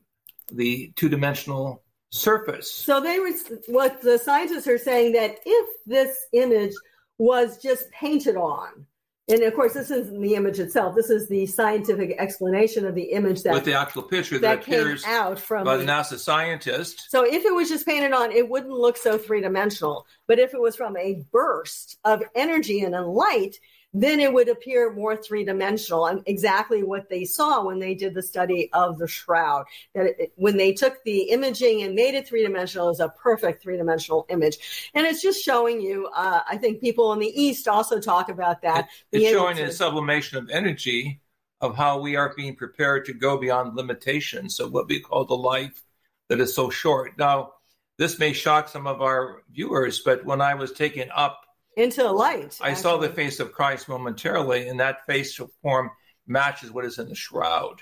the 0.52 0.92
two 0.96 1.10
dimensional 1.10 1.82
surface. 2.12 2.70
So 2.70 3.00
they 3.00 3.20
were 3.20 3.32
what 3.68 4.02
the 4.02 4.18
scientists 4.18 4.68
are 4.68 4.78
saying 4.78 5.14
that 5.14 5.38
if 5.46 5.70
this 5.86 6.16
image 6.34 6.74
was 7.18 7.58
just 7.62 7.89
painted 7.92 8.36
on, 8.36 8.86
and 9.32 9.44
of 9.44 9.54
course 9.54 9.74
this 9.74 9.92
isn't 9.92 10.22
the 10.22 10.36
image 10.36 10.60
itself. 10.60 10.96
This 10.96 11.10
is 11.10 11.28
the 11.28 11.46
scientific 11.46 12.16
explanation 12.20 12.86
of 12.86 12.96
the 12.96 13.12
image 13.12 13.44
that 13.44 13.54
with 13.54 13.66
the 13.66 13.74
actual 13.74 14.04
picture 14.04 14.38
that, 14.40 14.60
that 14.60 14.66
came 14.66 14.80
appears 14.80 15.04
out 15.06 15.40
from 15.40 15.64
by 15.64 15.78
the 15.78 15.84
the 15.84 15.92
NASA 15.92 16.18
scientist. 16.18 17.10
So 17.10 17.24
if 17.24 17.46
it 17.46 17.54
was 17.54 17.70
just 17.70 17.86
painted 17.86 18.14
on, 18.14 18.32
it 18.32 18.50
wouldn't 18.50 18.74
look 18.74 18.98
so 18.98 19.18
three 19.18 19.42
dimensional. 19.42 20.06
But 20.28 20.40
if 20.40 20.54
it 20.54 20.62
was 20.62 20.76
from 20.76 20.98
a 20.98 21.24
burst 21.32 21.98
of 22.04 22.24
energy 22.36 22.82
and 22.82 22.96
a 22.96 23.06
light, 23.06 23.58
then 23.94 24.20
it 24.20 24.32
would 24.32 24.48
appear 24.48 24.94
more 24.94 25.16
three 25.18 25.44
dimensional. 25.44 26.08
And 26.08 26.22
exactly 26.26 26.84
what 26.84 27.10
they 27.10 27.26
saw 27.26 27.64
when 27.64 27.80
they 27.80 27.94
did 27.94 28.14
the 28.14 28.24
study 28.24 28.70
of 28.74 28.98
the 28.98 29.08
shroud. 29.08 29.66
That 29.94 30.20
it, 30.20 30.34
when 30.36 30.58
they 30.58 30.74
took 30.74 31.04
the 31.04 31.24
imaging 31.24 31.84
and 31.84 31.96
made 31.96 32.16
it 32.16 32.28
three 32.28 32.44
dimensional, 32.44 32.88
it 32.88 32.92
was 32.92 33.00
a 33.00 33.10
perfect 33.10 33.62
three 33.62 33.78
dimensional 33.78 34.26
image. 34.30 34.92
And 34.94 35.06
it's 35.06 35.22
just 35.22 35.44
showing 35.44 35.82
you. 35.82 36.08
Uh, 36.16 36.42
I 36.50 36.58
think 36.58 36.82
people 36.82 37.12
in 37.14 37.20
the 37.20 37.42
East 37.42 37.68
also 37.68 38.00
talk 38.00 38.30
about 38.30 38.62
that. 38.62 38.88
It's 39.12 39.24
being 39.24 39.34
showing 39.34 39.58
to- 39.58 39.64
a 39.64 39.72
sublimation 39.72 40.38
of 40.38 40.50
energy 40.50 41.22
of 41.60 41.76
how 41.76 42.00
we 42.00 42.16
are 42.16 42.34
being 42.36 42.56
prepared 42.56 43.06
to 43.06 43.14
go 43.14 43.38
beyond 43.38 43.76
limitations 43.76 44.60
of 44.60 44.72
what 44.72 44.88
we 44.88 45.00
call 45.00 45.26
the 45.26 45.36
life 45.36 45.84
that 46.28 46.39
is 46.39 46.56
so 46.56 46.70
short. 46.70 47.18
Now, 47.18 47.54
this 47.98 48.18
may 48.18 48.34
shock 48.34 48.68
some 48.68 48.88
of 48.88 49.02
our 49.02 49.44
viewers, 49.52 50.00
but 50.00 50.26
when 50.26 50.42
I 50.42 50.56
was 50.56 50.72
taken 50.72 51.10
up, 51.16 51.46
into 51.78 52.04
the 52.04 52.12
light. 52.12 52.58
I 52.62 52.74
saw 52.74 52.98
the 52.98 53.10
face 53.10 53.40
of 53.40 53.52
Christ 53.52 53.88
momentarily, 53.88 54.68
and 54.68 54.80
that 54.80 55.06
facial 55.06 55.50
form 55.62 55.92
matches 56.28 56.72
what 56.72 56.86
is 56.86 57.00
in 57.00 57.10
the 57.10 57.16
shroud. 57.16 57.82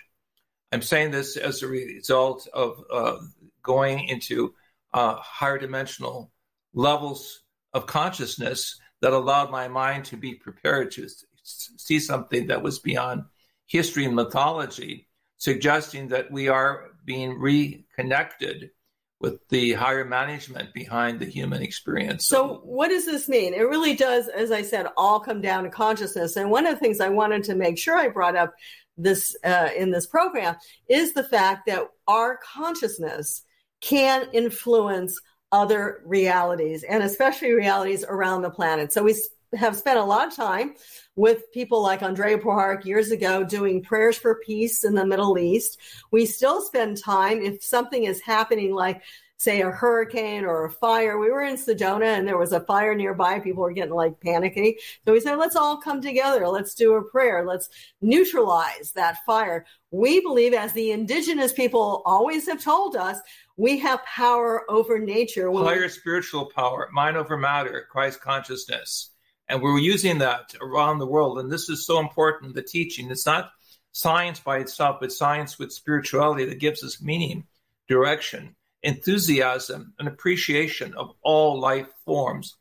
I'm 0.72 0.82
saying 0.82 1.12
this 1.12 1.36
as 1.38 1.64
a 1.64 1.68
result 1.68 2.48
of 2.54 2.84
uh, 2.92 3.18
going 3.64 4.08
into 4.08 4.54
uh, 4.94 5.16
higher 5.16 5.58
dimensional 5.58 6.32
levels 6.74 7.42
of 7.74 7.88
consciousness 7.88 8.80
that 9.02 9.14
allowed 9.14 9.50
my 9.52 9.68
mind 9.68 10.06
to 10.06 10.18
be 10.18 10.36
prepared 10.36 10.92
to 10.92 11.06
s- 11.06 11.26
see 11.44 12.00
something 12.00 12.48
that 12.48 12.62
was 12.62 12.80
beyond 12.80 13.24
history 13.66 14.06
and 14.06 14.16
mythology, 14.16 15.08
suggesting 15.38 16.10
that 16.10 16.32
we 16.32 16.48
are 16.48 16.92
being 17.06 17.40
reconnected 17.40 18.72
with 19.20 19.46
the 19.50 19.74
higher 19.74 20.06
management 20.06 20.74
behind 20.74 21.20
the 21.20 21.26
human 21.26 21.62
experience. 21.62 22.26
So, 22.26 22.62
what 22.64 22.88
does 22.88 23.06
this 23.06 23.28
mean? 23.28 23.54
It 23.54 23.68
really 23.68 23.96
does, 23.96 24.30
as 24.30 24.52
I 24.52 24.62
said, 24.62 24.88
all 24.96 25.20
come 25.20 25.42
down 25.42 25.66
to 25.66 25.70
consciousness. 25.70 26.38
And 26.38 26.50
one 26.50 26.66
of 26.66 26.74
the 26.74 26.80
things 26.80 27.02
I 27.02 27.10
wanted 27.10 27.44
to 27.46 27.56
make 27.56 27.78
sure 27.78 27.98
I 27.98 28.08
brought 28.08 28.38
up 28.38 28.54
this 28.98 29.36
uh, 29.44 29.70
in 29.76 29.92
this 29.92 30.06
program 30.06 30.56
is 30.88 31.14
the 31.14 31.24
fact 31.24 31.68
that 31.68 31.88
our 32.08 32.38
consciousness 32.38 33.44
can 33.82 34.28
influence 34.34 35.20
other 35.52 36.02
realities, 36.06 36.84
and 36.84 37.02
especially 37.04 37.52
realities 37.52 38.06
around 38.08 38.42
the 38.44 38.50
planet. 38.50 38.94
So 38.94 39.04
we 39.04 39.16
have 39.56 39.76
spent 39.76 40.00
a 40.00 40.04
lot 40.04 40.28
of 40.28 40.36
time 40.36 40.76
with 41.16 41.52
people 41.52 41.82
like 41.82 42.02
Andrija 42.02 42.42
Puharich 42.42 42.86
years 42.86 43.12
ago 43.12 43.44
doing 43.44 43.82
prayers 43.82 44.18
for 44.18 44.42
peace 44.46 44.84
in 44.84 44.94
the 44.94 45.06
Middle 45.06 45.38
East. 45.38 45.80
We 46.12 46.26
still 46.26 46.62
spend 46.62 46.98
time 46.98 47.42
if 47.42 47.64
something 47.64 48.04
is 48.04 48.22
happening 48.22 48.74
like 48.74 49.02
say 49.40 49.62
a 49.62 49.72
hurricane 49.72 50.44
or 50.44 50.66
a 50.66 50.72
fire. 50.72 51.18
We 51.18 51.32
were 51.32 51.44
in 51.44 51.56
Sedona 51.56 52.18
and 52.18 52.28
there 52.28 52.38
was 52.38 52.52
a 52.52 52.60
fire 52.60 52.94
nearby. 52.94 53.40
People 53.40 53.64
were 53.64 53.72
getting 53.72 53.94
like 53.94 54.20
panicky. 54.20 54.78
So 55.06 55.14
we 55.14 55.22
said, 55.22 55.38
let's 55.38 55.56
all 55.56 55.78
come 55.78 56.02
together. 56.02 56.46
Let's 56.50 56.76
do 56.76 56.96
a 56.96 57.04
prayer. 57.10 57.46
Let's 57.46 57.70
neutralize 58.02 58.92
that 58.96 59.24
fire. 59.26 59.66
We 59.92 60.20
believe, 60.20 60.54
as 60.54 60.74
the 60.74 60.92
indigenous 60.92 61.54
people 61.54 62.02
always 62.06 62.48
have 62.48 62.62
told 62.62 62.98
us, 62.98 63.18
we 63.56 63.80
have 63.80 64.04
power 64.04 64.70
over 64.70 65.00
nature. 65.00 65.50
Higher 65.52 65.90
spiritual 65.90 66.52
power, 66.54 66.90
mind 66.92 67.16
over 67.16 67.38
matter, 67.38 67.88
Christ 67.90 68.20
consciousness. 68.20 69.09
And 69.50 69.62
we're 69.62 69.80
using 69.80 70.20
that 70.20 70.54
around 70.62 71.00
the 71.00 71.08
world. 71.08 71.40
And 71.40 71.52
this 71.52 71.70
is 71.70 71.86
so 71.86 72.00
important 72.00 72.54
the 72.54 72.62
teaching. 72.62 73.10
It's 73.10 73.26
not 73.26 73.52
science 73.92 74.40
by 74.40 74.60
itself, 74.60 74.98
but 75.02 75.12
science 75.12 75.58
with 75.58 75.74
spirituality 75.74 76.46
that 76.46 76.60
gives 76.60 76.84
us 76.84 77.02
meaning, 77.02 77.46
direction, 77.88 78.56
enthusiasm, 78.84 79.94
and 79.98 80.08
appreciation 80.08 80.94
of 80.94 81.12
all 81.22 81.60
life 81.60 81.88
forms 82.06 82.58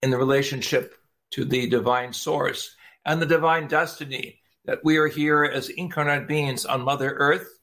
in 0.00 0.10
the 0.10 0.16
relationship 0.16 0.94
to 1.32 1.44
the 1.44 1.68
divine 1.68 2.12
source 2.12 2.74
and 3.04 3.20
the 3.20 3.26
divine 3.26 3.66
destiny 3.66 4.38
that 4.64 4.84
we 4.84 4.98
are 4.98 5.08
here 5.08 5.44
as 5.44 5.68
incarnate 5.68 6.28
beings 6.28 6.64
on 6.64 6.82
Mother 6.82 7.10
Earth 7.10 7.58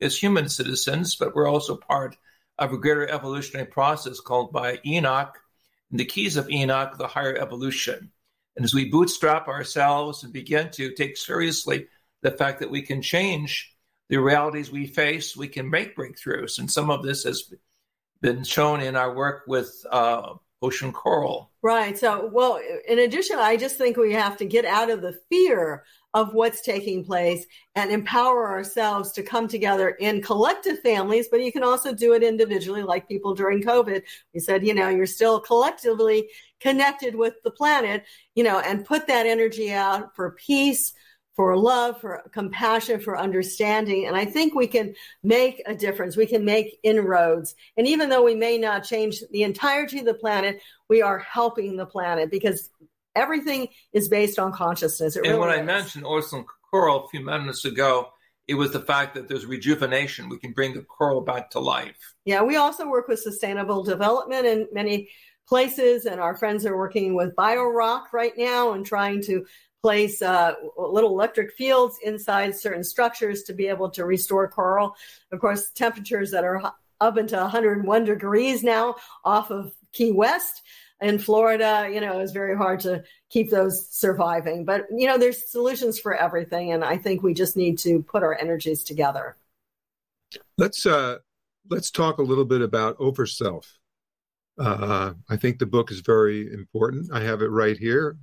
as 0.00 0.16
human 0.16 0.48
citizens, 0.48 1.16
but 1.16 1.34
we're 1.34 1.48
also 1.48 1.76
part 1.76 2.16
of 2.58 2.72
a 2.72 2.78
greater 2.78 3.06
evolutionary 3.06 3.66
process 3.66 4.20
called 4.20 4.52
by 4.52 4.80
Enoch, 4.86 5.36
and 5.90 6.00
the 6.00 6.04
keys 6.04 6.36
of 6.36 6.50
Enoch, 6.50 6.98
the 6.98 7.06
higher 7.06 7.36
evolution. 7.36 8.10
And 8.56 8.64
as 8.64 8.74
we 8.74 8.90
bootstrap 8.90 9.48
ourselves 9.48 10.24
and 10.24 10.32
begin 10.32 10.70
to 10.72 10.92
take 10.94 11.16
seriously 11.16 11.86
the 12.22 12.30
fact 12.32 12.60
that 12.60 12.70
we 12.70 12.82
can 12.82 13.02
change 13.02 13.74
the 14.08 14.16
realities 14.16 14.70
we 14.70 14.86
face, 14.86 15.36
we 15.36 15.48
can 15.48 15.70
make 15.70 15.96
breakthroughs. 15.96 16.58
And 16.58 16.70
some 16.70 16.90
of 16.90 17.02
this 17.02 17.24
has 17.24 17.52
been 18.20 18.42
shown 18.42 18.80
in 18.80 18.96
our 18.96 19.14
work 19.14 19.44
with 19.46 19.70
uh, 19.90 20.34
ocean 20.62 20.92
coral. 20.92 21.50
Right. 21.62 21.96
So, 21.98 22.30
well, 22.32 22.60
in 22.88 22.98
addition, 23.00 23.38
I 23.38 23.56
just 23.56 23.76
think 23.76 23.96
we 23.96 24.12
have 24.12 24.36
to 24.38 24.44
get 24.44 24.64
out 24.64 24.90
of 24.90 25.02
the 25.02 25.18
fear 25.28 25.84
of 26.14 26.32
what's 26.32 26.62
taking 26.62 27.04
place 27.04 27.46
and 27.74 27.90
empower 27.90 28.48
ourselves 28.48 29.12
to 29.12 29.22
come 29.22 29.46
together 29.46 29.90
in 29.90 30.22
collective 30.22 30.80
families, 30.80 31.28
but 31.30 31.42
you 31.42 31.52
can 31.52 31.62
also 31.62 31.92
do 31.92 32.14
it 32.14 32.22
individually, 32.22 32.82
like 32.82 33.08
people 33.08 33.34
during 33.34 33.62
COVID. 33.62 34.02
We 34.32 34.40
said, 34.40 34.66
you 34.66 34.74
know, 34.74 34.88
you're 34.88 35.06
still 35.06 35.38
collectively 35.38 36.28
connected 36.60 37.14
with 37.14 37.34
the 37.44 37.50
planet, 37.50 38.04
you 38.34 38.42
know, 38.42 38.58
and 38.58 38.86
put 38.86 39.06
that 39.06 39.26
energy 39.26 39.72
out 39.72 40.16
for 40.16 40.32
peace, 40.32 40.92
for 41.38 41.56
love, 41.56 42.00
for 42.00 42.28
compassion, 42.32 42.98
for 42.98 43.16
understanding. 43.16 44.08
And 44.08 44.16
I 44.16 44.24
think 44.24 44.56
we 44.56 44.66
can 44.66 44.96
make 45.22 45.62
a 45.66 45.74
difference. 45.74 46.16
We 46.16 46.26
can 46.26 46.44
make 46.44 46.80
inroads. 46.82 47.54
And 47.76 47.86
even 47.86 48.08
though 48.08 48.24
we 48.24 48.34
may 48.34 48.58
not 48.58 48.82
change 48.82 49.22
the 49.30 49.44
entirety 49.44 50.00
of 50.00 50.04
the 50.04 50.14
planet, 50.14 50.60
we 50.88 51.00
are 51.00 51.20
helping 51.20 51.76
the 51.76 51.86
planet 51.86 52.32
because 52.32 52.70
everything 53.14 53.68
is 53.92 54.08
based 54.08 54.40
on 54.40 54.50
consciousness. 54.50 55.14
It 55.14 55.20
and 55.20 55.28
really 55.28 55.38
when 55.38 55.50
is. 55.50 55.60
I 55.60 55.62
mentioned 55.62 56.06
oyster 56.06 56.42
coral 56.72 57.04
a 57.04 57.08
few 57.08 57.24
minutes 57.24 57.64
ago, 57.64 58.08
it 58.48 58.54
was 58.54 58.72
the 58.72 58.80
fact 58.80 59.14
that 59.14 59.28
there's 59.28 59.46
rejuvenation. 59.46 60.28
We 60.28 60.40
can 60.40 60.52
bring 60.52 60.74
the 60.74 60.82
coral 60.82 61.20
back 61.20 61.50
to 61.50 61.60
life. 61.60 62.14
Yeah, 62.24 62.42
we 62.42 62.56
also 62.56 62.88
work 62.88 63.06
with 63.06 63.20
sustainable 63.20 63.84
development 63.84 64.44
in 64.44 64.66
many 64.72 65.08
places, 65.46 66.04
and 66.04 66.20
our 66.20 66.36
friends 66.36 66.66
are 66.66 66.76
working 66.76 67.14
with 67.14 67.36
BioRock 67.36 68.12
right 68.12 68.36
now 68.36 68.72
and 68.72 68.84
trying 68.84 69.22
to 69.22 69.46
place 69.82 70.22
uh, 70.22 70.54
little 70.76 71.10
electric 71.10 71.52
fields 71.52 71.98
inside 72.02 72.54
certain 72.56 72.84
structures 72.84 73.42
to 73.44 73.52
be 73.52 73.68
able 73.68 73.90
to 73.90 74.04
restore 74.04 74.48
coral. 74.48 74.96
Of 75.32 75.40
course, 75.40 75.70
temperatures 75.70 76.30
that 76.32 76.44
are 76.44 76.72
up 77.00 77.16
into 77.16 77.36
101 77.36 78.04
degrees 78.04 78.62
now 78.62 78.96
off 79.24 79.50
of 79.50 79.72
Key 79.92 80.12
West 80.12 80.62
in 81.00 81.18
Florida, 81.18 81.88
you 81.92 82.00
know, 82.00 82.18
it's 82.18 82.32
very 82.32 82.56
hard 82.56 82.80
to 82.80 83.04
keep 83.30 83.50
those 83.50 83.88
surviving. 83.88 84.64
But, 84.64 84.86
you 84.90 85.06
know, 85.06 85.16
there's 85.16 85.50
solutions 85.50 85.98
for 85.98 86.14
everything. 86.14 86.72
And 86.72 86.84
I 86.84 86.96
think 86.96 87.22
we 87.22 87.34
just 87.34 87.56
need 87.56 87.78
to 87.78 88.02
put 88.02 88.22
our 88.22 88.36
energies 88.36 88.82
together. 88.82 89.36
Let's, 90.56 90.86
uh, 90.86 91.18
let's 91.70 91.90
talk 91.90 92.18
a 92.18 92.22
little 92.22 92.44
bit 92.44 92.62
about 92.62 92.98
Overself. 92.98 93.64
Uh, 94.58 95.14
I 95.28 95.36
think 95.36 95.58
the 95.58 95.66
book 95.66 95.92
is 95.92 96.00
very 96.00 96.52
important. 96.52 97.12
I 97.12 97.20
have 97.20 97.42
it 97.42 97.50
right 97.50 97.78
here. 97.78 98.16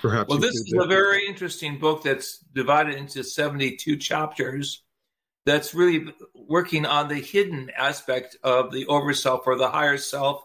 Perhaps. 0.00 0.28
Well, 0.28 0.38
this 0.38 0.54
is 0.54 0.74
a 0.78 0.82
uh, 0.82 0.86
very 0.86 1.26
interesting 1.26 1.78
book 1.78 2.02
that's 2.02 2.38
divided 2.54 2.94
into 2.96 3.24
72 3.24 3.96
chapters 3.96 4.82
that's 5.46 5.74
really 5.74 6.12
working 6.34 6.84
on 6.84 7.08
the 7.08 7.14
hidden 7.14 7.70
aspect 7.76 8.36
of 8.42 8.70
the 8.70 8.84
overself 8.86 9.46
or 9.46 9.56
the 9.56 9.70
higher 9.70 9.96
self, 9.96 10.42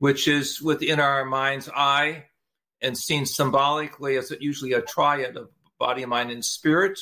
which 0.00 0.28
is 0.28 0.60
within 0.60 1.00
our 1.00 1.24
mind's 1.24 1.68
eye 1.68 2.24
and 2.82 2.96
seen 2.96 3.24
symbolically 3.24 4.16
as 4.16 4.32
usually 4.40 4.74
a 4.74 4.82
triad 4.82 5.36
of 5.36 5.48
body, 5.78 6.04
mind, 6.04 6.30
and 6.30 6.44
spirit 6.44 6.98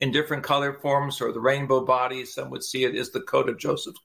in 0.00 0.12
different 0.12 0.44
color 0.44 0.72
forms 0.72 1.20
or 1.20 1.32
the 1.32 1.40
rainbow 1.40 1.84
body. 1.84 2.24
Some 2.24 2.48
would 2.50 2.64
see 2.64 2.84
it 2.84 2.94
as 2.94 3.10
the 3.10 3.20
coat 3.20 3.50
of 3.50 3.58
Joseph's 3.58 4.00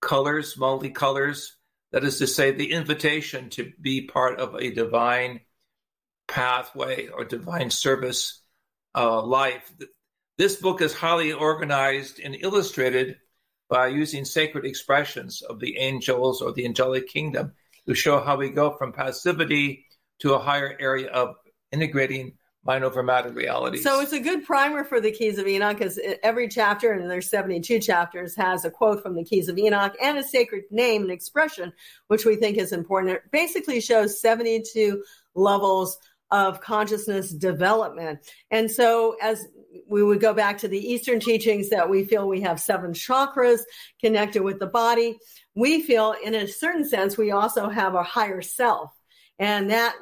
colors, 0.00 0.54
multicolors. 0.54 1.48
That 1.90 2.04
is 2.04 2.18
to 2.18 2.26
say, 2.26 2.52
the 2.52 2.72
invitation 2.72 3.50
to 3.50 3.72
be 3.80 4.02
part 4.02 4.38
of 4.38 4.54
a 4.54 4.70
divine 4.70 5.40
pathway 6.36 7.08
or 7.08 7.24
divine 7.24 7.70
service 7.70 8.42
uh, 8.94 9.22
life. 9.22 9.72
This 10.36 10.56
book 10.56 10.82
is 10.82 10.92
highly 10.92 11.32
organized 11.32 12.20
and 12.20 12.36
illustrated 12.38 13.16
by 13.70 13.86
using 13.86 14.26
sacred 14.26 14.66
expressions 14.66 15.40
of 15.40 15.60
the 15.60 15.78
angels 15.78 16.42
or 16.42 16.52
the 16.52 16.66
angelic 16.66 17.08
kingdom 17.08 17.54
to 17.88 17.94
show 17.94 18.20
how 18.20 18.36
we 18.36 18.50
go 18.50 18.76
from 18.76 18.92
passivity 18.92 19.86
to 20.18 20.34
a 20.34 20.38
higher 20.38 20.76
area 20.78 21.08
of 21.08 21.36
integrating 21.72 22.34
mind 22.66 22.84
over 22.84 23.02
matter 23.02 23.30
reality. 23.30 23.78
So 23.78 24.00
it's 24.00 24.12
a 24.12 24.20
good 24.20 24.44
primer 24.44 24.84
for 24.84 25.00
the 25.00 25.12
Keys 25.12 25.38
of 25.38 25.46
Enoch 25.46 25.78
because 25.78 25.98
every 26.22 26.48
chapter, 26.48 26.92
and 26.92 27.10
there's 27.10 27.30
72 27.30 27.78
chapters, 27.80 28.36
has 28.36 28.66
a 28.66 28.70
quote 28.70 29.02
from 29.02 29.14
the 29.14 29.24
Keys 29.24 29.48
of 29.48 29.56
Enoch 29.56 29.94
and 30.02 30.18
a 30.18 30.22
sacred 30.22 30.64
name 30.70 31.02
and 31.02 31.10
expression, 31.10 31.72
which 32.08 32.26
we 32.26 32.36
think 32.36 32.58
is 32.58 32.72
important. 32.72 33.14
It 33.14 33.30
basically 33.30 33.80
shows 33.80 34.20
72 34.20 35.02
levels 35.34 35.98
of 36.30 36.60
consciousness 36.60 37.30
development. 37.30 38.18
And 38.50 38.70
so 38.70 39.16
as 39.22 39.46
we 39.88 40.02
would 40.02 40.20
go 40.20 40.34
back 40.34 40.58
to 40.58 40.68
the 40.68 40.78
Eastern 40.78 41.20
teachings 41.20 41.70
that 41.70 41.88
we 41.88 42.04
feel 42.04 42.28
we 42.28 42.40
have 42.40 42.60
seven 42.60 42.92
chakras 42.92 43.60
connected 44.00 44.42
with 44.42 44.58
the 44.58 44.66
body, 44.66 45.18
we 45.54 45.82
feel 45.82 46.14
in 46.24 46.34
a 46.34 46.48
certain 46.48 46.86
sense 46.86 47.16
we 47.16 47.30
also 47.30 47.68
have 47.68 47.94
a 47.94 48.02
higher 48.02 48.42
self. 48.42 48.90
And 49.38 49.70
that 49.70 49.94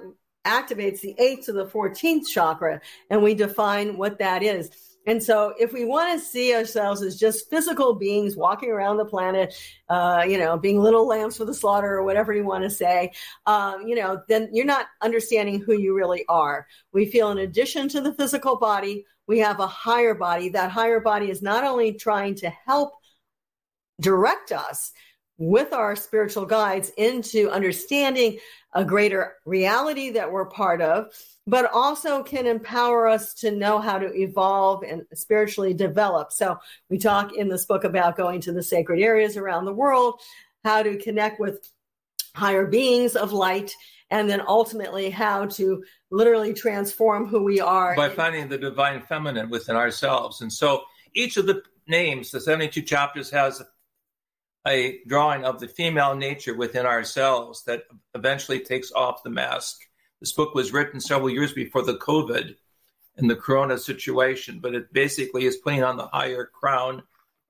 activates 0.46 1.00
the 1.00 1.14
eighth 1.18 1.46
to 1.46 1.52
the 1.52 1.66
14th 1.66 2.26
chakra. 2.26 2.80
And 3.10 3.22
we 3.22 3.34
define 3.34 3.96
what 3.96 4.18
that 4.18 4.42
is. 4.42 4.70
And 5.06 5.22
so, 5.22 5.54
if 5.58 5.72
we 5.72 5.84
want 5.84 6.18
to 6.18 6.24
see 6.24 6.54
ourselves 6.54 7.02
as 7.02 7.18
just 7.18 7.50
physical 7.50 7.94
beings 7.94 8.36
walking 8.36 8.70
around 8.70 8.96
the 8.96 9.04
planet, 9.04 9.54
uh, 9.88 10.24
you 10.26 10.38
know, 10.38 10.56
being 10.58 10.80
little 10.80 11.06
lambs 11.06 11.36
for 11.36 11.44
the 11.44 11.54
slaughter 11.54 11.94
or 11.94 12.04
whatever 12.04 12.32
you 12.32 12.44
want 12.44 12.64
to 12.64 12.70
say, 12.70 13.12
um, 13.46 13.86
you 13.86 13.94
know, 13.94 14.22
then 14.28 14.48
you're 14.52 14.64
not 14.64 14.86
understanding 15.02 15.60
who 15.60 15.74
you 15.74 15.94
really 15.94 16.24
are. 16.28 16.66
We 16.92 17.06
feel, 17.06 17.30
in 17.30 17.38
addition 17.38 17.88
to 17.90 18.00
the 18.00 18.14
physical 18.14 18.56
body, 18.56 19.04
we 19.26 19.38
have 19.40 19.60
a 19.60 19.66
higher 19.66 20.14
body. 20.14 20.48
That 20.48 20.70
higher 20.70 21.00
body 21.00 21.30
is 21.30 21.42
not 21.42 21.64
only 21.64 21.94
trying 21.94 22.34
to 22.36 22.50
help 22.50 22.94
direct 24.00 24.52
us 24.52 24.92
with 25.38 25.72
our 25.72 25.96
spiritual 25.96 26.46
guides 26.46 26.90
into 26.96 27.50
understanding 27.50 28.38
a 28.72 28.84
greater 28.84 29.34
reality 29.44 30.10
that 30.10 30.30
we're 30.30 30.46
part 30.46 30.80
of 30.80 31.12
but 31.46 31.70
also 31.72 32.22
can 32.22 32.46
empower 32.46 33.06
us 33.06 33.34
to 33.34 33.50
know 33.50 33.78
how 33.78 33.98
to 33.98 34.12
evolve 34.14 34.82
and 34.82 35.02
spiritually 35.12 35.74
develop. 35.74 36.32
So 36.32 36.58
we 36.88 36.98
talk 36.98 37.34
in 37.34 37.48
this 37.48 37.66
book 37.66 37.84
about 37.84 38.16
going 38.16 38.40
to 38.42 38.52
the 38.52 38.62
sacred 38.62 39.00
areas 39.00 39.36
around 39.36 39.66
the 39.66 39.72
world, 39.72 40.20
how 40.64 40.82
to 40.82 40.96
connect 40.96 41.38
with 41.38 41.70
higher 42.34 42.66
beings 42.66 43.14
of 43.14 43.32
light, 43.32 43.74
and 44.10 44.28
then 44.28 44.40
ultimately 44.46 45.10
how 45.10 45.46
to 45.46 45.84
literally 46.10 46.54
transform 46.54 47.26
who 47.26 47.42
we 47.42 47.60
are 47.60 47.94
by 47.96 48.08
finding 48.08 48.48
the 48.48 48.58
divine 48.58 49.02
feminine 49.02 49.50
within 49.50 49.76
ourselves. 49.76 50.40
And 50.40 50.52
so 50.52 50.82
each 51.14 51.36
of 51.36 51.46
the 51.46 51.62
names, 51.86 52.30
the 52.30 52.40
72 52.40 52.80
chapters, 52.82 53.30
has 53.30 53.62
a 54.66 54.98
drawing 55.06 55.44
of 55.44 55.60
the 55.60 55.68
female 55.68 56.14
nature 56.14 56.54
within 56.54 56.86
ourselves 56.86 57.64
that 57.64 57.84
eventually 58.14 58.60
takes 58.60 58.92
off 58.92 59.22
the 59.22 59.30
mask 59.30 59.80
this 60.24 60.32
book 60.32 60.54
was 60.54 60.72
written 60.72 61.00
several 61.00 61.28
years 61.28 61.52
before 61.52 61.82
the 61.82 61.98
COVID 61.98 62.56
and 63.18 63.28
the 63.28 63.36
corona 63.36 63.76
situation, 63.76 64.58
but 64.58 64.74
it 64.74 64.90
basically 64.90 65.44
is 65.44 65.58
putting 65.58 65.82
on 65.82 65.98
the 65.98 66.06
higher 66.06 66.46
crown 66.46 67.02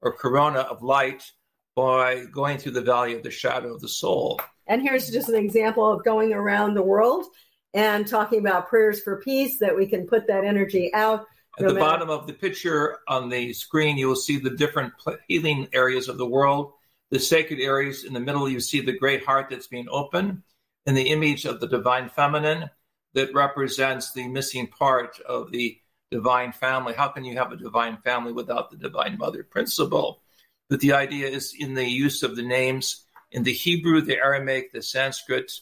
or 0.03 0.13
corona 0.13 0.59
of 0.59 0.83
light 0.83 1.31
by 1.77 2.25
going 2.25 2.59
through 2.59 2.73
the 2.73 2.81
valley 2.81 3.15
of 3.15 3.23
the 3.23 3.31
shadow 3.31 3.75
of 3.75 3.81
the 3.81 3.89
soul. 3.89 4.41
And 4.67 4.83
here's 4.83 5.09
just 5.09 5.29
an 5.29 5.37
example 5.37 5.89
of 5.89 6.05
going 6.05 6.33
around 6.33 6.75
the 6.75 6.83
world 6.83 7.27
and 7.73 8.09
talking 8.09 8.41
about 8.41 8.69
prayers 8.69 9.01
for 9.01 9.21
peace 9.21 9.59
that 9.61 9.77
we 9.77 9.87
can 9.87 10.09
put 10.09 10.27
that 10.27 10.45
energy 10.45 10.93
out. 10.93 11.27
At 11.57 11.63
no 11.63 11.69
the 11.69 11.75
matter- 11.75 11.87
bottom 11.87 12.11
of 12.11 12.27
the 12.27 12.33
picture 12.33 12.99
on 13.07 13.29
the 13.29 13.53
screen, 13.53 13.99
you 13.99 14.09
will 14.09 14.17
see 14.17 14.39
the 14.39 14.51
different 14.51 14.95
healing 15.29 15.69
areas 15.73 16.09
of 16.09 16.19
the 16.19 16.27
world. 16.27 16.73
The 17.11 17.19
sacred 17.19 17.61
areas 17.61 18.05
in 18.05 18.13
the 18.13 18.21
middle, 18.21 18.49
you 18.49 18.61
see 18.61 18.81
the 18.81 18.99
great 18.99 19.25
heart 19.25 19.49
that's 19.51 19.67
being 19.67 19.89
opened 19.91 20.43
in 20.87 20.95
the 20.95 21.11
image 21.11 21.45
of 21.45 21.61
the 21.61 21.69
divine 21.69 22.09
feminine 22.09 22.71
that 23.15 23.35
represents 23.35 24.13
the 24.13 24.29
missing 24.29 24.67
part 24.67 25.21
of 25.21 25.53
the 25.53 25.79
divine 26.11 26.53
family. 26.53 26.95
How 26.95 27.09
can 27.09 27.25
you 27.25 27.37
have 27.37 27.53
a 27.53 27.57
divine 27.57 27.99
family 27.99 28.33
without 28.33 28.71
the 28.71 28.77
divine 28.77 29.19
mother 29.19 29.43
principle? 29.43 30.23
But 30.69 30.81
the 30.81 30.93
idea 30.93 31.29
is 31.29 31.55
in 31.59 31.75
the 31.75 31.85
use 31.85 32.23
of 32.23 32.37
the 32.37 32.43
names 32.43 33.05
in 33.31 33.43
the 33.43 33.53
Hebrew, 33.53 34.01
the 34.01 34.17
Aramaic, 34.17 34.73
the 34.73 34.83
Sanskrit, 34.83 35.53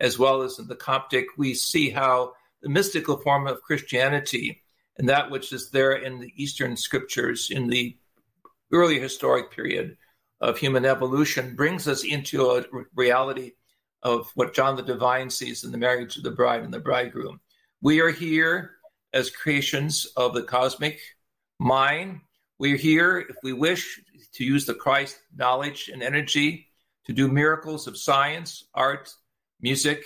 as 0.00 0.18
well 0.18 0.42
as 0.42 0.58
in 0.58 0.66
the 0.66 0.76
Coptic, 0.76 1.26
we 1.38 1.54
see 1.54 1.90
how 1.90 2.32
the 2.62 2.68
mystical 2.68 3.16
form 3.16 3.46
of 3.46 3.62
Christianity 3.62 4.62
and 4.98 5.08
that 5.08 5.30
which 5.30 5.52
is 5.52 5.70
there 5.70 5.92
in 5.92 6.18
the 6.18 6.32
Eastern 6.36 6.76
scriptures 6.76 7.48
in 7.50 7.68
the 7.68 7.96
early 8.72 8.98
historic 8.98 9.50
period 9.50 9.96
of 10.42 10.58
human 10.58 10.84
evolution 10.84 11.54
brings 11.54 11.86
us 11.86 12.02
into 12.02 12.50
a 12.50 12.64
reality 12.96 13.52
of 14.02 14.28
what 14.34 14.54
John 14.54 14.74
the 14.74 14.82
Divine 14.82 15.30
sees 15.30 15.62
in 15.62 15.70
the 15.70 15.78
marriage 15.78 16.16
of 16.16 16.24
the 16.24 16.32
bride 16.32 16.64
and 16.64 16.74
the 16.74 16.80
bridegroom. 16.80 17.40
We 17.80 18.00
are 18.00 18.10
here 18.10 18.72
as 19.12 19.30
creations 19.30 20.06
of 20.16 20.34
the 20.34 20.42
cosmic 20.42 20.98
mind. 21.60 22.22
We're 22.58 22.76
here, 22.76 23.20
if 23.20 23.36
we 23.44 23.52
wish, 23.52 24.00
to 24.34 24.44
use 24.44 24.66
the 24.66 24.74
Christ 24.74 25.20
knowledge 25.34 25.88
and 25.92 26.02
energy 26.02 26.66
to 27.06 27.12
do 27.12 27.28
miracles 27.28 27.86
of 27.86 27.96
science, 27.96 28.64
art, 28.74 29.14
music, 29.60 30.04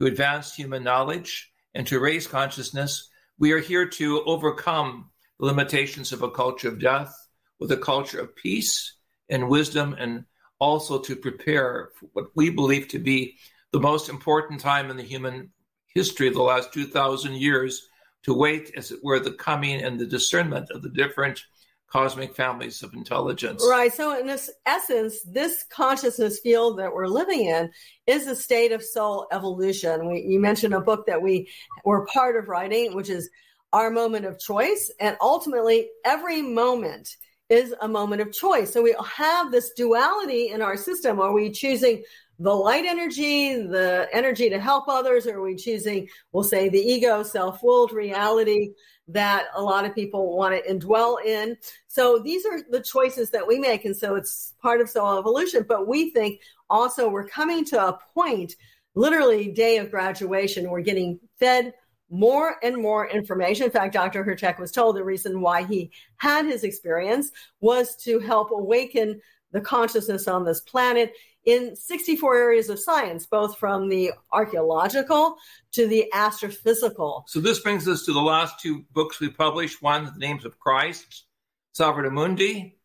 to 0.00 0.06
advance 0.06 0.52
human 0.52 0.82
knowledge, 0.82 1.52
and 1.74 1.86
to 1.86 2.00
raise 2.00 2.26
consciousness. 2.26 3.08
We 3.38 3.52
are 3.52 3.60
here 3.60 3.86
to 3.86 4.24
overcome 4.24 5.10
the 5.38 5.46
limitations 5.46 6.12
of 6.12 6.22
a 6.22 6.30
culture 6.30 6.68
of 6.68 6.80
death 6.80 7.14
with 7.60 7.70
a 7.70 7.76
culture 7.76 8.18
of 8.18 8.34
peace 8.34 8.95
and 9.28 9.48
wisdom 9.48 9.94
and 9.98 10.24
also 10.58 10.98
to 11.00 11.16
prepare 11.16 11.90
for 11.98 12.06
what 12.12 12.26
we 12.34 12.50
believe 12.50 12.88
to 12.88 12.98
be 12.98 13.36
the 13.72 13.80
most 13.80 14.08
important 14.08 14.60
time 14.60 14.90
in 14.90 14.96
the 14.96 15.02
human 15.02 15.50
history 15.94 16.28
of 16.28 16.34
the 16.34 16.42
last 16.42 16.72
2,000 16.72 17.34
years 17.34 17.88
to 18.22 18.34
wait, 18.34 18.72
as 18.76 18.90
it 18.90 19.00
were, 19.02 19.20
the 19.20 19.32
coming 19.32 19.82
and 19.82 19.98
the 19.98 20.06
discernment 20.06 20.70
of 20.70 20.82
the 20.82 20.90
different 20.90 21.42
cosmic 21.88 22.34
families 22.34 22.82
of 22.82 22.92
intelligence. 22.94 23.64
Right. 23.68 23.92
So, 23.92 24.18
in 24.18 24.26
this 24.26 24.50
essence, 24.66 25.22
this 25.22 25.64
consciousness 25.70 26.40
field 26.40 26.78
that 26.78 26.92
we're 26.92 27.06
living 27.06 27.44
in 27.46 27.70
is 28.06 28.26
a 28.26 28.34
state 28.34 28.72
of 28.72 28.82
soul 28.82 29.26
evolution. 29.32 30.08
We, 30.08 30.22
you 30.22 30.40
mentioned 30.40 30.74
a 30.74 30.80
book 30.80 31.06
that 31.06 31.22
we 31.22 31.48
were 31.84 32.06
part 32.06 32.36
of 32.36 32.48
writing, 32.48 32.94
which 32.94 33.08
is 33.08 33.30
our 33.72 33.90
moment 33.90 34.26
of 34.26 34.38
choice. 34.38 34.90
And 35.00 35.16
ultimately, 35.20 35.88
every 36.04 36.42
moment 36.42 37.16
is 37.48 37.74
a 37.80 37.88
moment 37.88 38.20
of 38.20 38.32
choice. 38.32 38.72
So 38.72 38.82
we 38.82 38.94
have 39.04 39.50
this 39.50 39.70
duality 39.70 40.50
in 40.50 40.62
our 40.62 40.76
system. 40.76 41.20
Are 41.20 41.32
we 41.32 41.50
choosing 41.50 42.02
the 42.38 42.52
light 42.52 42.84
energy, 42.84 43.54
the 43.54 44.08
energy 44.12 44.50
to 44.50 44.58
help 44.58 44.88
others, 44.88 45.26
or 45.26 45.36
are 45.36 45.42
we 45.42 45.56
choosing, 45.56 46.08
we'll 46.32 46.44
say, 46.44 46.68
the 46.68 46.78
ego, 46.78 47.22
self 47.22 47.62
willed 47.62 47.92
reality 47.92 48.72
that 49.08 49.46
a 49.54 49.62
lot 49.62 49.84
of 49.84 49.94
people 49.94 50.36
want 50.36 50.54
to 50.54 50.70
indwell 50.70 51.24
in? 51.24 51.56
So 51.86 52.18
these 52.18 52.44
are 52.44 52.60
the 52.70 52.82
choices 52.82 53.30
that 53.30 53.46
we 53.46 53.58
make. 53.58 53.84
And 53.84 53.96
so 53.96 54.16
it's 54.16 54.54
part 54.60 54.80
of 54.80 54.90
soul 54.90 55.18
evolution. 55.18 55.64
But 55.66 55.88
we 55.88 56.10
think 56.10 56.40
also 56.68 57.08
we're 57.08 57.28
coming 57.28 57.64
to 57.66 57.86
a 57.86 57.98
point, 58.12 58.54
literally, 58.94 59.52
day 59.52 59.78
of 59.78 59.90
graduation, 59.90 60.68
we're 60.68 60.80
getting 60.80 61.20
fed 61.38 61.72
more 62.10 62.56
and 62.62 62.76
more 62.76 63.08
information. 63.08 63.66
In 63.66 63.72
fact, 63.72 63.94
Dr. 63.94 64.24
Hurtak 64.24 64.58
was 64.58 64.72
told 64.72 64.96
the 64.96 65.04
reason 65.04 65.40
why 65.40 65.64
he 65.64 65.90
had 66.18 66.46
his 66.46 66.64
experience 66.64 67.30
was 67.60 67.96
to 67.96 68.20
help 68.20 68.50
awaken 68.50 69.20
the 69.52 69.60
consciousness 69.60 70.28
on 70.28 70.44
this 70.44 70.60
planet 70.60 71.12
in 71.44 71.76
64 71.76 72.36
areas 72.36 72.68
of 72.68 72.78
science, 72.78 73.24
both 73.26 73.56
from 73.56 73.88
the 73.88 74.10
archaeological 74.32 75.36
to 75.72 75.86
the 75.86 76.10
astrophysical. 76.12 77.22
So 77.28 77.40
this 77.40 77.60
brings 77.60 77.86
us 77.86 78.04
to 78.04 78.12
the 78.12 78.20
last 78.20 78.60
two 78.60 78.84
books 78.92 79.20
we 79.20 79.30
published. 79.30 79.80
One, 79.80 80.04
The 80.04 80.18
Names 80.18 80.44
of 80.44 80.58
Christ, 80.58 81.24
Salvator 81.72 82.10
Mundi, 82.10 82.76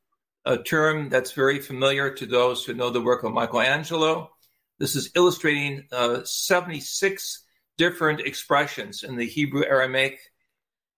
a 0.45 0.57
term 0.57 1.09
that's 1.09 1.31
very 1.31 1.59
familiar 1.59 2.11
to 2.11 2.25
those 2.25 2.63
who 2.63 2.73
know 2.73 2.91
the 2.91 3.01
work 3.01 3.23
of 3.23 3.33
Michelangelo. 3.33 4.31
This 4.79 4.95
is 4.95 5.11
illustrating 5.15 5.87
uh, 5.91 6.21
76 6.23 7.43
different 7.81 8.19
expressions 8.19 9.01
in 9.01 9.15
the 9.15 9.25
Hebrew, 9.25 9.63
Aramaic, 9.65 10.19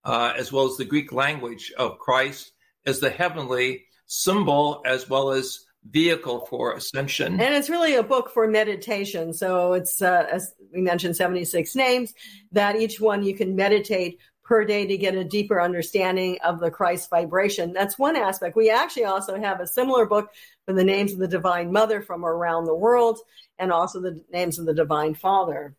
uh, 0.04 0.34
as 0.36 0.52
well 0.52 0.66
as 0.66 0.76
the 0.76 0.84
Greek 0.84 1.12
language 1.12 1.72
of 1.78 1.98
Christ 1.98 2.52
as 2.84 3.00
the 3.00 3.08
heavenly 3.08 3.86
symbol 4.04 4.82
as 4.84 5.08
well 5.08 5.30
as 5.30 5.64
vehicle 5.88 6.44
for 6.44 6.74
ascension. 6.74 7.40
And 7.40 7.54
it's 7.54 7.70
really 7.70 7.94
a 7.94 8.02
book 8.02 8.30
for 8.34 8.46
meditation. 8.46 9.32
So 9.32 9.72
it's, 9.72 10.02
uh, 10.02 10.26
as 10.30 10.52
we 10.74 10.82
mentioned, 10.82 11.16
76 11.16 11.74
names 11.74 12.12
that 12.52 12.76
each 12.76 13.00
one 13.00 13.22
you 13.22 13.34
can 13.34 13.56
meditate 13.56 14.20
per 14.42 14.66
day 14.66 14.84
to 14.86 14.98
get 14.98 15.14
a 15.14 15.24
deeper 15.24 15.62
understanding 15.62 16.36
of 16.44 16.60
the 16.60 16.70
Christ 16.70 17.08
vibration. 17.08 17.72
That's 17.72 17.98
one 17.98 18.14
aspect. 18.14 18.56
We 18.56 18.68
actually 18.68 19.06
also 19.06 19.40
have 19.40 19.60
a 19.60 19.66
similar 19.66 20.04
book 20.04 20.28
for 20.66 20.74
the 20.74 20.84
names 20.84 21.14
of 21.14 21.18
the 21.18 21.28
Divine 21.28 21.72
Mother 21.72 22.02
from 22.02 22.26
around 22.26 22.66
the 22.66 22.74
world 22.74 23.20
and 23.58 23.72
also 23.72 24.02
the 24.02 24.22
names 24.30 24.58
of 24.58 24.66
the 24.66 24.74
Divine 24.74 25.14
Father. 25.14 25.74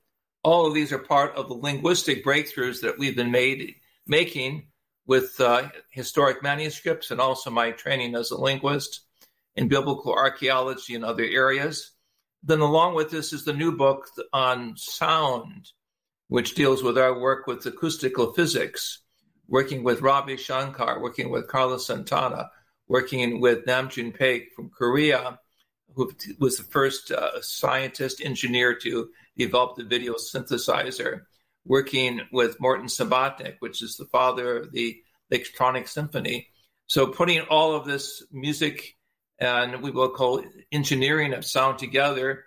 All 0.46 0.68
of 0.68 0.76
these 0.76 0.92
are 0.92 1.00
part 1.00 1.36
of 1.36 1.48
the 1.48 1.56
linguistic 1.56 2.24
breakthroughs 2.24 2.82
that 2.82 3.00
we've 3.00 3.16
been 3.16 3.32
made 3.32 3.78
making 4.06 4.68
with 5.08 5.42
uh, 5.42 5.70
historic 5.90 6.44
manuscripts 6.44 7.10
and 7.10 7.20
also 7.20 7.50
my 7.50 7.72
training 7.72 8.14
as 8.14 8.30
a 8.30 8.38
linguist 8.38 9.02
in 9.56 9.70
biblical 9.70 10.14
archaeology 10.14 10.94
and 10.94 11.04
other 11.04 11.24
areas. 11.24 11.94
Then, 12.44 12.60
along 12.60 12.94
with 12.94 13.10
this, 13.10 13.34
is 13.34 13.44
the 13.44 13.54
new 13.54 13.76
book 13.76 14.06
on 14.34 14.78
sound, 14.78 15.72
which 16.28 16.54
deals 16.54 16.84
with 16.84 16.96
our 16.96 17.20
work 17.20 17.48
with 17.48 17.66
acoustical 17.66 18.32
physics, 18.34 19.00
working 19.48 19.84
with 19.84 20.04
Ravi 20.04 20.38
Shankar, 20.38 21.02
working 21.02 21.32
with 21.32 21.48
Carlos 21.48 21.88
Santana, 21.88 22.52
working 22.88 23.42
with 23.42 23.66
Nam 23.66 23.90
June 23.90 24.12
Paik 24.12 24.52
from 24.56 24.70
Korea, 24.70 25.40
who 25.96 26.12
was 26.38 26.58
the 26.58 26.64
first 26.64 27.10
uh, 27.10 27.42
scientist 27.42 28.22
engineer 28.24 28.76
to 28.76 29.10
develop 29.38 29.76
the 29.76 29.84
video 29.84 30.14
synthesizer, 30.14 31.22
working 31.66 32.22
with 32.32 32.60
Morton 32.60 32.88
Subotnick, 32.88 33.56
which 33.60 33.82
is 33.82 33.96
the 33.96 34.06
father 34.06 34.58
of 34.58 34.72
the 34.72 34.98
electronic 35.32 35.88
symphony. 35.88 36.48
So, 36.88 37.08
putting 37.08 37.42
all 37.42 37.76
of 37.76 37.86
this 37.86 38.24
music 38.32 38.96
and 39.40 39.82
we 39.82 39.92
will 39.92 40.10
call 40.10 40.44
engineering 40.72 41.34
of 41.34 41.46
sound 41.46 41.80
together, 41.80 42.46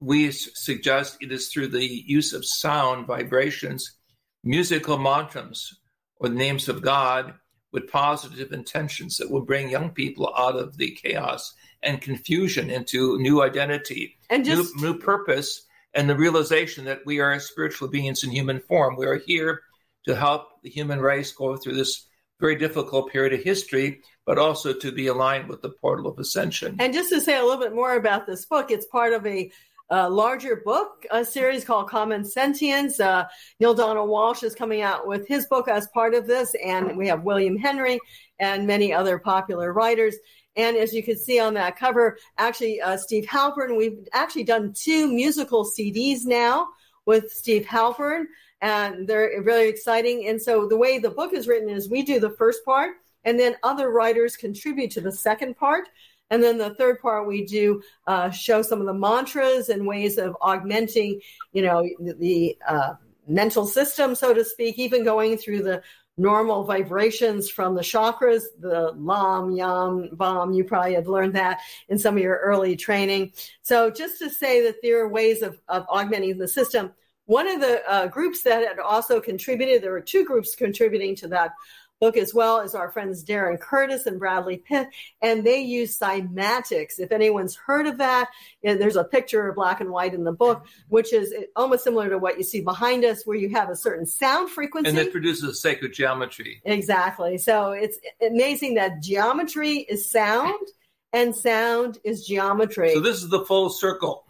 we 0.00 0.30
suggest 0.32 1.18
it 1.20 1.32
is 1.32 1.48
through 1.48 1.68
the 1.68 1.84
use 1.84 2.32
of 2.32 2.44
sound, 2.46 3.06
vibrations, 3.06 3.96
musical 4.42 4.98
mantras, 4.98 5.78
or 6.16 6.28
the 6.28 6.34
names 6.34 6.68
of 6.68 6.82
God 6.82 7.34
with 7.72 7.90
positive 7.90 8.52
intentions 8.52 9.18
that 9.18 9.30
will 9.30 9.42
bring 9.42 9.70
young 9.70 9.90
people 9.90 10.32
out 10.36 10.56
of 10.56 10.76
the 10.76 10.92
chaos 11.02 11.54
and 11.82 12.00
confusion 12.00 12.70
into 12.70 13.18
new 13.18 13.42
identity, 13.42 14.16
and 14.28 14.44
just, 14.44 14.74
new, 14.76 14.92
new 14.92 14.98
purpose, 14.98 15.66
and 15.94 16.08
the 16.08 16.16
realization 16.16 16.84
that 16.84 17.00
we 17.04 17.20
are 17.20 17.38
spiritual 17.40 17.88
beings 17.88 18.24
in 18.24 18.30
human 18.30 18.60
form. 18.60 18.96
We 18.96 19.06
are 19.06 19.18
here 19.18 19.62
to 20.06 20.14
help 20.14 20.62
the 20.62 20.70
human 20.70 21.00
race 21.00 21.32
go 21.32 21.56
through 21.56 21.74
this 21.74 22.06
very 22.40 22.56
difficult 22.56 23.12
period 23.12 23.34
of 23.34 23.42
history, 23.42 24.00
but 24.24 24.38
also 24.38 24.72
to 24.72 24.92
be 24.92 25.08
aligned 25.08 25.48
with 25.48 25.60
the 25.60 25.68
portal 25.68 26.06
of 26.06 26.18
ascension. 26.18 26.76
And 26.78 26.94
just 26.94 27.10
to 27.10 27.20
say 27.20 27.36
a 27.36 27.42
little 27.42 27.60
bit 27.60 27.74
more 27.74 27.96
about 27.96 28.26
this 28.26 28.46
book, 28.46 28.70
it's 28.70 28.86
part 28.86 29.12
of 29.12 29.26
a 29.26 29.50
uh, 29.90 30.08
larger 30.08 30.56
book 30.64 31.04
a 31.10 31.24
series 31.24 31.64
called 31.64 31.88
Common 31.88 32.24
Sentience. 32.24 33.00
Uh, 33.00 33.26
Neale 33.58 33.74
Donald 33.74 34.08
Walsch 34.08 34.44
is 34.44 34.54
coming 34.54 34.82
out 34.82 35.06
with 35.06 35.26
his 35.26 35.46
book 35.46 35.68
as 35.68 35.88
part 35.88 36.14
of 36.14 36.26
this, 36.26 36.54
and 36.64 36.96
we 36.96 37.08
have 37.08 37.24
William 37.24 37.56
Henry 37.56 37.98
and 38.38 38.66
many 38.66 38.92
other 38.92 39.18
popular 39.18 39.72
writers. 39.72 40.14
And 40.60 40.76
as 40.76 40.92
you 40.92 41.02
can 41.02 41.16
see 41.16 41.40
on 41.40 41.54
that 41.54 41.78
cover, 41.78 42.18
actually, 42.36 42.82
uh, 42.82 42.98
Steve 42.98 43.24
Halpern, 43.24 43.78
we've 43.78 44.06
actually 44.12 44.44
done 44.44 44.74
two 44.74 45.10
musical 45.10 45.64
CDs 45.64 46.26
now 46.26 46.68
with 47.06 47.32
Steve 47.32 47.64
Halpern 47.64 48.26
and 48.60 49.08
they're 49.08 49.40
really 49.42 49.68
exciting. 49.68 50.28
And 50.28 50.40
so 50.40 50.66
the 50.68 50.76
way 50.76 50.98
the 50.98 51.08
book 51.08 51.32
is 51.32 51.48
written 51.48 51.70
is 51.70 51.88
we 51.88 52.02
do 52.02 52.20
the 52.20 52.30
first 52.30 52.62
part, 52.62 52.96
and 53.24 53.40
then 53.40 53.56
other 53.62 53.90
writers 53.90 54.36
contribute 54.36 54.90
to 54.92 55.00
the 55.00 55.10
second 55.12 55.56
part. 55.56 55.88
And 56.28 56.42
then 56.42 56.58
the 56.58 56.74
third 56.74 57.00
part, 57.00 57.26
we 57.26 57.46
do 57.46 57.82
uh, 58.06 58.28
show 58.28 58.60
some 58.60 58.80
of 58.80 58.86
the 58.86 58.92
mantras 58.94 59.70
and 59.70 59.86
ways 59.86 60.18
of 60.18 60.36
augmenting, 60.42 61.22
you 61.54 61.62
know, 61.62 61.88
the 61.98 62.56
uh, 62.68 62.94
mental 63.26 63.66
system, 63.66 64.14
so 64.14 64.34
to 64.34 64.44
speak, 64.44 64.78
even 64.78 65.04
going 65.04 65.38
through 65.38 65.62
the 65.62 65.82
normal 66.20 66.64
vibrations 66.64 67.48
from 67.48 67.74
the 67.74 67.80
chakras, 67.80 68.42
the 68.58 68.92
lam, 68.96 69.50
yam, 69.52 70.10
bam. 70.12 70.52
You 70.52 70.64
probably 70.64 70.94
have 70.94 71.08
learned 71.08 71.34
that 71.34 71.60
in 71.88 71.98
some 71.98 72.16
of 72.16 72.22
your 72.22 72.36
early 72.36 72.76
training. 72.76 73.32
So 73.62 73.90
just 73.90 74.18
to 74.18 74.28
say 74.28 74.62
that 74.64 74.76
there 74.82 75.00
are 75.02 75.08
ways 75.08 75.40
of, 75.42 75.58
of 75.68 75.86
augmenting 75.88 76.36
the 76.36 76.48
system. 76.48 76.92
One 77.24 77.48
of 77.48 77.60
the 77.60 77.82
uh, 77.88 78.06
groups 78.08 78.42
that 78.42 78.66
had 78.66 78.78
also 78.78 79.20
contributed, 79.20 79.82
there 79.82 79.92
were 79.92 80.00
two 80.00 80.24
groups 80.24 80.54
contributing 80.54 81.16
to 81.16 81.28
that 81.28 81.52
book 82.00 82.16
as 82.16 82.34
well 82.34 82.60
as 82.60 82.74
our 82.74 82.90
friends 82.90 83.24
Darren 83.24 83.60
Curtis 83.60 84.06
and 84.06 84.18
Bradley 84.18 84.58
Pitt, 84.58 84.88
and 85.22 85.44
they 85.44 85.60
use 85.60 85.98
cymatics. 85.98 86.98
If 86.98 87.12
anyone's 87.12 87.54
heard 87.54 87.86
of 87.86 87.98
that, 87.98 88.30
there's 88.62 88.96
a 88.96 89.04
picture, 89.04 89.52
black 89.52 89.80
and 89.80 89.90
white, 89.90 90.14
in 90.14 90.24
the 90.24 90.32
book, 90.32 90.66
which 90.88 91.12
is 91.12 91.32
eh, 91.32 91.42
almost 91.54 91.84
similar 91.84 92.08
to 92.08 92.18
what 92.18 92.38
you 92.38 92.44
see 92.44 92.60
behind 92.60 93.04
us, 93.04 93.24
where 93.24 93.36
you 93.36 93.50
have 93.50 93.70
a 93.70 93.76
certain 93.76 94.06
sound 94.06 94.50
frequency. 94.50 94.90
And 94.90 94.98
it 94.98 95.12
produces 95.12 95.44
a 95.44 95.54
sacred 95.54 95.92
geometry. 95.92 96.60
Exactly. 96.64 97.38
So 97.38 97.72
it's 97.72 97.98
amazing 98.20 98.74
that 98.74 99.02
geometry 99.02 99.78
is 99.78 100.10
sound 100.10 100.66
and 101.12 101.34
sound 101.34 101.98
is 102.02 102.26
geometry. 102.26 102.94
So 102.94 103.00
this 103.00 103.22
is 103.22 103.28
the 103.28 103.44
full 103.44 103.70
circle 103.70 104.24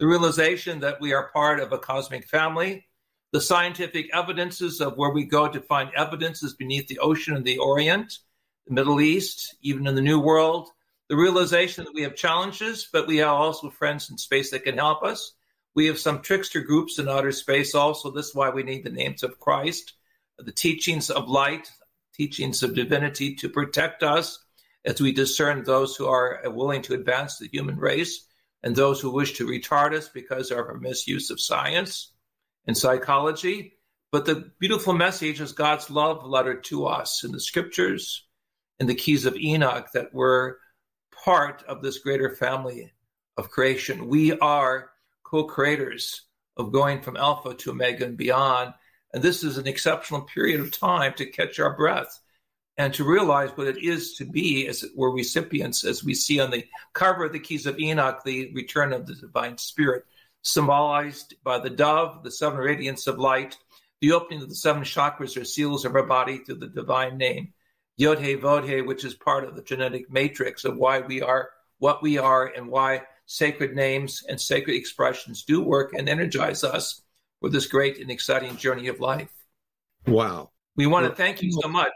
the 0.00 0.06
realization 0.06 0.80
that 0.80 0.98
we 1.00 1.12
are 1.12 1.28
part 1.28 1.60
of 1.60 1.72
a 1.72 1.78
cosmic 1.78 2.26
family, 2.26 2.86
the 3.32 3.40
scientific 3.40 4.10
evidences 4.12 4.80
of 4.80 4.96
where 4.96 5.10
we 5.10 5.24
go 5.24 5.48
to 5.48 5.60
find 5.60 5.90
evidences 5.94 6.54
beneath 6.54 6.88
the 6.88 6.98
ocean 6.98 7.36
in 7.36 7.44
the 7.44 7.58
Orient, 7.58 8.18
the 8.66 8.74
Middle 8.74 9.00
East, 9.00 9.54
even 9.62 9.86
in 9.86 9.94
the 9.94 10.02
New 10.02 10.18
World, 10.18 10.68
the 11.08 11.16
realization 11.16 11.84
that 11.84 11.94
we 11.94 12.02
have 12.02 12.16
challenges, 12.16 12.88
but 12.92 13.06
we 13.06 13.18
have 13.18 13.28
also 13.28 13.70
friends 13.70 14.10
in 14.10 14.18
space 14.18 14.50
that 14.50 14.64
can 14.64 14.78
help 14.78 15.02
us. 15.02 15.32
We 15.74 15.86
have 15.86 15.98
some 15.98 16.22
trickster 16.22 16.60
groups 16.60 16.98
in 16.98 17.08
outer 17.08 17.32
space 17.32 17.74
also. 17.74 18.10
This 18.10 18.28
is 18.28 18.34
why 18.34 18.50
we 18.50 18.64
need 18.64 18.84
the 18.84 18.90
names 18.90 19.22
of 19.22 19.38
Christ, 19.38 19.92
the 20.38 20.52
teachings 20.52 21.10
of 21.10 21.28
light, 21.28 21.70
teachings 22.14 22.62
of 22.62 22.74
divinity 22.74 23.36
to 23.36 23.48
protect 23.48 24.02
us 24.02 24.44
as 24.84 25.00
we 25.00 25.12
discern 25.12 25.62
those 25.62 25.94
who 25.94 26.06
are 26.06 26.42
willing 26.46 26.82
to 26.82 26.94
advance 26.94 27.38
the 27.38 27.48
human 27.48 27.76
race 27.76 28.26
and 28.62 28.74
those 28.74 29.00
who 29.00 29.10
wish 29.10 29.34
to 29.34 29.46
retard 29.46 29.94
us 29.94 30.08
because 30.08 30.50
of 30.50 30.58
our 30.58 30.78
misuse 30.78 31.30
of 31.30 31.40
science 31.40 32.12
and 32.66 32.76
psychology. 32.76 33.74
But 34.12 34.26
the 34.26 34.50
beautiful 34.58 34.92
message 34.92 35.40
is 35.40 35.52
God's 35.52 35.90
love 35.90 36.24
letter 36.24 36.54
to 36.62 36.86
us 36.86 37.22
in 37.24 37.32
the 37.32 37.40
scriptures 37.40 38.26
and 38.78 38.88
the 38.88 38.94
keys 38.94 39.26
of 39.26 39.36
Enoch 39.36 39.88
that 39.94 40.12
we're 40.12 40.56
part 41.24 41.62
of 41.68 41.82
this 41.82 41.98
greater 41.98 42.34
family 42.34 42.92
of 43.36 43.50
creation. 43.50 44.08
We 44.08 44.38
are 44.38 44.90
co 45.22 45.44
creators 45.44 46.22
of 46.56 46.72
going 46.72 47.02
from 47.02 47.16
Alpha 47.16 47.54
to 47.54 47.70
Omega 47.70 48.04
and 48.04 48.16
beyond. 48.16 48.74
And 49.12 49.22
this 49.22 49.42
is 49.44 49.58
an 49.58 49.66
exceptional 49.66 50.22
period 50.22 50.60
of 50.60 50.72
time 50.72 51.14
to 51.14 51.26
catch 51.26 51.58
our 51.58 51.76
breath 51.76 52.18
and 52.76 52.94
to 52.94 53.04
realize 53.04 53.50
what 53.50 53.66
it 53.66 53.82
is 53.82 54.14
to 54.14 54.24
be, 54.24 54.66
as 54.66 54.82
it 54.82 54.92
were, 54.96 55.12
recipients, 55.12 55.84
as 55.84 56.04
we 56.04 56.14
see 56.14 56.40
on 56.40 56.50
the 56.50 56.64
cover 56.92 57.24
of 57.24 57.32
the 57.32 57.40
Keys 57.40 57.66
of 57.66 57.78
Enoch, 57.78 58.22
the 58.24 58.52
return 58.54 58.92
of 58.92 59.06
the 59.06 59.14
divine 59.14 59.58
spirit, 59.58 60.04
symbolized 60.42 61.34
by 61.44 61.58
the 61.58 61.70
dove, 61.70 62.22
the 62.22 62.30
seven 62.30 62.58
radiance 62.58 63.06
of 63.06 63.18
light, 63.18 63.56
the 64.00 64.12
opening 64.12 64.42
of 64.42 64.48
the 64.48 64.54
seven 64.54 64.82
chakras 64.82 65.40
or 65.40 65.44
seals 65.44 65.84
of 65.84 65.94
our 65.94 66.06
body 66.06 66.38
through 66.38 66.56
the 66.56 66.68
divine 66.68 67.18
name. 67.18 67.52
Yod 67.96 68.18
He 68.18 68.34
Vod 68.36 68.66
He, 68.66 68.80
which 68.80 69.04
is 69.04 69.14
part 69.14 69.44
of 69.44 69.54
the 69.54 69.62
genetic 69.62 70.10
matrix 70.10 70.64
of 70.64 70.76
why 70.76 71.00
we 71.00 71.20
are 71.20 71.50
what 71.78 72.02
we 72.02 72.18
are 72.18 72.46
and 72.46 72.68
why 72.68 73.02
sacred 73.26 73.74
names 73.74 74.22
and 74.28 74.40
sacred 74.40 74.74
expressions 74.74 75.44
do 75.44 75.62
work 75.62 75.92
and 75.94 76.08
energize 76.08 76.64
us 76.64 77.02
for 77.40 77.48
this 77.48 77.66
great 77.66 77.98
and 77.98 78.10
exciting 78.10 78.56
journey 78.56 78.88
of 78.88 79.00
life. 79.00 79.30
Wow. 80.06 80.50
We 80.76 80.86
want 80.86 81.06
to 81.06 81.14
thank 81.14 81.42
you 81.42 81.52
so 81.52 81.68
much. 81.68 81.92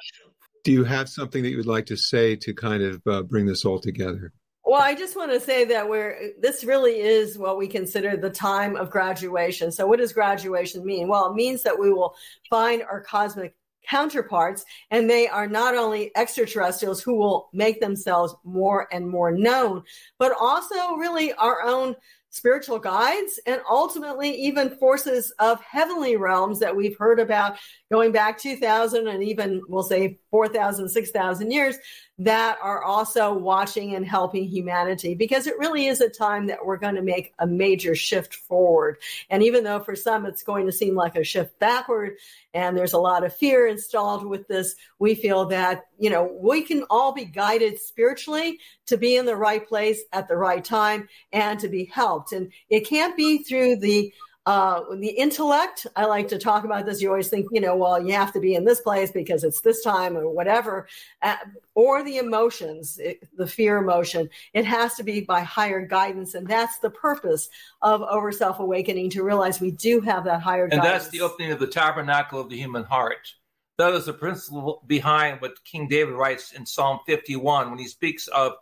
Do 0.62 0.72
you 0.72 0.84
have 0.84 1.08
something 1.08 1.42
that 1.42 1.50
you 1.50 1.58
would 1.58 1.66
like 1.66 1.86
to 1.86 1.96
say 1.96 2.36
to 2.36 2.54
kind 2.54 2.82
of 2.82 3.02
uh, 3.06 3.22
bring 3.22 3.46
this 3.46 3.64
all 3.64 3.78
together? 3.78 4.32
Well, 4.74 4.82
I 4.82 4.96
just 4.96 5.14
want 5.14 5.30
to 5.30 5.38
say 5.38 5.66
that 5.66 5.88
we're 5.88 6.32
this 6.40 6.64
really 6.64 6.98
is 6.98 7.38
what 7.38 7.58
we 7.58 7.68
consider 7.68 8.16
the 8.16 8.28
time 8.28 8.74
of 8.74 8.90
graduation. 8.90 9.70
So, 9.70 9.86
what 9.86 10.00
does 10.00 10.12
graduation 10.12 10.84
mean? 10.84 11.06
Well, 11.06 11.30
it 11.30 11.36
means 11.36 11.62
that 11.62 11.78
we 11.78 11.92
will 11.92 12.16
find 12.50 12.82
our 12.82 13.00
cosmic 13.00 13.54
counterparts, 13.88 14.64
and 14.90 15.08
they 15.08 15.28
are 15.28 15.46
not 15.46 15.76
only 15.76 16.10
extraterrestrials 16.16 17.00
who 17.00 17.14
will 17.14 17.50
make 17.52 17.80
themselves 17.80 18.34
more 18.42 18.88
and 18.90 19.08
more 19.08 19.30
known, 19.30 19.84
but 20.18 20.32
also 20.40 20.96
really 20.96 21.32
our 21.34 21.62
own 21.62 21.94
spiritual 22.30 22.80
guides, 22.80 23.38
and 23.46 23.60
ultimately 23.70 24.34
even 24.34 24.76
forces 24.78 25.32
of 25.38 25.62
heavenly 25.62 26.16
realms 26.16 26.58
that 26.58 26.74
we've 26.74 26.98
heard 26.98 27.20
about 27.20 27.58
going 27.92 28.10
back 28.10 28.38
2000 28.38 29.06
and 29.06 29.22
even 29.22 29.62
we'll 29.68 29.84
say 29.84 30.18
4,000, 30.32 30.88
6,000 30.88 31.52
years 31.52 31.78
that 32.18 32.58
are 32.62 32.82
also 32.82 33.34
watching 33.34 33.94
and 33.96 34.06
helping 34.06 34.44
humanity 34.44 35.14
because 35.16 35.48
it 35.48 35.58
really 35.58 35.86
is 35.86 36.00
a 36.00 36.08
time 36.08 36.46
that 36.46 36.64
we're 36.64 36.76
going 36.76 36.94
to 36.94 37.02
make 37.02 37.34
a 37.40 37.46
major 37.46 37.96
shift 37.96 38.34
forward. 38.34 38.98
And 39.30 39.42
even 39.42 39.64
though 39.64 39.80
for 39.80 39.96
some 39.96 40.24
it's 40.24 40.44
going 40.44 40.66
to 40.66 40.72
seem 40.72 40.94
like 40.94 41.16
a 41.16 41.24
shift 41.24 41.58
backward 41.58 42.18
and 42.52 42.76
there's 42.76 42.92
a 42.92 42.98
lot 42.98 43.24
of 43.24 43.34
fear 43.34 43.66
installed 43.66 44.24
with 44.24 44.46
this, 44.46 44.76
we 45.00 45.16
feel 45.16 45.46
that, 45.46 45.86
you 45.98 46.08
know, 46.08 46.30
we 46.40 46.62
can 46.62 46.84
all 46.88 47.12
be 47.12 47.24
guided 47.24 47.80
spiritually 47.80 48.60
to 48.86 48.96
be 48.96 49.16
in 49.16 49.26
the 49.26 49.36
right 49.36 49.66
place 49.66 50.02
at 50.12 50.28
the 50.28 50.36
right 50.36 50.64
time 50.64 51.08
and 51.32 51.58
to 51.58 51.68
be 51.68 51.86
helped. 51.86 52.32
And 52.32 52.52
it 52.70 52.86
can't 52.86 53.16
be 53.16 53.38
through 53.38 53.76
the 53.76 54.12
uh, 54.46 54.82
the 54.96 55.08
intellect, 55.08 55.86
I 55.96 56.04
like 56.04 56.28
to 56.28 56.38
talk 56.38 56.64
about 56.64 56.84
this. 56.84 57.00
You 57.00 57.08
always 57.08 57.28
think, 57.28 57.46
you 57.50 57.62
know, 57.62 57.76
well, 57.76 58.04
you 58.04 58.12
have 58.12 58.32
to 58.34 58.40
be 58.40 58.54
in 58.54 58.64
this 58.64 58.80
place 58.82 59.10
because 59.10 59.42
it's 59.42 59.62
this 59.62 59.82
time 59.82 60.18
or 60.18 60.28
whatever. 60.28 60.86
Uh, 61.22 61.36
or 61.74 62.04
the 62.04 62.18
emotions, 62.18 62.98
it, 62.98 63.26
the 63.36 63.46
fear 63.46 63.78
emotion. 63.78 64.28
It 64.52 64.66
has 64.66 64.96
to 64.96 65.02
be 65.02 65.22
by 65.22 65.40
higher 65.40 65.86
guidance. 65.86 66.34
And 66.34 66.46
that's 66.46 66.78
the 66.78 66.90
purpose 66.90 67.48
of 67.80 68.02
Overself 68.02 68.58
Awakening 68.58 69.10
to 69.10 69.22
realize 69.22 69.60
we 69.60 69.70
do 69.70 70.02
have 70.02 70.24
that 70.24 70.42
higher 70.42 70.64
and 70.64 70.72
guidance. 70.72 71.04
that's 71.04 71.08
the 71.08 71.22
opening 71.22 71.50
of 71.50 71.58
the 71.58 71.66
tabernacle 71.66 72.38
of 72.38 72.50
the 72.50 72.56
human 72.56 72.84
heart. 72.84 73.32
That 73.78 73.94
is 73.94 74.04
the 74.04 74.12
principle 74.12 74.82
behind 74.86 75.40
what 75.40 75.64
King 75.64 75.88
David 75.88 76.14
writes 76.14 76.52
in 76.52 76.66
Psalm 76.66 77.00
51 77.06 77.70
when 77.70 77.78
he 77.78 77.88
speaks 77.88 78.28
of 78.28 78.52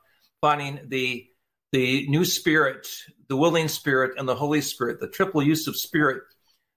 finding 0.41 0.79
the 0.87 1.27
the 1.73 2.07
new 2.09 2.25
spirit, 2.25 2.87
the 3.29 3.37
willing 3.37 3.69
spirit, 3.69 4.19
and 4.19 4.29
the 4.29 4.35
Holy 4.35 4.61
Spirit, 4.61 5.01
the 5.01 5.09
triple 5.09 5.43
use 5.43 5.67
of 5.67 5.77
spirit 5.77 6.23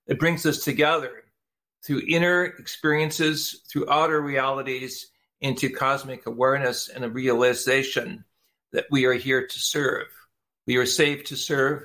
that 0.07 0.19
brings 0.19 0.45
us 0.45 0.63
together 0.63 1.11
through 1.85 2.01
inner 2.07 2.45
experiences, 2.45 3.61
through 3.71 3.89
outer 3.89 4.19
realities, 4.19 5.07
into 5.41 5.69
cosmic 5.69 6.25
awareness 6.25 6.89
and 6.89 7.03
a 7.03 7.09
realization 7.09 8.23
that 8.71 8.85
we 8.89 9.05
are 9.05 9.13
here 9.13 9.45
to 9.45 9.59
serve. 9.59 10.07
We 10.65 10.77
are 10.77 10.85
saved 10.85 11.27
to 11.27 11.35
serve. 11.35 11.83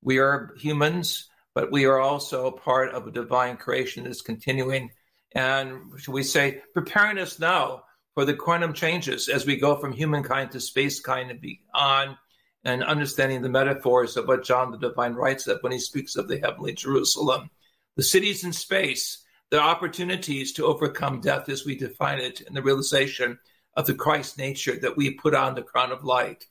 We 0.00 0.18
are 0.18 0.54
humans, 0.56 1.28
but 1.54 1.70
we 1.70 1.84
are 1.84 2.00
also 2.00 2.50
part 2.50 2.94
of 2.94 3.06
a 3.06 3.12
divine 3.12 3.56
creation 3.56 4.04
that's 4.04 4.22
continuing. 4.22 4.90
And 5.34 5.92
should 5.98 6.12
we 6.12 6.22
say, 6.22 6.62
preparing 6.74 7.18
us 7.18 7.38
now 7.38 7.82
for 8.14 8.24
the 8.24 8.34
quantum 8.34 8.72
changes 8.72 9.28
as 9.28 9.44
we 9.44 9.56
go 9.56 9.76
from 9.76 9.92
humankind 9.92 10.52
to 10.52 10.60
space 10.60 11.00
kind 11.00 11.30
and 11.30 11.40
beyond 11.40 12.16
and 12.64 12.84
understanding 12.84 13.42
the 13.42 13.48
metaphors 13.48 14.16
of 14.16 14.28
what 14.28 14.44
John 14.44 14.70
the 14.70 14.78
Divine 14.78 15.14
writes 15.14 15.46
of 15.46 15.58
when 15.62 15.72
he 15.72 15.78
speaks 15.78 16.16
of 16.16 16.28
the 16.28 16.38
heavenly 16.38 16.72
Jerusalem. 16.72 17.50
The 17.96 18.02
cities 18.02 18.44
in 18.44 18.52
space, 18.52 19.24
the 19.50 19.60
opportunities 19.60 20.52
to 20.54 20.66
overcome 20.66 21.20
death 21.20 21.48
as 21.48 21.64
we 21.64 21.76
define 21.76 22.18
it, 22.18 22.40
and 22.46 22.56
the 22.56 22.62
realization 22.62 23.38
of 23.76 23.86
the 23.86 23.94
Christ 23.94 24.38
nature 24.38 24.78
that 24.80 24.96
we 24.96 25.10
put 25.10 25.34
on 25.34 25.54
the 25.54 25.62
crown 25.62 25.92
of 25.92 26.04
light, 26.04 26.46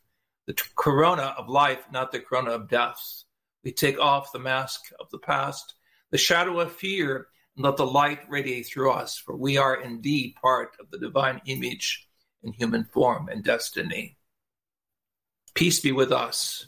the 0.48 0.54
t- 0.54 0.64
corona 0.76 1.34
of 1.38 1.50
life, 1.50 1.84
not 1.92 2.12
the 2.12 2.20
corona 2.20 2.52
of 2.52 2.70
death. 2.70 3.24
We 3.64 3.72
take 3.72 4.00
off 4.00 4.32
the 4.32 4.40
mask 4.40 4.82
of 5.00 5.10
the 5.12 5.20
past, 5.20 5.76
the 6.10 6.18
shadow 6.18 6.60
of 6.60 6.72
fear, 6.72 7.28
and 7.56 7.66
let 7.66 7.78
the 7.78 7.86
light 7.86 8.20
radiate 8.30 8.68
through 8.68 8.92
us, 8.92 9.18
for 9.18 9.36
we 9.36 9.58
are 9.58 9.82
indeed 9.82 10.36
part 10.42 10.76
of 10.80 10.90
the 10.90 11.00
divine 11.00 11.42
image 11.46 12.08
in 12.44 12.54
human 12.54 12.86
form 12.86 13.30
and 13.30 13.44
destiny. 13.44 14.18
Peace 15.54 15.80
be 15.80 15.92
with 15.92 16.12
us. 16.12 16.68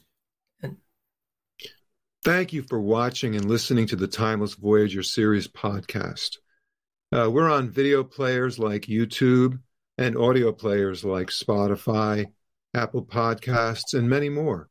Thank 2.24 2.54
you 2.54 2.64
for 2.64 2.80
watching 2.80 3.36
and 3.36 3.46
listening 3.46 3.86
to 3.88 3.98
the 3.98 4.08
Timeless 4.08 4.54
Voyager 4.54 5.04
series 5.04 5.48
podcast. 5.48 6.38
Uh, 7.12 7.30
we're 7.30 7.52
on 7.52 7.70
video 7.70 8.02
players 8.04 8.58
like 8.58 8.84
YouTube 8.84 9.60
and 9.98 10.18
audio 10.18 10.54
players 10.54 11.04
like 11.04 11.28
Spotify, 11.28 12.28
Apple 12.74 13.06
Podcasts, 13.06 13.94
and 13.94 14.10
many 14.10 14.30
more. 14.30 14.70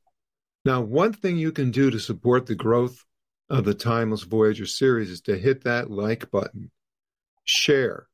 Now, 0.64 0.80
one 0.80 1.12
thing 1.12 1.36
you 1.36 1.52
can 1.52 1.70
do 1.70 1.90
to 1.90 2.00
support 2.00 2.46
the 2.46 2.54
growth 2.54 3.04
of 3.50 3.64
the 3.64 3.74
Timeless 3.74 4.22
Voyager 4.22 4.66
series 4.66 5.10
is 5.10 5.20
to 5.22 5.36
hit 5.36 5.64
that 5.64 5.90
like 5.90 6.30
button, 6.30 6.70
share, 7.44 8.06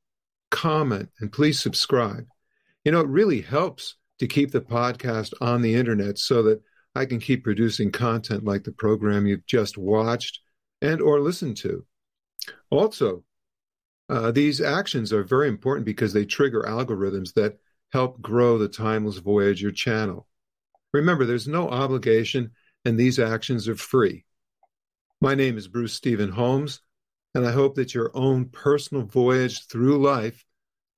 comment, 0.50 1.10
and 1.20 1.30
please 1.30 1.60
subscribe. 1.60 2.26
You 2.84 2.90
know, 2.90 3.00
it 3.00 3.08
really 3.08 3.42
helps 3.42 3.96
to 4.18 4.26
keep 4.26 4.50
the 4.50 4.60
podcast 4.60 5.32
on 5.40 5.62
the 5.62 5.74
internet 5.74 6.18
so 6.18 6.42
that 6.42 6.60
I 6.94 7.04
can 7.04 7.20
keep 7.20 7.44
producing 7.44 7.92
content 7.92 8.44
like 8.44 8.64
the 8.64 8.72
program 8.72 9.26
you've 9.26 9.46
just 9.46 9.78
watched 9.78 10.40
and 10.82 11.00
or 11.00 11.20
listened 11.20 11.56
to. 11.58 11.84
Also, 12.70 13.24
uh, 14.08 14.30
these 14.30 14.60
actions 14.60 15.12
are 15.12 15.22
very 15.22 15.48
important 15.48 15.84
because 15.84 16.12
they 16.12 16.24
trigger 16.24 16.62
algorithms 16.62 17.34
that 17.34 17.58
help 17.92 18.20
grow 18.20 18.58
the 18.58 18.68
Timeless 18.68 19.18
Voyager 19.18 19.70
channel. 19.70 20.26
Remember, 20.92 21.24
there's 21.24 21.48
no 21.48 21.68
obligation, 21.68 22.50
and 22.84 22.98
these 22.98 23.18
actions 23.18 23.68
are 23.68 23.76
free. 23.76 24.24
My 25.20 25.34
name 25.34 25.58
is 25.58 25.68
Bruce 25.68 25.92
Stephen 25.92 26.30
Holmes, 26.30 26.80
and 27.34 27.46
I 27.46 27.52
hope 27.52 27.74
that 27.74 27.94
your 27.94 28.10
own 28.14 28.46
personal 28.46 29.04
voyage 29.04 29.66
through 29.66 30.02
life 30.02 30.44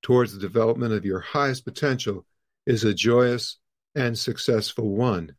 towards 0.01 0.33
the 0.33 0.39
development 0.39 0.93
of 0.93 1.05
your 1.05 1.19
highest 1.19 1.65
potential 1.65 2.25
is 2.65 2.83
a 2.83 2.93
joyous 2.93 3.57
and 3.95 4.17
successful 4.17 4.89
one. 4.89 5.35